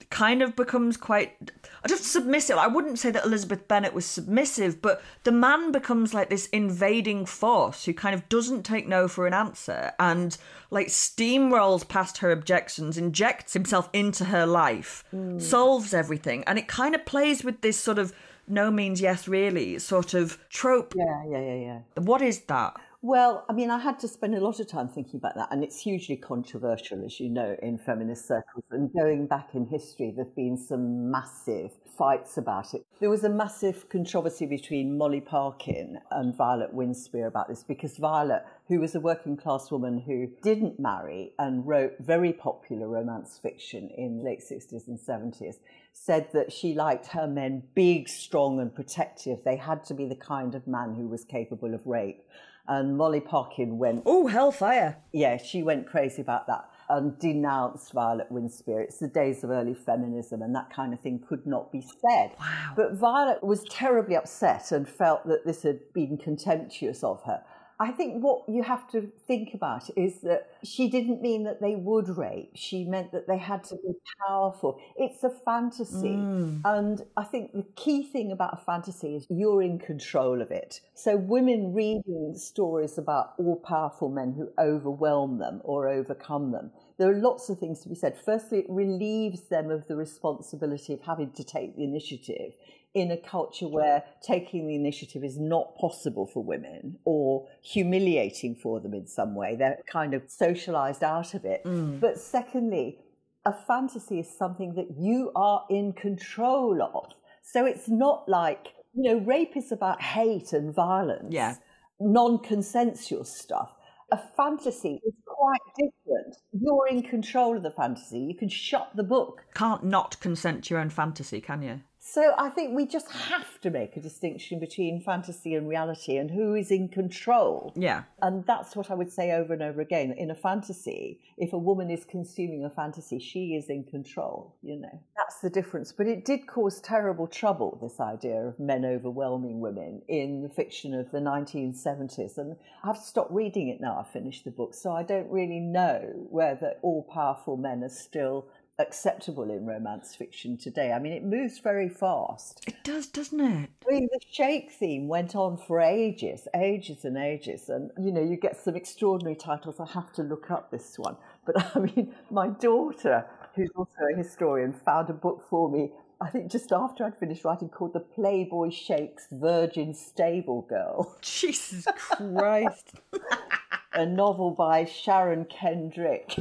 kind 0.09 0.41
of 0.41 0.55
becomes 0.55 0.97
quite 0.97 1.51
I 1.83 1.87
just 1.87 2.03
submissive. 2.03 2.57
I 2.57 2.67
wouldn't 2.67 2.99
say 2.99 3.11
that 3.11 3.25
Elizabeth 3.25 3.67
Bennet 3.67 3.93
was 3.93 4.05
submissive, 4.05 4.81
but 4.81 5.01
the 5.23 5.31
man 5.31 5.71
becomes 5.71 6.13
like 6.13 6.29
this 6.29 6.47
invading 6.47 7.25
force 7.25 7.85
who 7.85 7.93
kind 7.93 8.13
of 8.15 8.27
doesn't 8.27 8.63
take 8.63 8.87
no 8.87 9.07
for 9.07 9.27
an 9.27 9.33
answer 9.33 9.91
and 9.99 10.35
like 10.71 10.87
steamrolls 10.87 11.87
past 11.87 12.17
her 12.19 12.31
objections, 12.31 12.97
injects 12.97 13.53
himself 13.53 13.89
into 13.93 14.25
her 14.25 14.45
life, 14.45 15.03
Mm. 15.13 15.41
solves 15.41 15.93
everything, 15.93 16.43
and 16.45 16.57
it 16.59 16.67
kind 16.67 16.95
of 16.95 17.05
plays 17.05 17.43
with 17.43 17.61
this 17.61 17.79
sort 17.79 17.97
of 17.99 18.13
no 18.47 18.71
means 18.71 18.99
yes 18.99 19.27
really 19.27 19.77
sort 19.79 20.13
of 20.15 20.37
trope. 20.49 20.93
Yeah, 20.97 21.23
yeah, 21.29 21.39
yeah, 21.39 21.55
yeah. 21.95 22.01
What 22.01 22.21
is 22.21 22.39
that? 22.41 22.75
Well, 23.01 23.45
I 23.47 23.53
mean, 23.53 23.69
I 23.69 23.79
had 23.79 23.97
to 23.99 24.09
spend 24.09 24.35
a 24.35 24.41
lot 24.41 24.59
of 24.59 24.67
time 24.67 24.89
thinking 24.89 25.15
about 25.19 25.35
that, 25.35 25.47
and 25.51 25.63
it's 25.63 25.79
hugely 25.79 26.17
controversial, 26.17 27.05
as 27.05 27.17
you 27.17 27.29
know, 27.29 27.55
in 27.61 27.77
feminist 27.77 28.27
circles. 28.27 28.65
And 28.71 28.91
going 28.93 29.25
back 29.25 29.55
in 29.55 29.65
history, 29.65 30.11
there 30.13 30.25
have 30.25 30.35
been 30.35 30.57
some 30.57 31.09
massive 31.09 31.71
fights 31.97 32.37
about 32.37 32.73
it. 32.73 32.85
There 32.99 33.09
was 33.09 33.23
a 33.23 33.29
massive 33.29 33.87
controversy 33.87 34.45
between 34.45 34.97
Molly 34.97 35.21
Parkin 35.21 35.97
and 36.11 36.35
Violet 36.35 36.75
Winspear 36.75 37.25
about 37.25 37.47
this 37.47 37.63
because 37.63 37.95
Violet, 37.97 38.43
who 38.67 38.81
was 38.81 38.95
a 38.95 38.99
working 38.99 39.37
class 39.37 39.71
woman 39.71 39.99
who 39.99 40.27
didn't 40.43 40.77
marry 40.77 41.31
and 41.39 41.65
wrote 41.65 41.93
very 41.99 42.33
popular 42.33 42.89
romance 42.89 43.39
fiction 43.41 43.89
in 43.97 44.17
the 44.17 44.23
late 44.25 44.41
60s 44.41 44.89
and 44.89 44.99
70s, 44.99 45.55
said 45.93 46.27
that 46.33 46.51
she 46.51 46.73
liked 46.73 47.07
her 47.07 47.27
men 47.27 47.63
big, 47.75 48.09
strong, 48.09 48.59
and 48.59 48.75
protective. 48.75 49.39
They 49.45 49.55
had 49.55 49.85
to 49.85 49.93
be 49.93 50.05
the 50.05 50.15
kind 50.15 50.53
of 50.53 50.67
man 50.67 50.95
who 50.95 51.07
was 51.07 51.23
capable 51.23 51.73
of 51.73 51.87
rape. 51.87 52.23
And 52.69 52.95
Molly 52.95 53.19
Parkin 53.19 53.79
went, 53.79 54.03
Oh, 54.05 54.27
hellfire. 54.27 54.97
Yeah, 55.11 55.37
she 55.37 55.63
went 55.63 55.87
crazy 55.87 56.21
about 56.21 56.45
that 56.45 56.69
and 56.87 57.17
denounced 57.17 57.93
Violet 57.93 58.31
Winspear. 58.31 58.81
It's 58.81 58.99
the 58.99 59.07
days 59.07 59.43
of 59.43 59.49
early 59.49 59.73
feminism, 59.73 60.43
and 60.43 60.55
that 60.55 60.71
kind 60.71 60.93
of 60.93 60.99
thing 60.99 61.19
could 61.27 61.45
not 61.45 61.71
be 61.71 61.81
said. 61.81 62.35
Wow. 62.39 62.73
But 62.75 62.93
Violet 62.93 63.43
was 63.43 63.63
terribly 63.65 64.15
upset 64.15 64.71
and 64.71 64.87
felt 64.87 65.25
that 65.27 65.45
this 65.45 65.63
had 65.63 65.79
been 65.93 66.17
contemptuous 66.17 67.03
of 67.03 67.23
her. 67.23 67.43
I 67.81 67.91
think 67.91 68.21
what 68.21 68.43
you 68.49 68.61
have 68.61 68.89
to 68.91 69.09
think 69.25 69.53
about 69.53 69.89
is 69.95 70.19
that 70.19 70.49
she 70.63 70.89
didn't 70.89 71.21
mean 71.21 71.43
that 71.45 71.61
they 71.61 71.75
would 71.75 72.09
rape. 72.09 72.51
She 72.53 72.83
meant 72.83 73.13
that 73.13 73.25
they 73.25 73.37
had 73.37 73.63
to 73.65 73.75
be 73.75 73.93
powerful. 74.27 74.81
It's 74.97 75.23
a 75.23 75.29
fantasy. 75.29 76.09
Mm. 76.09 76.61
And 76.65 77.05
I 77.15 77.23
think 77.23 77.53
the 77.53 77.65
key 77.77 78.03
thing 78.03 78.33
about 78.33 78.53
a 78.53 78.65
fantasy 78.65 79.15
is 79.15 79.25
you're 79.29 79.61
in 79.61 79.79
control 79.79 80.41
of 80.41 80.51
it. 80.51 80.81
So 80.93 81.15
women 81.15 81.73
reading 81.73 82.33
stories 82.35 82.97
about 82.97 83.35
all 83.37 83.55
powerful 83.55 84.09
men 84.09 84.33
who 84.33 84.49
overwhelm 84.59 85.37
them 85.37 85.61
or 85.63 85.87
overcome 85.87 86.51
them, 86.51 86.71
there 86.97 87.09
are 87.09 87.15
lots 87.15 87.49
of 87.49 87.59
things 87.59 87.79
to 87.81 87.89
be 87.89 87.95
said. 87.95 88.17
Firstly, 88.17 88.59
it 88.59 88.65
relieves 88.67 89.43
them 89.43 89.71
of 89.71 89.87
the 89.87 89.95
responsibility 89.95 90.93
of 90.93 90.99
having 90.99 91.31
to 91.31 91.45
take 91.45 91.77
the 91.77 91.85
initiative 91.85 92.51
in 92.93 93.11
a 93.11 93.17
culture 93.17 93.67
where 93.67 94.03
taking 94.21 94.67
the 94.67 94.75
initiative 94.75 95.23
is 95.23 95.37
not 95.37 95.77
possible 95.77 96.25
for 96.25 96.43
women 96.43 96.97
or 97.05 97.47
humiliating 97.61 98.55
for 98.55 98.79
them 98.79 98.93
in 98.93 99.05
some 99.05 99.35
way. 99.35 99.55
They're 99.55 99.77
kind 99.91 100.13
of 100.13 100.23
socialized 100.27 101.03
out 101.03 101.33
of 101.33 101.45
it. 101.45 101.63
Mm. 101.65 101.99
But 101.99 102.19
secondly, 102.19 102.99
a 103.45 103.53
fantasy 103.53 104.19
is 104.19 104.37
something 104.37 104.73
that 104.75 104.87
you 104.97 105.31
are 105.35 105.65
in 105.69 105.93
control 105.93 106.81
of. 106.81 107.13
So 107.43 107.65
it's 107.65 107.87
not 107.87 108.27
like, 108.27 108.69
you 108.95 109.03
know, 109.03 109.19
rape 109.19 109.55
is 109.55 109.71
about 109.71 110.01
hate 110.01 110.53
and 110.53 110.73
violence. 110.73 111.29
Yeah. 111.29 111.55
Non 111.99 112.39
consensual 112.39 113.23
stuff. 113.23 113.71
A 114.11 114.19
fantasy 114.35 114.99
is 115.05 115.13
quite 115.25 115.59
different. 115.77 116.35
You're 116.51 116.87
in 116.87 117.03
control 117.03 117.57
of 117.57 117.63
the 117.63 117.71
fantasy. 117.71 118.19
You 118.19 118.35
can 118.35 118.49
shut 118.49 118.89
the 118.95 119.03
book. 119.03 119.43
Can't 119.53 119.83
not 119.83 120.19
consent 120.19 120.63
to 120.65 120.73
your 120.73 120.81
own 120.81 120.89
fantasy, 120.89 121.39
can 121.39 121.61
you? 121.61 121.81
So 122.11 122.33
I 122.39 122.49
think 122.49 122.75
we 122.75 122.87
just 122.87 123.11
have 123.11 123.61
to 123.61 123.69
make 123.69 123.95
a 123.95 123.99
distinction 123.99 124.59
between 124.59 124.99
fantasy 124.99 125.53
and 125.53 125.69
reality 125.69 126.17
and 126.17 126.31
who 126.31 126.55
is 126.55 126.71
in 126.71 126.89
control. 126.89 127.71
Yeah. 127.75 128.03
And 128.23 128.43
that's 128.47 128.75
what 128.75 128.89
I 128.89 128.95
would 128.95 129.11
say 129.11 129.31
over 129.31 129.53
and 129.53 129.61
over 129.61 129.79
again. 129.79 130.15
In 130.17 130.31
a 130.31 130.35
fantasy, 130.35 131.19
if 131.37 131.53
a 131.53 131.57
woman 131.57 131.91
is 131.91 132.05
consuming 132.05 132.65
a 132.65 132.69
fantasy, 132.71 133.19
she 133.19 133.53
is 133.53 133.69
in 133.69 133.83
control, 133.83 134.55
you 134.63 134.77
know. 134.77 134.99
That's 135.15 135.39
the 135.41 135.51
difference. 135.51 135.91
But 135.91 136.07
it 136.07 136.25
did 136.25 136.47
cause 136.47 136.81
terrible 136.81 137.27
trouble, 137.27 137.77
this 137.79 137.99
idea 137.99 138.47
of 138.47 138.59
men 138.59 138.85
overwhelming 138.85 139.59
women 139.59 140.01
in 140.07 140.41
the 140.41 140.49
fiction 140.49 140.95
of 140.95 141.11
the 141.11 141.19
1970s. 141.19 142.39
And 142.39 142.55
I've 142.83 142.97
stopped 142.97 143.31
reading 143.31 143.69
it 143.69 143.81
now, 143.81 143.99
I've 143.99 144.11
finished 144.11 144.45
the 144.45 144.51
book. 144.51 144.73
So 144.73 144.93
I 144.93 145.03
don't 145.03 145.29
really 145.29 145.59
know 145.59 146.27
whether 146.31 146.73
all 146.81 147.03
powerful 147.03 147.55
men 147.55 147.83
are 147.83 147.89
still 147.89 148.47
acceptable 148.79 149.51
in 149.51 149.65
romance 149.65 150.15
fiction 150.15 150.57
today. 150.57 150.91
I 150.91 150.99
mean, 150.99 151.13
it 151.13 151.23
moves 151.23 151.59
very 151.59 151.89
fast. 151.89 152.63
It 152.65 152.83
does, 152.83 153.07
doesn't 153.07 153.39
it? 153.39 153.69
I 153.87 153.91
mean, 153.91 154.09
the 154.11 154.19
sheik 154.31 154.71
theme 154.71 155.07
went 155.07 155.35
on 155.35 155.57
for 155.57 155.81
ages, 155.81 156.47
ages 156.55 157.05
and 157.05 157.17
ages. 157.17 157.69
And, 157.69 157.91
you 157.99 158.11
know, 158.11 158.23
you 158.23 158.37
get 158.37 158.57
some 158.57 158.75
extraordinary 158.75 159.35
titles. 159.35 159.79
I 159.79 159.85
have 159.87 160.13
to 160.13 160.23
look 160.23 160.49
up 160.49 160.71
this 160.71 160.97
one. 160.97 161.17
But 161.45 161.57
I 161.75 161.79
mean, 161.79 162.15
my 162.31 162.47
daughter, 162.47 163.25
who's 163.55 163.69
also 163.75 163.91
a 164.13 164.17
historian, 164.17 164.73
found 164.73 165.09
a 165.09 165.13
book 165.13 165.45
for 165.49 165.69
me. 165.69 165.91
I 166.21 166.29
think 166.29 166.51
just 166.51 166.73
after 166.73 167.05
I'd 167.05 167.17
finished 167.17 167.45
writing, 167.45 167.69
called 167.69 167.93
The 167.93 168.01
Playboy 168.01 168.71
Sheikh's 168.71 169.27
Virgin 169.31 169.93
Stable 169.93 170.63
Girl. 170.63 171.15
Jesus 171.21 171.85
Christ. 171.97 172.95
a 173.93 174.05
novel 174.05 174.51
by 174.51 174.85
Sharon 174.85 175.45
Kendrick. 175.45 176.37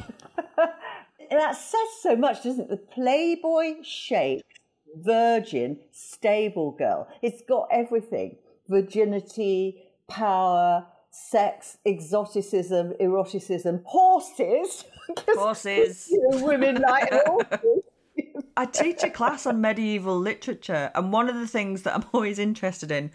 That 1.31 1.57
says 1.57 1.89
so 2.01 2.17
much, 2.17 2.45
doesn't 2.45 2.65
it? 2.65 2.71
The 2.71 2.77
Playboy 2.77 3.83
Sheikh's, 3.83 4.43
Virgin 4.97 5.79
Stable 5.93 6.73
Girl. 6.73 7.09
It's 7.23 7.43
got 7.43 7.69
everything 7.71 8.37
virginity, 8.69 9.83
power, 10.09 10.87
sex, 11.11 11.79
exoticism, 11.87 12.93
eroticism, 13.01 13.83
horses. 13.85 14.85
Horses. 15.29 16.09
you 16.11 16.29
know, 16.31 16.45
women 16.45 16.83
like 16.83 17.11
horses. 17.27 17.83
I 18.59 18.67
teach 18.67 19.03
a 19.03 19.11
class 19.11 19.47
on 19.47 19.61
medieval 19.61 20.19
literature, 20.19 20.91
and 20.95 21.13
one 21.13 21.29
of 21.31 21.37
the 21.37 21.47
things 21.47 21.83
that 21.85 21.95
I'm 21.95 22.05
always 22.13 22.39
interested 22.39 22.91
in 22.91 23.11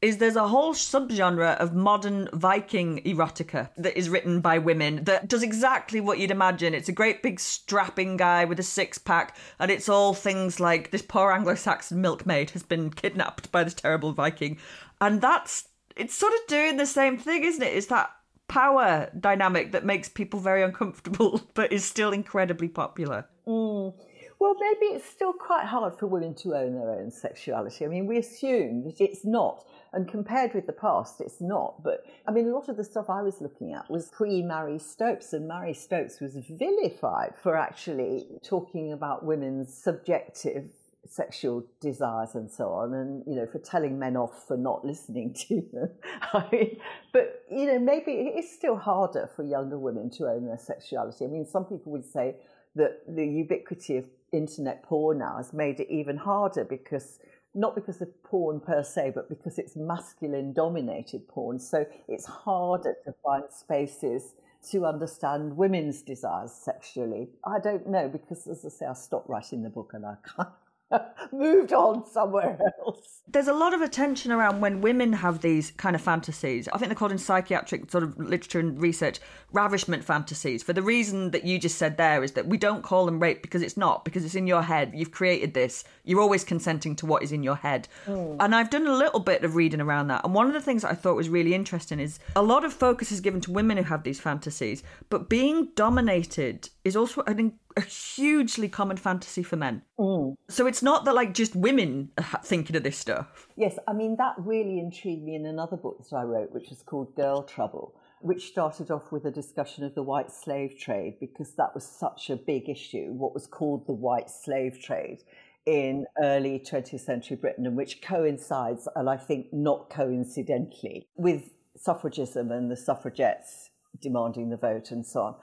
is 0.00 0.18
there's 0.18 0.36
a 0.36 0.48
whole 0.48 0.74
subgenre 0.74 1.56
of 1.56 1.74
modern 1.74 2.28
Viking 2.32 3.02
erotica 3.04 3.70
that 3.76 3.98
is 3.98 4.08
written 4.08 4.40
by 4.40 4.58
women 4.58 5.04
that 5.04 5.28
does 5.28 5.42
exactly 5.42 6.00
what 6.00 6.18
you'd 6.18 6.30
imagine. 6.30 6.72
It's 6.72 6.88
a 6.88 6.92
great 6.92 7.22
big 7.22 7.40
strapping 7.40 8.16
guy 8.16 8.44
with 8.44 8.60
a 8.60 8.62
six 8.62 8.98
pack, 8.98 9.36
and 9.58 9.70
it's 9.70 9.88
all 9.88 10.14
things 10.14 10.60
like 10.60 10.92
this 10.92 11.02
poor 11.02 11.32
Anglo 11.32 11.56
Saxon 11.56 12.00
milkmaid 12.00 12.50
has 12.50 12.62
been 12.62 12.90
kidnapped 12.90 13.50
by 13.50 13.64
this 13.64 13.74
terrible 13.74 14.12
Viking. 14.12 14.58
And 15.00 15.20
that's, 15.20 15.68
it's 15.96 16.14
sort 16.14 16.32
of 16.32 16.40
doing 16.46 16.76
the 16.76 16.86
same 16.86 17.18
thing, 17.18 17.42
isn't 17.42 17.62
it? 17.62 17.76
It's 17.76 17.86
that 17.86 18.10
power 18.46 19.10
dynamic 19.18 19.72
that 19.72 19.84
makes 19.84 20.08
people 20.08 20.38
very 20.38 20.62
uncomfortable, 20.62 21.42
but 21.54 21.72
is 21.72 21.84
still 21.84 22.12
incredibly 22.12 22.68
popular. 22.68 23.26
Mm. 23.46 23.94
Well, 24.40 24.54
maybe 24.60 24.94
it's 24.94 25.08
still 25.08 25.32
quite 25.32 25.66
hard 25.66 25.98
for 25.98 26.06
women 26.06 26.34
to 26.36 26.54
own 26.54 26.74
their 26.74 26.90
own 26.90 27.10
sexuality. 27.10 27.84
I 27.84 27.88
mean, 27.88 28.06
we 28.06 28.18
assume 28.18 28.84
that 28.84 29.00
it's 29.00 29.24
not. 29.24 29.66
And 29.92 30.06
compared 30.06 30.54
with 30.54 30.66
the 30.66 30.72
past, 30.72 31.20
it's 31.20 31.40
not. 31.40 31.82
But 31.82 32.04
I 32.26 32.30
mean, 32.30 32.46
a 32.46 32.54
lot 32.54 32.68
of 32.68 32.76
the 32.76 32.84
stuff 32.84 33.10
I 33.10 33.22
was 33.22 33.40
looking 33.40 33.72
at 33.72 33.90
was 33.90 34.10
pre 34.10 34.42
Marie 34.42 34.78
Stopes, 34.78 35.32
and 35.32 35.48
Marie 35.48 35.74
Stopes 35.74 36.20
was 36.20 36.36
vilified 36.48 37.34
for 37.42 37.56
actually 37.56 38.26
talking 38.44 38.92
about 38.92 39.24
women's 39.24 39.74
subjective 39.74 40.70
sexual 41.04 41.64
desires 41.80 42.34
and 42.34 42.50
so 42.50 42.68
on, 42.68 42.94
and 42.94 43.24
you 43.26 43.34
know, 43.34 43.46
for 43.46 43.58
telling 43.58 43.98
men 43.98 44.16
off 44.16 44.46
for 44.46 44.56
not 44.56 44.84
listening 44.84 45.34
to 45.48 45.62
them. 45.72 45.90
I 46.32 46.46
mean, 46.52 46.80
but 47.12 47.44
you 47.50 47.66
know, 47.66 47.78
maybe 47.80 48.12
it's 48.12 48.52
still 48.52 48.76
harder 48.76 49.28
for 49.34 49.42
younger 49.42 49.78
women 49.78 50.10
to 50.10 50.28
own 50.28 50.46
their 50.46 50.58
sexuality. 50.58 51.24
I 51.24 51.28
mean, 51.28 51.46
some 51.46 51.64
people 51.64 51.90
would 51.90 52.04
say 52.04 52.36
that 52.76 53.00
the 53.08 53.26
ubiquity 53.26 53.96
of 53.96 54.04
internet 54.32 54.82
porn 54.82 55.18
now 55.18 55.36
has 55.36 55.52
made 55.52 55.80
it 55.80 55.90
even 55.90 56.16
harder 56.16 56.64
because 56.64 57.18
not 57.54 57.74
because 57.74 58.00
of 58.00 58.22
porn 58.22 58.60
per 58.60 58.82
se, 58.82 59.12
but 59.14 59.28
because 59.28 59.58
it's 59.58 59.74
masculine 59.74 60.52
dominated 60.52 61.26
porn. 61.28 61.58
So 61.58 61.86
it's 62.06 62.26
harder 62.26 62.94
to 63.04 63.14
find 63.24 63.44
spaces 63.50 64.34
to 64.70 64.84
understand 64.84 65.56
women's 65.56 66.02
desires 66.02 66.52
sexually. 66.52 67.28
I 67.44 67.58
don't 67.58 67.88
know 67.88 68.08
because, 68.08 68.46
as 68.46 68.64
I 68.64 68.68
say, 68.68 68.86
I 68.86 68.92
stopped 68.92 69.28
writing 69.28 69.62
the 69.62 69.70
book 69.70 69.92
and 69.94 70.04
I 70.04 70.16
of 70.36 70.52
moved 71.32 71.72
on 71.72 72.06
somewhere 72.06 72.58
else. 72.80 73.22
There's 73.26 73.48
a 73.48 73.52
lot 73.52 73.74
of 73.74 73.82
attention 73.82 74.32
around 74.32 74.60
when 74.60 74.80
women 74.80 75.12
have 75.12 75.40
these 75.40 75.70
kind 75.72 75.94
of 75.94 76.00
fantasies. 76.00 76.66
I 76.68 76.78
think 76.78 76.88
they're 76.88 76.96
called 76.96 77.12
in 77.12 77.18
psychiatric 77.18 77.90
sort 77.90 78.04
of 78.04 78.18
literature 78.18 78.60
and 78.60 78.80
research 78.80 79.20
ravishment 79.52 80.02
fantasies. 80.02 80.62
For 80.62 80.72
the 80.72 80.82
reason 80.82 81.30
that 81.32 81.44
you 81.44 81.58
just 81.58 81.76
said 81.76 81.96
there 81.96 82.24
is 82.24 82.32
that 82.32 82.46
we 82.46 82.56
don't 82.56 82.82
call 82.82 83.04
them 83.04 83.20
rape 83.20 83.42
because 83.42 83.62
it's 83.62 83.76
not, 83.76 84.04
because 84.04 84.24
it's 84.24 84.34
in 84.34 84.46
your 84.46 84.62
head. 84.62 84.92
You've 84.94 85.10
created 85.10 85.52
this. 85.52 85.84
You're 86.04 86.20
always 86.20 86.44
consenting 86.44 86.96
to 86.96 87.06
what 87.06 87.22
is 87.22 87.32
in 87.32 87.42
your 87.42 87.56
head. 87.56 87.88
Mm. 88.06 88.36
And 88.40 88.54
I've 88.54 88.70
done 88.70 88.86
a 88.86 88.96
little 88.96 89.20
bit 89.20 89.44
of 89.44 89.56
reading 89.56 89.80
around 89.80 90.08
that. 90.08 90.24
And 90.24 90.34
one 90.34 90.46
of 90.46 90.54
the 90.54 90.60
things 90.60 90.82
that 90.82 90.90
I 90.90 90.94
thought 90.94 91.16
was 91.16 91.28
really 91.28 91.54
interesting 91.54 92.00
is 92.00 92.18
a 92.34 92.42
lot 92.42 92.64
of 92.64 92.72
focus 92.72 93.12
is 93.12 93.20
given 93.20 93.40
to 93.42 93.52
women 93.52 93.76
who 93.76 93.84
have 93.84 94.04
these 94.04 94.20
fantasies, 94.20 94.82
but 95.10 95.28
being 95.28 95.68
dominated 95.74 96.70
is 96.84 96.96
also 96.96 97.22
an 97.26 97.38
a 97.76 97.80
hugely 97.82 98.68
common 98.68 98.96
fantasy 98.96 99.42
for 99.42 99.56
men. 99.56 99.82
Mm. 99.98 100.36
So 100.48 100.66
it's 100.66 100.82
not 100.82 101.04
that 101.04 101.14
like 101.14 101.34
just 101.34 101.54
women 101.54 102.10
are 102.18 102.40
thinking 102.42 102.76
of 102.76 102.82
this 102.82 102.98
stuff. 102.98 103.46
Yes, 103.56 103.78
I 103.86 103.92
mean, 103.92 104.16
that 104.16 104.34
really 104.38 104.78
intrigued 104.78 105.24
me 105.24 105.34
in 105.34 105.46
another 105.46 105.76
book 105.76 106.04
that 106.08 106.16
I 106.16 106.22
wrote, 106.22 106.52
which 106.52 106.70
was 106.70 106.82
called 106.82 107.14
Girl 107.14 107.42
Trouble, 107.42 107.94
which 108.20 108.48
started 108.48 108.90
off 108.90 109.12
with 109.12 109.24
a 109.24 109.30
discussion 109.30 109.84
of 109.84 109.94
the 109.94 110.02
white 110.02 110.30
slave 110.30 110.78
trade 110.78 111.18
because 111.20 111.54
that 111.56 111.74
was 111.74 111.84
such 111.84 112.30
a 112.30 112.36
big 112.36 112.68
issue, 112.68 113.12
what 113.12 113.34
was 113.34 113.46
called 113.46 113.86
the 113.86 113.92
white 113.92 114.30
slave 114.30 114.80
trade 114.82 115.22
in 115.66 116.06
early 116.22 116.58
20th 116.58 117.00
century 117.00 117.36
Britain, 117.36 117.66
and 117.66 117.76
which 117.76 118.00
coincides, 118.00 118.88
and 118.96 119.08
I 119.08 119.18
think 119.18 119.52
not 119.52 119.90
coincidentally, 119.90 121.06
with 121.16 121.50
suffragism 121.76 122.50
and 122.50 122.70
the 122.70 122.76
suffragettes 122.76 123.70
demanding 124.00 124.50
the 124.50 124.56
vote 124.56 124.90
and 124.90 125.04
so 125.04 125.20
on. 125.20 125.34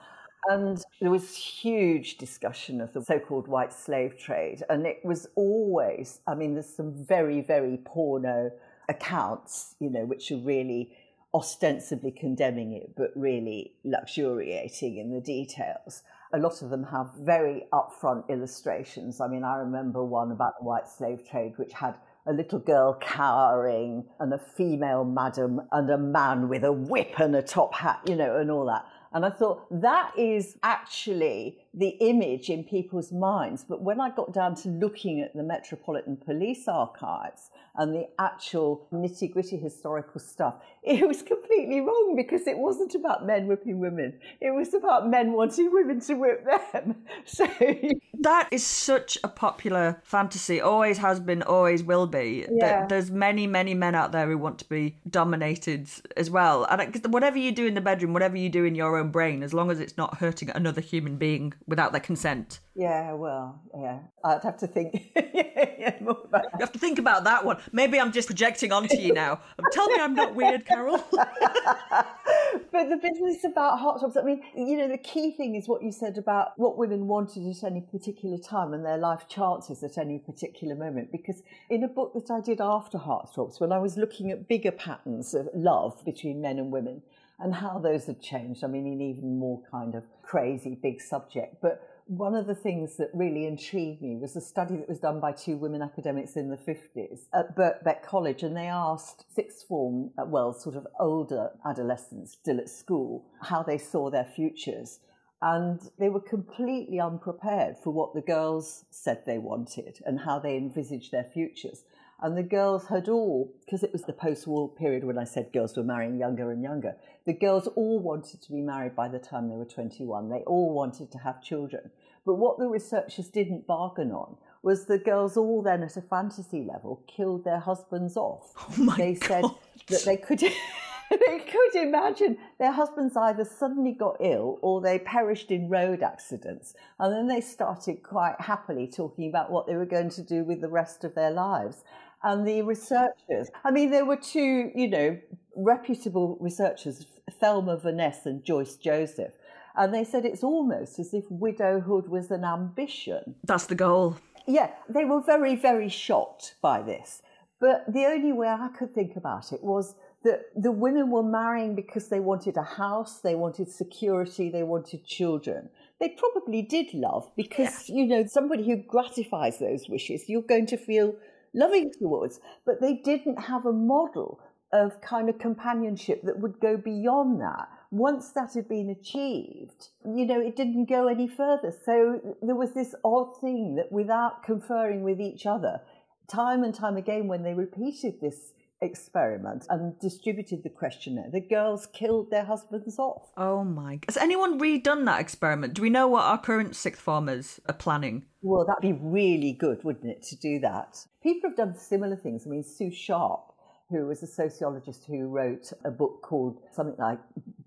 And 0.48 0.82
there 1.00 1.10
was 1.10 1.36
huge 1.36 2.18
discussion 2.18 2.80
of 2.80 2.92
the 2.92 3.02
so 3.02 3.18
called 3.18 3.48
white 3.48 3.72
slave 3.72 4.18
trade. 4.18 4.62
And 4.68 4.86
it 4.86 5.00
was 5.04 5.26
always, 5.34 6.20
I 6.26 6.34
mean, 6.34 6.54
there's 6.54 6.72
some 6.72 6.92
very, 6.92 7.40
very 7.40 7.78
porno 7.84 8.52
accounts, 8.88 9.74
you 9.80 9.90
know, 9.90 10.04
which 10.04 10.30
are 10.30 10.36
really 10.36 10.92
ostensibly 11.34 12.10
condemning 12.10 12.72
it, 12.72 12.94
but 12.96 13.10
really 13.14 13.72
luxuriating 13.84 14.98
in 14.98 15.12
the 15.12 15.20
details. 15.20 16.02
A 16.32 16.38
lot 16.38 16.62
of 16.62 16.70
them 16.70 16.84
have 16.84 17.10
very 17.20 17.66
upfront 17.72 18.28
illustrations. 18.28 19.20
I 19.20 19.28
mean, 19.28 19.44
I 19.44 19.56
remember 19.56 20.04
one 20.04 20.32
about 20.32 20.54
the 20.58 20.64
white 20.64 20.88
slave 20.88 21.28
trade, 21.28 21.54
which 21.56 21.72
had 21.72 21.96
a 22.26 22.32
little 22.32 22.58
girl 22.58 22.96
cowering 23.00 24.04
and 24.18 24.32
a 24.32 24.38
female 24.38 25.04
madam 25.04 25.60
and 25.72 25.90
a 25.90 25.98
man 25.98 26.48
with 26.48 26.64
a 26.64 26.72
whip 26.72 27.20
and 27.20 27.36
a 27.36 27.42
top 27.42 27.74
hat, 27.74 28.00
you 28.06 28.16
know, 28.16 28.36
and 28.36 28.50
all 28.50 28.66
that. 28.66 28.84
And 29.12 29.24
I 29.24 29.30
thought 29.30 29.66
that 29.80 30.12
is 30.18 30.56
actually 30.62 31.58
the 31.76 31.90
image 32.00 32.48
in 32.48 32.64
people's 32.64 33.12
minds. 33.12 33.64
But 33.68 33.82
when 33.82 34.00
I 34.00 34.10
got 34.10 34.32
down 34.32 34.54
to 34.56 34.68
looking 34.68 35.20
at 35.20 35.36
the 35.36 35.42
Metropolitan 35.42 36.16
Police 36.16 36.66
archives 36.66 37.50
and 37.76 37.94
the 37.94 38.08
actual 38.18 38.88
nitty 38.90 39.30
gritty 39.30 39.58
historical 39.58 40.18
stuff, 40.18 40.54
it 40.82 41.06
was 41.06 41.22
completely 41.22 41.80
wrong 41.80 42.14
because 42.16 42.46
it 42.46 42.56
wasn't 42.56 42.94
about 42.94 43.26
men 43.26 43.46
whipping 43.46 43.78
women. 43.78 44.14
It 44.40 44.52
was 44.52 44.72
about 44.72 45.08
men 45.08 45.32
wanting 45.32 45.70
women 45.70 46.00
to 46.00 46.14
whip 46.14 46.46
them. 46.72 46.96
So 47.26 47.46
that 48.20 48.48
is 48.52 48.64
such 48.64 49.18
a 49.24 49.28
popular 49.28 50.00
fantasy, 50.04 50.60
always 50.60 50.98
has 50.98 51.18
been, 51.18 51.42
always 51.42 51.82
will 51.82 52.06
be. 52.06 52.46
Yeah. 52.48 52.86
There's 52.86 53.10
many, 53.10 53.46
many 53.46 53.74
men 53.74 53.94
out 53.94 54.12
there 54.12 54.28
who 54.28 54.38
want 54.38 54.58
to 54.60 54.68
be 54.68 54.96
dominated 55.10 55.88
as 56.16 56.30
well. 56.30 56.64
And 56.70 57.04
whatever 57.12 57.36
you 57.36 57.52
do 57.52 57.66
in 57.66 57.74
the 57.74 57.80
bedroom, 57.80 58.12
whatever 58.12 58.36
you 58.36 58.48
do 58.48 58.64
in 58.64 58.74
your 58.74 58.96
own 58.96 59.10
brain, 59.10 59.42
as 59.42 59.52
long 59.52 59.70
as 59.70 59.80
it's 59.80 59.96
not 59.96 60.18
hurting 60.18 60.50
another 60.50 60.80
human 60.80 61.16
being 61.16 61.52
without 61.66 61.92
their 61.92 62.00
consent. 62.00 62.60
Yeah, 62.74 63.14
well, 63.14 63.60
yeah. 63.76 64.00
I'd 64.22 64.42
have 64.42 64.58
to 64.58 64.66
think. 64.66 65.10
yeah, 65.16 65.96
more 66.00 66.18
about 66.24 66.44
You 66.52 66.60
have 66.60 66.72
to 66.72 66.78
think 66.78 66.98
about 66.98 67.24
that 67.24 67.44
one. 67.44 67.58
Maybe 67.72 67.98
I'm 67.98 68.12
just 68.12 68.28
projecting 68.28 68.70
onto 68.70 68.96
you 68.96 69.12
now. 69.12 69.40
Tell 69.72 69.88
me 69.88 69.98
I'm 69.98 70.14
not 70.14 70.34
weird, 70.34 70.66
Carol. 70.66 71.02
but 71.10 72.88
the 72.88 72.98
business 73.02 73.44
about 73.44 73.80
heartthrobs, 73.80 74.16
I 74.16 74.22
mean, 74.22 74.42
you 74.54 74.76
know, 74.76 74.88
the 74.88 74.98
key 74.98 75.32
thing 75.32 75.54
is 75.54 75.66
what 75.66 75.82
you 75.82 75.90
said 75.90 76.18
about 76.18 76.52
what 76.56 76.76
women 76.76 77.06
wanted 77.06 77.48
at 77.48 77.64
any 77.64 77.80
particular 77.80 78.38
time 78.38 78.72
and 78.74 78.84
their 78.84 78.98
life 78.98 79.26
chances 79.28 79.82
at 79.82 79.98
any 79.98 80.18
particular 80.18 80.74
moment. 80.74 81.10
Because 81.10 81.42
in 81.70 81.82
a 81.82 81.88
book 81.88 82.12
that 82.14 82.30
I 82.30 82.40
did 82.40 82.60
after 82.60 82.98
Heartthrobs, 82.98 83.58
when 83.60 83.72
I 83.72 83.78
was 83.78 83.96
looking 83.96 84.30
at 84.30 84.48
bigger 84.48 84.72
patterns 84.72 85.34
of 85.34 85.48
love 85.54 86.04
between 86.04 86.40
men 86.42 86.58
and 86.58 86.70
women 86.70 87.02
and 87.38 87.54
how 87.54 87.78
those 87.78 88.06
had 88.06 88.20
changed, 88.20 88.64
I 88.64 88.66
mean, 88.66 88.86
in 88.86 89.00
even 89.00 89.38
more 89.38 89.62
kind 89.70 89.94
of 89.94 90.04
crazy 90.22 90.78
big 90.80 91.00
subject. 91.00 91.56
But 91.60 91.82
one 92.06 92.34
of 92.34 92.46
the 92.46 92.54
things 92.54 92.96
that 92.96 93.10
really 93.12 93.46
intrigued 93.46 94.00
me 94.00 94.16
was 94.16 94.36
a 94.36 94.40
study 94.40 94.76
that 94.76 94.88
was 94.88 95.00
done 95.00 95.20
by 95.20 95.32
two 95.32 95.56
women 95.56 95.82
academics 95.82 96.36
in 96.36 96.48
the 96.48 96.56
50s 96.56 97.26
at 97.34 97.56
Birkbeck 97.56 98.02
College, 98.02 98.42
and 98.42 98.56
they 98.56 98.68
asked 98.68 99.24
sixth 99.34 99.66
form, 99.66 100.10
uh, 100.16 100.24
well, 100.24 100.52
sort 100.52 100.76
of 100.76 100.86
older 101.00 101.50
adolescents 101.66 102.32
still 102.32 102.58
at 102.58 102.68
school, 102.68 103.26
how 103.42 103.62
they 103.62 103.78
saw 103.78 104.10
their 104.10 104.24
futures. 104.24 105.00
And 105.42 105.80
they 105.98 106.08
were 106.08 106.20
completely 106.20 106.98
unprepared 106.98 107.76
for 107.82 107.90
what 107.90 108.14
the 108.14 108.22
girls 108.22 108.84
said 108.90 109.22
they 109.26 109.38
wanted 109.38 109.98
and 110.06 110.20
how 110.20 110.38
they 110.38 110.56
envisaged 110.56 111.12
their 111.12 111.24
futures. 111.34 111.82
And 112.20 112.36
the 112.36 112.42
girls 112.42 112.86
had 112.86 113.08
all, 113.08 113.52
because 113.64 113.82
it 113.82 113.92
was 113.92 114.02
the 114.02 114.12
post 114.12 114.46
war 114.46 114.68
period 114.68 115.04
when 115.04 115.18
I 115.18 115.24
said 115.24 115.52
girls 115.52 115.76
were 115.76 115.84
marrying 115.84 116.18
younger 116.18 116.50
and 116.50 116.62
younger, 116.62 116.96
the 117.26 117.34
girls 117.34 117.66
all 117.68 117.98
wanted 117.98 118.40
to 118.42 118.52
be 118.52 118.62
married 118.62 118.96
by 118.96 119.08
the 119.08 119.18
time 119.18 119.48
they 119.48 119.56
were 119.56 119.66
21. 119.66 120.30
They 120.30 120.42
all 120.46 120.72
wanted 120.72 121.12
to 121.12 121.18
have 121.18 121.42
children. 121.42 121.90
But 122.24 122.36
what 122.36 122.58
the 122.58 122.68
researchers 122.68 123.28
didn't 123.28 123.66
bargain 123.66 124.10
on 124.12 124.36
was 124.62 124.86
the 124.86 124.98
girls 124.98 125.36
all 125.36 125.62
then 125.62 125.82
at 125.82 125.96
a 125.96 126.02
fantasy 126.02 126.64
level 126.64 127.02
killed 127.06 127.44
their 127.44 127.60
husbands 127.60 128.16
off. 128.16 128.52
Oh 128.78 128.94
they 128.96 129.14
said 129.14 129.44
that 129.88 130.04
they 130.04 130.16
could. 130.16 130.42
they 131.10 131.38
could 131.38 131.82
imagine 131.82 132.36
their 132.58 132.72
husbands 132.72 133.16
either 133.16 133.44
suddenly 133.44 133.92
got 133.92 134.16
ill 134.20 134.58
or 134.60 134.80
they 134.80 134.98
perished 134.98 135.50
in 135.50 135.68
road 135.68 136.02
accidents. 136.02 136.74
And 136.98 137.12
then 137.12 137.28
they 137.28 137.40
started 137.40 138.02
quite 138.02 138.40
happily 138.40 138.88
talking 138.88 139.28
about 139.28 139.50
what 139.50 139.66
they 139.66 139.76
were 139.76 139.86
going 139.86 140.10
to 140.10 140.22
do 140.22 140.42
with 140.42 140.60
the 140.60 140.68
rest 140.68 141.04
of 141.04 141.14
their 141.14 141.30
lives. 141.30 141.84
And 142.22 142.46
the 142.46 142.62
researchers, 142.62 143.50
I 143.64 143.70
mean, 143.70 143.90
there 143.90 144.04
were 144.04 144.16
two, 144.16 144.70
you 144.74 144.88
know, 144.88 145.18
reputable 145.54 146.36
researchers, 146.40 147.06
Thelma 147.40 147.76
Veness 147.76 148.26
and 148.26 148.44
Joyce 148.44 148.76
Joseph. 148.76 149.32
And 149.76 149.92
they 149.92 150.04
said 150.04 150.24
it's 150.24 150.42
almost 150.42 150.98
as 150.98 151.12
if 151.12 151.24
widowhood 151.30 152.08
was 152.08 152.30
an 152.30 152.44
ambition. 152.44 153.34
That's 153.44 153.66
the 153.66 153.74
goal. 153.74 154.16
Yeah, 154.46 154.70
they 154.88 155.04
were 155.04 155.20
very, 155.20 155.54
very 155.54 155.88
shocked 155.88 156.54
by 156.62 156.82
this. 156.82 157.22
But 157.60 157.84
the 157.88 158.04
only 158.06 158.32
way 158.32 158.48
I 158.48 158.68
could 158.76 158.94
think 158.94 159.16
about 159.16 159.52
it 159.52 159.62
was 159.62 159.94
that 160.24 160.46
the 160.54 160.72
women 160.72 161.10
were 161.10 161.22
marrying 161.22 161.74
because 161.74 162.08
they 162.08 162.20
wanted 162.20 162.56
a 162.56 162.62
house, 162.62 163.20
they 163.20 163.34
wanted 163.34 163.70
security, 163.70 164.50
they 164.50 164.62
wanted 164.62 165.04
children. 165.04 165.68
They 166.00 166.10
probably 166.10 166.62
did 166.62 166.92
love 166.92 167.30
because, 167.36 167.88
you 167.88 168.06
know, 168.06 168.26
somebody 168.26 168.64
who 168.66 168.76
gratifies 168.76 169.58
those 169.58 169.88
wishes, 169.88 170.28
you're 170.28 170.42
going 170.42 170.66
to 170.66 170.76
feel 170.76 171.14
loving 171.54 171.90
towards. 171.98 172.40
But 172.64 172.80
they 172.80 172.94
didn't 172.94 173.38
have 173.38 173.66
a 173.66 173.72
model 173.72 174.40
of 174.72 175.00
kind 175.00 175.28
of 175.28 175.38
companionship 175.38 176.22
that 176.22 176.40
would 176.40 176.60
go 176.60 176.76
beyond 176.76 177.40
that. 177.40 177.68
Once 177.90 178.32
that 178.32 178.54
had 178.54 178.68
been 178.68 178.90
achieved, 178.90 179.88
you 180.04 180.26
know, 180.26 180.40
it 180.40 180.56
didn't 180.56 180.88
go 180.88 181.06
any 181.06 181.28
further. 181.28 181.72
So 181.84 182.36
there 182.42 182.56
was 182.56 182.72
this 182.72 182.94
odd 183.04 183.40
thing 183.40 183.76
that 183.76 183.92
without 183.92 184.42
conferring 184.42 185.02
with 185.02 185.20
each 185.20 185.46
other, 185.46 185.80
time 186.28 186.64
and 186.64 186.74
time 186.74 186.96
again, 186.96 187.28
when 187.28 187.42
they 187.42 187.54
repeated 187.54 188.20
this 188.20 188.52
experiment 188.80 189.66
and 189.70 189.98
distributed 190.00 190.62
the 190.62 190.68
questionnaire, 190.68 191.30
the 191.32 191.40
girls 191.40 191.86
killed 191.92 192.30
their 192.30 192.44
husbands 192.44 192.98
off. 192.98 193.30
Oh 193.36 193.64
my. 193.64 193.96
God. 193.96 194.04
Has 194.08 194.16
anyone 194.16 194.60
redone 194.60 195.04
that 195.06 195.20
experiment? 195.20 195.74
Do 195.74 195.82
we 195.82 195.90
know 195.90 196.08
what 196.08 196.24
our 196.24 196.38
current 196.38 196.76
sixth 196.76 197.00
formers 197.00 197.60
are 197.68 197.74
planning? 197.74 198.24
Well, 198.42 198.66
that'd 198.66 198.82
be 198.82 198.98
really 199.00 199.52
good, 199.52 199.82
wouldn't 199.82 200.10
it, 200.10 200.22
to 200.24 200.36
do 200.36 200.60
that? 200.60 200.98
People 201.22 201.50
have 201.50 201.56
done 201.56 201.76
similar 201.76 202.16
things. 202.16 202.46
I 202.46 202.50
mean, 202.50 202.62
Sue 202.62 202.92
Sharpe, 202.92 203.52
who 203.90 204.06
was 204.06 204.22
a 204.22 204.26
sociologist 204.26 205.04
who 205.06 205.28
wrote 205.28 205.72
a 205.84 205.90
book 205.90 206.20
called 206.22 206.60
something 206.72 206.96
like 206.98 207.20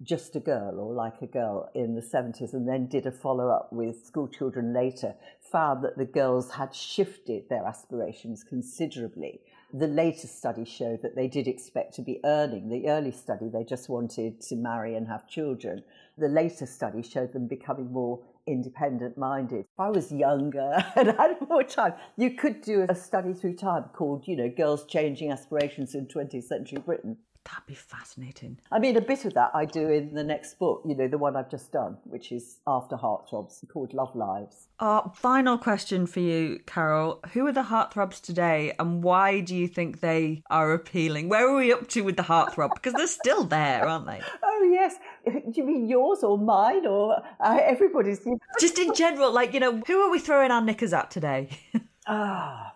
Just 0.03 0.36
a 0.36 0.39
Girl 0.39 0.80
or 0.80 0.93
Like 0.93 1.22
a 1.22 1.28
Girl 1.28 1.70
in 1.74 1.95
the 1.95 2.01
70s 2.01 2.53
and 2.53 2.68
then 2.68 2.88
did 2.88 3.05
a 3.05 3.12
follow 3.12 3.49
up 3.49 3.70
with 3.72 4.05
school 4.05 4.28
children 4.28 4.74
later, 4.74 5.16
found 5.51 5.84
that 5.84 5.97
the 5.97 6.05
girls 6.05 6.51
had 6.51 6.76
shifted 6.76 7.49
their 7.49 7.66
aspirations 7.66 8.43
considerably. 8.43 9.41
The 9.72 9.88
latest 9.88 10.36
study 10.36 10.65
showed 10.65 11.03
that 11.03 11.15
they 11.15 11.28
did 11.28 11.47
expect 11.47 11.93
to 11.95 12.01
be 12.01 12.20
earning. 12.26 12.70
The 12.70 12.89
early 12.89 13.11
study, 13.11 13.49
they 13.49 13.63
just 13.63 13.88
wanted 13.88 14.41
to 14.41 14.55
marry 14.55 14.95
and 14.95 15.07
have 15.07 15.28
children. 15.28 15.84
The 16.17 16.28
later 16.28 16.65
study 16.65 17.03
showed 17.03 17.34
them 17.34 17.45
becoming 17.45 17.91
more 17.91 18.20
independent 18.47 19.15
minded. 19.15 19.65
If 19.72 19.80
I 19.80 19.89
was 19.89 20.11
younger 20.11 20.84
and 20.95 21.09
had 21.09 21.38
more 21.47 21.63
time, 21.63 21.93
you 22.17 22.32
could 22.32 22.61
do 22.61 22.88
a 22.89 22.95
study 22.95 23.34
through 23.34 23.57
time 23.57 23.86
called, 23.93 24.28
you 24.28 24.36
know, 24.36 24.49
Girls 24.49 24.88
Changing 24.88 25.32
Aspirations 25.32 25.93
in 25.93 26.07
20th 26.07 26.45
Century 26.45 26.80
Britain. 26.80 27.17
That'd 27.52 27.66
be 27.66 27.74
fascinating. 27.74 28.60
I 28.72 28.78
mean, 28.78 28.95
a 28.95 29.02
bit 29.02 29.26
of 29.26 29.34
that 29.34 29.52
I 29.56 29.66
do 29.66 29.89
in 29.89 30.14
the 30.14 30.24
next 30.24 30.60
book, 30.60 30.84
you 30.86 30.93
know, 30.93 31.08
the 31.08 31.18
one 31.18 31.36
I've 31.36 31.50
just 31.50 31.72
done, 31.72 31.97
which 32.04 32.32
is 32.32 32.60
After 32.68 32.95
Heartthrobs, 32.95 33.68
called 33.68 33.93
Love 33.93 34.16
Lives. 34.16 34.68
Our 34.80 35.12
final 35.16 35.58
question 35.58 36.06
for 36.06 36.20
you, 36.20 36.60
Carol. 36.68 37.20
Who 37.34 37.47
are 37.47 37.52
the 37.52 37.64
heartthrobs 37.64 38.22
today 38.22 38.74
and 38.78 39.04
why 39.04 39.39
do 39.39 39.56
you 39.56 39.68
think 39.68 40.00
they 40.00 40.43
are 40.52 40.74
appealing? 40.74 41.28
Where 41.28 41.50
are 41.50 41.56
we 41.56 41.74
up 41.74 41.88
to 41.89 42.02
with 42.02 42.18
the 42.18 42.24
heartthrob? 42.24 42.76
Because 42.76 42.93
they're 42.93 43.08
still 43.08 43.45
there, 43.45 43.88
aren't 43.88 44.06
they? 44.06 44.22
Oh, 44.43 44.70
yes. 44.72 44.95
Do 45.26 45.52
you 45.56 45.64
mean 45.64 45.88
yours 45.88 46.24
or 46.24 46.38
mine 46.38 46.86
or 46.86 47.24
uh, 47.39 47.60
everybody's? 47.64 48.28
Just 48.60 48.78
in 48.78 48.93
general, 48.93 49.32
like, 49.32 49.54
you 49.54 49.60
know, 49.60 49.82
who 49.88 50.02
are 50.02 50.12
we 50.12 50.20
throwing 50.20 50.52
our 50.52 50.62
knickers 50.62 50.93
at 50.93 51.10
today? 51.10 51.50
ah. 52.08 52.76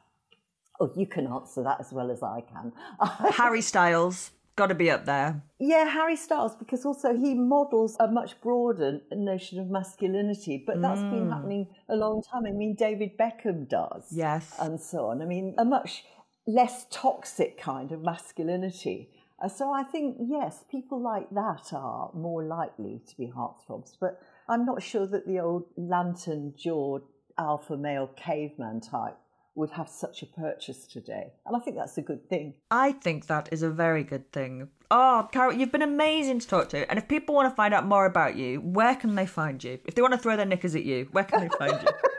Oh, 0.80 0.92
you 0.98 1.06
can 1.06 1.28
answer 1.28 1.62
that 1.62 1.80
as 1.80 1.94
well 1.94 2.10
as 2.10 2.24
I 2.24 2.42
can. 2.42 2.72
Harry 3.34 3.62
Styles. 3.62 4.32
Got 4.56 4.68
to 4.68 4.76
be 4.76 4.90
up 4.92 5.06
there. 5.06 5.44
Yeah, 5.60 5.86
Harry 5.90 6.16
Styles, 6.16 6.56
because 6.56 6.86
also 6.86 7.16
he 7.16 7.34
models 7.34 7.96
a 8.00 8.08
much 8.08 8.40
broader 8.42 9.02
notion 9.12 9.60
of 9.60 9.70
masculinity, 9.70 10.64
but 10.66 10.82
that's 10.82 11.02
been 11.04 11.28
Mm. 11.28 11.34
happening 11.34 11.68
a 11.90 11.96
long 11.96 12.22
time. 12.22 12.46
I 12.46 12.52
mean, 12.52 12.76
David 12.76 13.18
Beckham 13.18 13.68
does. 13.68 14.12
Yes. 14.12 14.56
And 14.60 14.80
so 14.80 15.08
on. 15.08 15.22
I 15.22 15.26
mean, 15.26 15.56
a 15.58 15.66
much 15.66 16.06
less 16.46 16.86
toxic 16.92 17.58
kind 17.58 17.92
of 17.92 18.02
masculinity. 18.02 19.10
Uh, 19.42 19.48
so 19.48 19.72
I 19.74 19.84
think, 19.84 20.18
yes, 20.20 20.64
people 20.70 21.00
like 21.02 21.30
that 21.32 21.74
are 21.74 22.12
more 22.14 22.44
likely 22.44 23.02
to 23.08 23.18
be 23.18 23.28
heartthrobs, 23.28 23.96
but 24.00 24.20
I'm 24.48 24.66
not 24.66 24.84
sure 24.84 25.08
that 25.08 25.26
the 25.26 25.40
old 25.40 25.66
lantern 25.78 26.54
jawed 26.58 27.04
alpha 27.38 27.76
male 27.78 28.08
caveman 28.16 28.82
type 28.82 29.18
would 29.56 29.72
have 29.72 29.88
such 29.88 30.24
a 30.24 30.26
purchase 30.26 30.88
today. 30.88 31.34
And 31.46 31.56
I 31.56 31.60
think 31.60 31.78
that's 31.78 31.98
a 31.98 32.02
good 32.02 32.28
thing. 32.30 32.56
I 32.72 32.92
think 32.92 33.28
that 33.28 33.50
is 33.52 33.62
a 33.62 33.70
very 33.70 34.04
good 34.04 34.32
thing. 34.32 34.70
Oh, 34.90 35.28
Carol, 35.32 35.54
you've 35.54 35.72
been 35.72 35.82
amazing 35.82 36.40
to 36.40 36.48
talk 36.48 36.70
to. 36.70 36.90
And 36.90 36.98
if 36.98 37.08
people 37.08 37.36
want 37.36 37.52
to 37.52 37.56
find 37.56 37.74
out 37.74 37.86
more 37.86 38.06
about 38.06 38.36
you, 38.36 38.62
where 38.62 38.96
can 38.96 39.16
they 39.16 39.26
find 39.26 39.64
you? 39.64 39.80
If 39.86 39.96
they 39.96 40.02
want 40.02 40.14
to 40.14 40.20
throw 40.20 40.36
their 40.36 40.46
knickers 40.46 40.76
at 40.76 40.84
you, 40.84 41.08
where 41.12 41.24
can 41.24 41.42
they 41.42 41.50
find 41.58 41.82
you? 41.82 41.88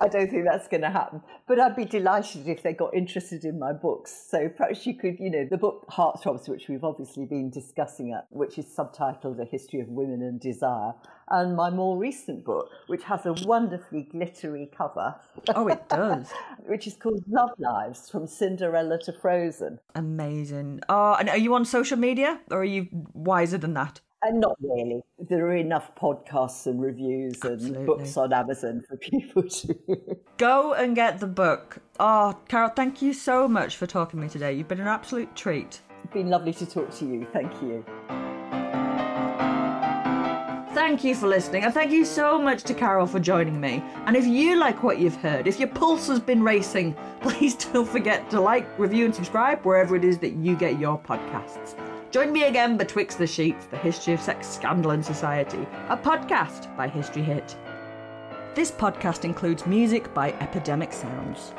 I 0.00 0.08
don't 0.08 0.30
think 0.30 0.44
that's 0.44 0.68
going 0.68 0.82
to 0.82 0.90
happen. 0.90 1.22
But 1.46 1.60
I'd 1.60 1.76
be 1.76 1.84
delighted 1.84 2.48
if 2.48 2.62
they 2.62 2.72
got 2.72 2.94
interested 2.94 3.44
in 3.44 3.58
my 3.58 3.72
books. 3.72 4.26
So 4.28 4.48
perhaps 4.48 4.86
you 4.86 4.94
could, 4.94 5.18
you 5.18 5.30
know, 5.30 5.46
the 5.50 5.56
book 5.56 5.86
Heartthrobs, 5.90 6.48
which 6.48 6.68
we've 6.68 6.84
obviously 6.84 7.26
been 7.26 7.50
discussing, 7.50 8.12
at, 8.12 8.26
which 8.30 8.58
is 8.58 8.66
subtitled 8.66 9.40
A 9.40 9.44
History 9.44 9.80
of 9.80 9.88
Women 9.88 10.22
and 10.22 10.40
Desire, 10.40 10.92
and 11.30 11.56
my 11.56 11.70
more 11.70 11.98
recent 11.98 12.44
book, 12.44 12.68
which 12.86 13.02
has 13.04 13.26
a 13.26 13.32
wonderfully 13.44 14.02
glittery 14.10 14.70
cover. 14.76 15.14
Oh, 15.54 15.68
it 15.68 15.88
does. 15.88 16.32
which 16.66 16.86
is 16.86 16.94
called 16.94 17.22
Love 17.28 17.50
Lives 17.58 18.10
From 18.10 18.26
Cinderella 18.26 18.98
to 19.00 19.12
Frozen. 19.12 19.78
Amazing. 19.94 20.80
Oh, 20.88 21.14
and 21.14 21.28
are 21.28 21.38
you 21.38 21.54
on 21.54 21.64
social 21.64 21.96
media 21.96 22.40
or 22.50 22.58
are 22.58 22.64
you 22.64 22.88
wiser 23.12 23.58
than 23.58 23.74
that? 23.74 24.00
And 24.26 24.40
not 24.40 24.56
really. 24.58 25.02
There 25.18 25.46
are 25.48 25.56
enough 25.56 25.94
podcasts 25.96 26.66
and 26.66 26.80
reviews 26.80 27.44
and 27.44 27.84
books 27.84 28.16
on 28.16 28.32
Amazon 28.32 28.82
for 28.88 28.96
people 29.10 29.42
to. 29.42 29.76
Go 30.38 30.72
and 30.72 30.96
get 30.96 31.20
the 31.20 31.26
book. 31.26 31.78
Oh, 32.00 32.34
Carol, 32.48 32.70
thank 32.70 33.02
you 33.02 33.12
so 33.12 33.46
much 33.46 33.76
for 33.76 33.86
talking 33.86 34.18
to 34.18 34.24
me 34.24 34.30
today. 34.30 34.54
You've 34.54 34.68
been 34.68 34.80
an 34.80 34.88
absolute 34.88 35.36
treat. 35.36 35.82
It's 36.04 36.12
been 36.14 36.30
lovely 36.30 36.54
to 36.54 36.64
talk 36.64 36.90
to 36.96 37.04
you. 37.04 37.26
Thank 37.34 37.52
you. 37.60 37.84
Thank 40.74 41.04
you 41.04 41.14
for 41.14 41.28
listening, 41.28 41.64
and 41.64 41.72
thank 41.72 41.92
you 41.92 42.04
so 42.04 42.38
much 42.38 42.62
to 42.64 42.74
Carol 42.74 43.06
for 43.06 43.20
joining 43.20 43.60
me. 43.60 43.82
And 44.06 44.16
if 44.16 44.26
you 44.26 44.56
like 44.56 44.82
what 44.82 44.98
you've 44.98 45.16
heard, 45.16 45.46
if 45.46 45.58
your 45.60 45.68
pulse 45.68 46.08
has 46.08 46.18
been 46.18 46.42
racing, 46.42 46.96
please 47.20 47.54
don't 47.54 47.88
forget 47.88 48.28
to 48.30 48.40
like, 48.40 48.66
review, 48.78 49.04
and 49.04 49.14
subscribe 49.14 49.64
wherever 49.64 49.94
it 49.96 50.04
is 50.04 50.18
that 50.18 50.32
you 50.32 50.56
get 50.56 50.80
your 50.80 50.98
podcasts. 50.98 51.78
Join 52.14 52.32
me 52.32 52.44
again 52.44 52.76
betwixt 52.76 53.18
the 53.18 53.26
sheets, 53.26 53.66
the 53.66 53.76
history 53.76 54.14
of 54.14 54.20
sex, 54.20 54.46
scandal, 54.46 54.92
and 54.92 55.04
society, 55.04 55.66
a 55.88 55.96
podcast 55.96 56.76
by 56.76 56.86
History 56.86 57.22
Hit. 57.22 57.56
This 58.54 58.70
podcast 58.70 59.24
includes 59.24 59.66
music 59.66 60.14
by 60.14 60.30
Epidemic 60.34 60.92
Sounds. 60.92 61.52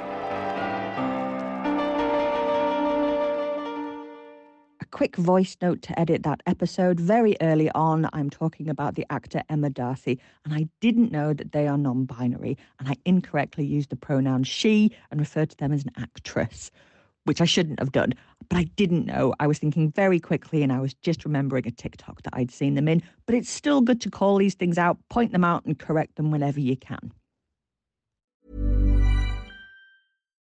A 4.79 4.85
quick 4.91 5.17
voice 5.17 5.57
note 5.61 5.81
to 5.81 5.99
edit 5.99 6.23
that 6.23 6.41
episode. 6.45 7.01
Very 7.01 7.35
early 7.41 7.69
on, 7.71 8.09
I'm 8.13 8.29
talking 8.29 8.69
about 8.69 8.95
the 8.95 9.05
actor 9.09 9.43
Emma 9.49 9.69
D'Arcy, 9.69 10.21
and 10.45 10.53
I 10.53 10.69
didn't 10.79 11.11
know 11.11 11.33
that 11.33 11.51
they 11.51 11.67
are 11.67 11.77
non 11.77 12.05
binary, 12.05 12.57
and 12.79 12.87
I 12.87 12.95
incorrectly 13.03 13.65
used 13.65 13.89
the 13.89 13.97
pronoun 13.97 14.45
she 14.45 14.95
and 15.11 15.19
referred 15.19 15.49
to 15.49 15.57
them 15.57 15.73
as 15.73 15.83
an 15.83 15.91
actress, 15.97 16.71
which 17.25 17.41
I 17.41 17.45
shouldn't 17.45 17.79
have 17.79 17.91
done. 17.91 18.13
But 18.49 18.57
I 18.57 18.63
didn't 18.75 19.05
know. 19.05 19.33
I 19.39 19.47
was 19.47 19.59
thinking 19.59 19.91
very 19.91 20.19
quickly, 20.19 20.63
and 20.63 20.71
I 20.71 20.79
was 20.79 20.93
just 20.93 21.25
remembering 21.25 21.67
a 21.67 21.71
TikTok 21.71 22.21
that 22.23 22.33
I'd 22.35 22.51
seen 22.51 22.75
them 22.75 22.87
in. 22.87 23.03
But 23.25 23.35
it's 23.35 23.49
still 23.49 23.81
good 23.81 24.01
to 24.01 24.09
call 24.09 24.37
these 24.37 24.55
things 24.55 24.77
out, 24.77 24.97
point 25.09 25.31
them 25.31 25.43
out, 25.43 25.65
and 25.65 25.77
correct 25.77 26.15
them 26.15 26.31
whenever 26.31 26.59
you 26.59 26.77
can. 26.77 27.11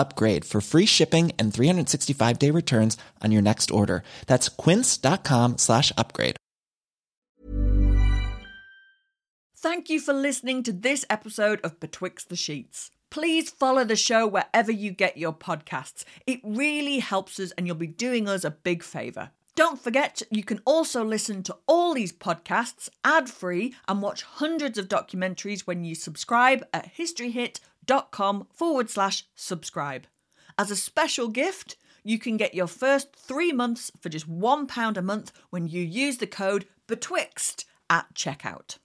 upgrade 0.00 0.44
for 0.44 0.60
free 0.60 0.86
shipping 0.86 1.30
and 1.38 1.54
365 1.54 2.38
day 2.38 2.50
returns 2.50 2.96
on 3.22 3.30
your 3.30 3.42
next 3.42 3.70
order. 3.70 4.02
That's 4.26 4.48
quince.com 4.48 5.58
slash 5.58 5.92
upgrade. 5.96 6.36
Thank 9.62 9.90
you 9.90 10.00
for 10.00 10.14
listening 10.14 10.62
to 10.62 10.72
this 10.72 11.04
episode 11.10 11.60
of 11.62 11.78
Betwixt 11.80 12.30
the 12.30 12.36
Sheets. 12.36 12.90
Please 13.10 13.50
follow 13.50 13.84
the 13.84 13.94
show 13.94 14.26
wherever 14.26 14.72
you 14.72 14.90
get 14.90 15.18
your 15.18 15.34
podcasts. 15.34 16.04
It 16.26 16.40
really 16.42 17.00
helps 17.00 17.38
us, 17.38 17.50
and 17.52 17.66
you'll 17.66 17.76
be 17.76 17.86
doing 17.86 18.26
us 18.26 18.42
a 18.42 18.52
big 18.52 18.82
favour. 18.82 19.32
Don't 19.56 19.78
forget, 19.78 20.22
you 20.30 20.44
can 20.44 20.60
also 20.64 21.04
listen 21.04 21.42
to 21.42 21.56
all 21.66 21.92
these 21.92 22.12
podcasts 22.12 22.88
ad 23.04 23.28
free 23.28 23.74
and 23.86 24.00
watch 24.00 24.22
hundreds 24.22 24.78
of 24.78 24.88
documentaries 24.88 25.66
when 25.66 25.84
you 25.84 25.94
subscribe 25.94 26.64
at 26.72 26.86
historyhit.com 27.90 28.46
forward 28.52 28.90
slash 28.90 29.24
subscribe. 29.34 30.06
As 30.58 30.70
a 30.70 30.76
special 30.76 31.28
gift, 31.28 31.76
you 32.04 32.18
can 32.18 32.36
get 32.36 32.54
your 32.54 32.66
first 32.66 33.14
three 33.14 33.52
months 33.52 33.90
for 34.00 34.08
just 34.08 34.30
£1 34.30 34.96
a 34.96 35.02
month 35.02 35.32
when 35.50 35.66
you 35.66 35.82
use 35.82 36.18
the 36.18 36.26
code 36.26 36.66
BETWIXT 36.88 37.64
at 37.88 38.14
checkout. 38.14 38.78